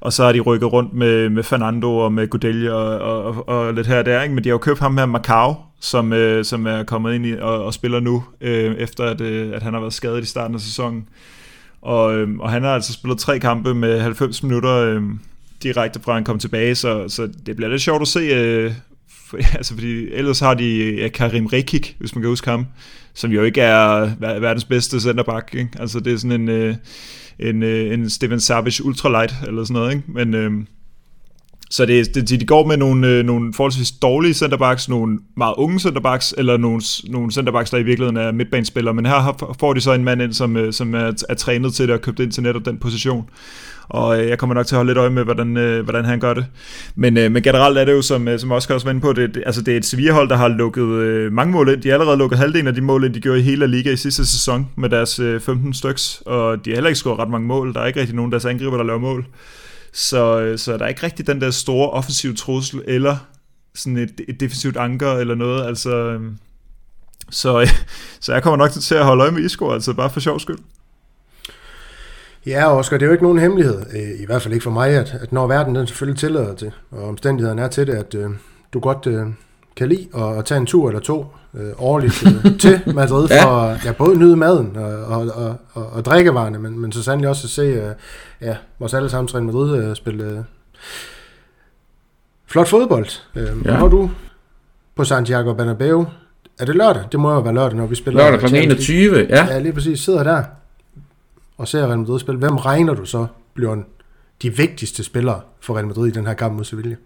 [0.00, 3.48] og så har de rykket rundt med, med Fernando og med Gudel og, og, og,
[3.48, 4.34] og lidt her og der, ikke?
[4.34, 5.54] men de har jo købt ham her Macau,
[5.86, 9.52] som, øh, som er kommet ind i og, og spiller nu, øh, efter at, øh,
[9.54, 11.08] at han har været skadet i starten af sæsonen.
[11.82, 15.02] Og, øh, og han har altså spillet tre kampe med 90 minutter øh,
[15.62, 18.72] direkte fra han kom tilbage, så, så det bliver lidt sjovt at se, øh,
[19.26, 22.66] for, altså fordi ellers har de ja, Karim Rekik, hvis man kan huske ham,
[23.14, 24.10] som jo ikke er
[24.40, 25.54] verdens bedste centerback.
[25.54, 25.70] Ikke?
[25.80, 26.74] Altså det er sådan en, øh,
[27.38, 29.92] en, øh, en Steven Savage ultralight eller sådan noget.
[29.92, 30.04] Ikke?
[30.08, 30.52] Men, øh,
[31.70, 35.80] så det, det, de går med nogle, øh, nogle forholdsvis dårlige centerbacks, nogle meget unge
[35.80, 38.94] centerbacks, eller nogle, nogle centerbacks, der i virkeligheden er midtbanespillere.
[38.94, 41.88] Men her får de så en mand ind, som, øh, som er, er trænet til
[41.88, 43.28] det og købt ind til netop den position.
[43.88, 46.20] Og øh, jeg kommer nok til at holde lidt øje med, hvordan, øh, hvordan han
[46.20, 46.46] gør det.
[46.94, 49.12] Men, øh, men generelt er det jo, som, øh, som Oscar også var inde på,
[49.12, 51.82] det, det, altså det er et Sevilla-hold, der har lukket øh, mange mål ind.
[51.82, 53.96] De har allerede lukket halvdelen af de mål ind, de gjorde i hele liga i
[53.96, 56.22] sidste sæson med deres øh, 15 styks.
[56.26, 57.74] Og de har heller ikke scoret ret mange mål.
[57.74, 59.26] Der er ikke rigtig nogen af deres angriber, der laver mål.
[59.96, 63.16] Så, øh, så der er ikke rigtig den der store offensiv trussel, eller
[63.74, 65.66] sådan et, et defensivt anker eller noget.
[65.66, 66.38] Altså, øhm,
[67.30, 67.68] så, øh,
[68.20, 70.58] så jeg kommer nok til at holde øje med Isco, altså bare for sjov skyld.
[72.46, 74.88] Ja, Oscar, det er jo ikke nogen hemmelighed, øh, i hvert fald ikke for mig,
[74.88, 78.30] at, at når verden den selvfølgelig tillader til, og omstændighederne er til det, at øh,
[78.72, 79.26] du godt øh,
[79.76, 81.26] kan lide at, at tage en tur eller to
[81.56, 83.78] uh, årligt uh, til Madrid for ja.
[83.84, 87.46] ja, både nyde maden og, og, og, og, og drikkevarerne, men, men så sandelig også
[87.46, 87.92] at se uh,
[88.40, 90.44] ja, vores allesammen Real Madrid uh, spille uh,
[92.46, 93.06] flot fodbold.
[93.36, 93.72] Uh, ja.
[93.72, 94.10] Har du
[94.96, 96.06] på Santiago Bernabeu
[96.58, 97.02] er det lørdag?
[97.12, 98.30] Det må jo være lørdag, når vi spiller.
[98.30, 98.54] Lørdag kl.
[98.54, 99.46] 21, ja.
[99.46, 100.00] Ja, lige præcis.
[100.00, 100.44] Sidder der
[101.56, 103.76] og ser Real Madrid spille, hvem regner du så bliver
[104.42, 106.96] de vigtigste spillere for Real Madrid i den her kamp mod Sevilla?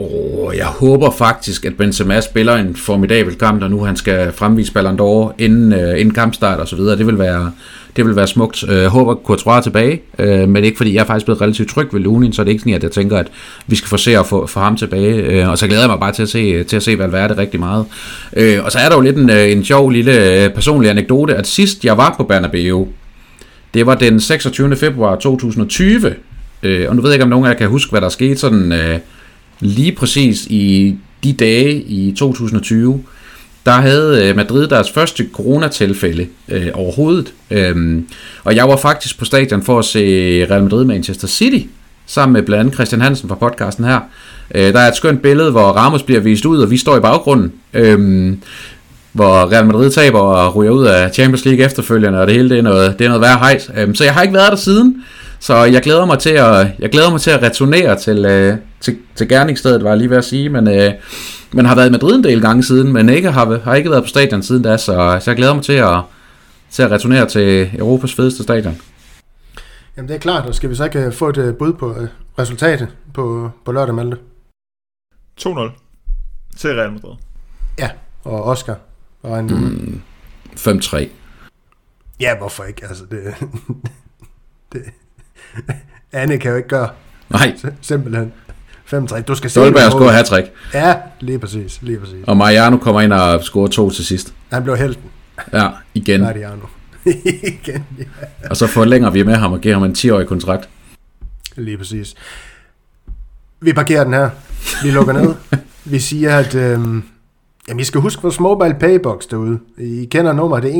[0.00, 4.72] Oh, jeg håber faktisk, at Benzema spiller en formidabel kamp, når nu han skal fremvise
[4.72, 6.98] Ballon d'Or inden, uh, inden kampstart og så videre.
[6.98, 7.52] Det vil være,
[7.96, 8.62] det vil være smukt.
[8.62, 11.70] Uh, jeg håber, Courtois er tilbage, uh, men ikke fordi jeg er faktisk blevet relativt
[11.70, 13.26] tryg ved Lunin, så det er ikke sådan, at jeg tænker, at
[13.66, 15.42] vi skal få se at få, få ham tilbage.
[15.42, 17.60] Uh, og så glæder jeg mig bare til at se, til at se Valverde rigtig
[17.60, 17.86] meget.
[18.36, 21.84] Uh, og så er der jo lidt en, en sjov lille personlig anekdote, at sidst
[21.84, 22.88] jeg var på Bernabeu,
[23.74, 24.76] det var den 26.
[24.76, 26.14] februar 2020,
[26.62, 28.36] øh, og nu ved jeg ikke, om nogen af jer kan huske, hvad der skete
[28.36, 28.98] sådan øh,
[29.60, 30.94] lige præcis i
[31.24, 33.04] de dage i 2020.
[33.66, 38.06] Der havde øh, Madrid deres første coronatilfælde øh, overhovedet, Øhm,
[38.44, 40.00] og jeg var faktisk på stadion for at se
[40.50, 41.66] Real Madrid Manchester City,
[42.06, 44.00] sammen med blandt andet Christian Hansen fra podcasten her.
[44.54, 47.00] Øh, der er et skønt billede, hvor Ramos bliver vist ud, og vi står i
[47.00, 47.52] baggrunden.
[47.74, 48.40] Øhm,
[49.12, 52.58] hvor Real Madrid taber og ryger ud af Champions League efterfølgende, og det hele det
[52.58, 53.70] er noget, det er noget værre hejs.
[53.76, 55.04] Øhm, så jeg har ikke været der siden,
[55.40, 58.98] så jeg glæder mig til at, jeg glæder mig til at returnere til, øh, til,
[59.14, 60.92] til gerningsstedet, var jeg lige ved at sige, men, øh,
[61.52, 64.02] men har været i Madrid en del gange siden, men ikke har, har ikke været
[64.02, 66.00] på stadion siden da, så, så jeg glæder mig til at,
[66.70, 68.80] til at returnere til Europas fedeste stadion.
[69.96, 71.96] Jamen det er klart, og skal vi så ikke få et bud på
[72.38, 74.16] resultatet på, på lørdag, Malte?
[75.40, 75.46] 2-0
[76.56, 77.14] til Real Madrid.
[77.78, 77.90] Ja,
[78.24, 78.76] og Oscar,
[79.22, 80.02] og en mm,
[80.56, 81.08] 5-3.
[82.20, 82.86] Ja, hvorfor ikke?
[82.88, 83.34] Altså, det,
[84.72, 84.82] det,
[86.12, 86.88] Anne kan jo ikke gøre.
[87.30, 87.56] Nej.
[87.80, 88.32] Simpelthen.
[88.94, 89.20] 5-3.
[89.20, 92.24] Du skal se Stolberg scorer hat Ja, lige præcis, lige præcis.
[92.26, 94.34] Og Mariano kommer ind og scorer to til sidst.
[94.52, 95.04] Han blev helten.
[95.52, 96.20] Ja, igen.
[96.20, 96.66] Mariano.
[97.42, 98.04] igen, ja.
[98.50, 100.68] Og så forlænger vi med ham og giver ham en 10-årig kontrakt.
[101.56, 102.14] Lige præcis.
[103.60, 104.30] Vi parkerer den her.
[104.82, 105.34] Vi lukker ned.
[105.92, 107.02] vi siger, at øhm,
[107.68, 109.58] Jamen, I skal huske vores mobile paybox derude.
[109.78, 110.74] I kender nummeret, det er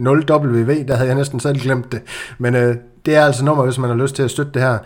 [0.00, 2.00] 1630WV, der havde jeg næsten selv glemt det.
[2.38, 4.78] Men øh, det er altså nummer, hvis man har lyst til at støtte det her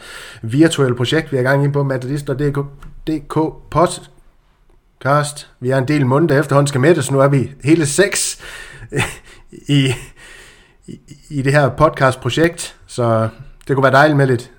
[0.42, 3.38] virtuelle projekt, vi er i gang i på matadister.dk
[3.70, 5.50] podcast.
[5.60, 8.38] Vi er en del måneder efterhånden skal så nu er vi hele seks
[9.68, 9.94] i,
[10.86, 12.76] i, i det her podcast-projekt.
[12.86, 13.28] Så
[13.68, 14.50] det kunne være dejligt med lidt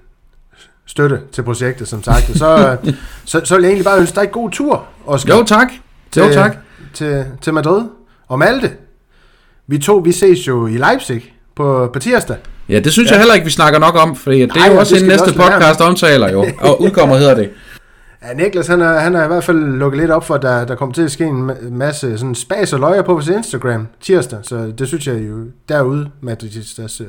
[0.85, 2.37] støtte til projektet, som sagt.
[2.37, 2.77] så,
[3.25, 5.37] så, så vil jeg egentlig bare ønske dig en god tur, Oscar.
[5.37, 5.71] Jo, tak
[6.11, 6.57] til, jo, tak.
[6.93, 7.83] Til, til Madrid
[8.27, 8.71] og Malte.
[9.67, 12.37] Vi to, vi ses jo i Leipzig på, på tirsdag.
[12.69, 13.13] Ja, det synes ja.
[13.13, 15.81] jeg heller ikke, vi snakker nok om, for det er jo også en næste podcast
[15.81, 17.49] omtaler jo, og udkommer hedder det.
[18.23, 20.65] Ja, Niklas, han har, han har i hvert fald lukket lidt op for, at der,
[20.65, 24.39] der kommer til at ske en masse sådan spas og løjer på vores Instagram tirsdag,
[24.43, 27.01] så det synes jeg jo derude, Madridistas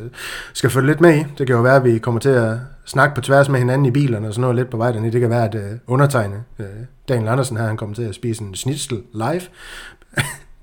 [0.52, 1.24] skal følge lidt med i.
[1.38, 2.52] Det kan jo være, at vi kommer til at
[2.86, 5.12] snakke på tværs med hinanden i bilerne og sådan noget lidt på vej dernede.
[5.12, 6.64] Det kan være, at uh, undertegne uh,
[7.08, 9.42] Daniel Andersen her, han kommer til at spise en schnitzel live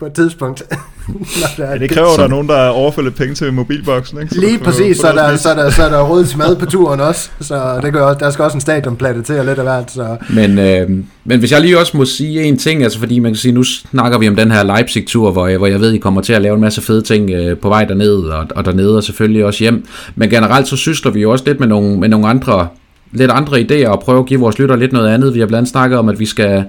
[0.04, 0.64] på et tidspunkt.
[1.58, 4.22] der ja, det kræver, at der er nogen, der lidt penge til mobilboksen.
[4.22, 4.34] Ikke?
[4.34, 7.00] Så Lige præcis, så, der, så, der, så der er råd til mad på turen
[7.00, 7.30] også.
[7.42, 9.92] Så det gør, der skal også en stadionplatte til og lidt af hvert.
[9.92, 10.18] Så.
[10.30, 10.90] Men, øh,
[11.26, 13.64] men hvis jeg lige også må sige en ting, altså fordi man kan sige, nu
[13.64, 16.42] snakker vi om den her Leipzig-tur, hvor jeg, hvor jeg ved, I kommer til at
[16.42, 19.64] lave en masse fede ting øh, på vej derned og, og dernede og selvfølgelig også
[19.64, 19.86] hjem.
[20.16, 22.68] Men generelt så sysler vi jo også lidt med nogle, med nogle andre
[23.12, 25.34] lidt andre idéer og prøve at give vores lytter lidt noget andet.
[25.34, 26.64] Vi har blandt andet snakket om, at vi skal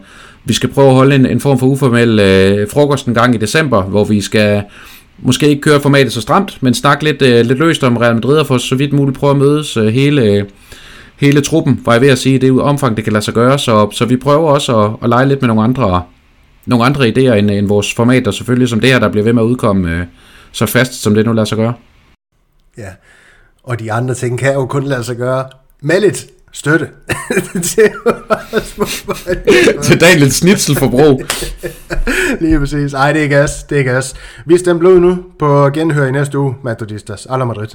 [0.45, 3.39] vi skal prøve at holde en, en form for uformel øh, frokost en gang i
[3.39, 4.63] december, hvor vi skal
[5.19, 8.37] måske ikke køre formatet så stramt, men snakke lidt, øh, lidt løst om Real Madrid
[8.37, 10.47] og for så vidt muligt prøve at mødes øh, hele,
[11.17, 13.59] hele truppen, var jeg ved at sige, det er omfang, det kan lade sig gøre,
[13.59, 16.03] så, så vi prøver også at, at lege lidt med nogle andre,
[16.67, 19.33] nogle andre idéer end, end vores format, og selvfølgelig som det her, der bliver ved
[19.33, 20.07] med at udkomme øh,
[20.53, 21.75] så fast, som det nu lader sig gøre.
[22.79, 22.89] Ja,
[23.63, 25.45] og de andre ting kan jo kun lade sig gøre
[25.81, 26.89] med lidt støtte.
[29.85, 31.23] til Daniel Snitzelforbrug.
[32.41, 32.95] Lige præcis.
[32.95, 34.15] Ej, det er gas, det er gas.
[34.47, 37.27] Vi stemmer blod nu på genhør i næste uge, Madridistas.
[37.31, 37.69] Alla Madrid.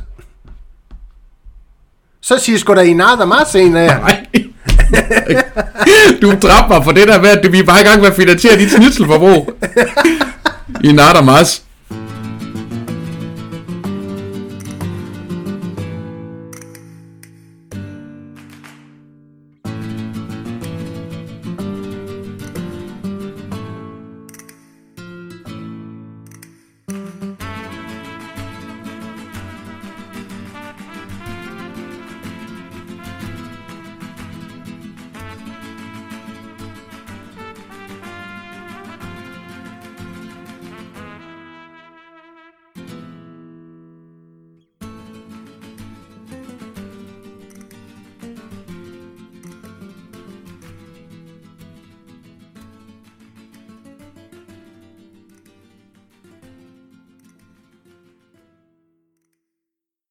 [2.21, 4.25] Så siger sgu da i nada mas en af Nej.
[6.21, 8.15] du dræbte mig for det der med, at vi er bare i gang med at
[8.15, 9.53] finansiere dit snitselforbrug.
[10.83, 11.63] I nada mas.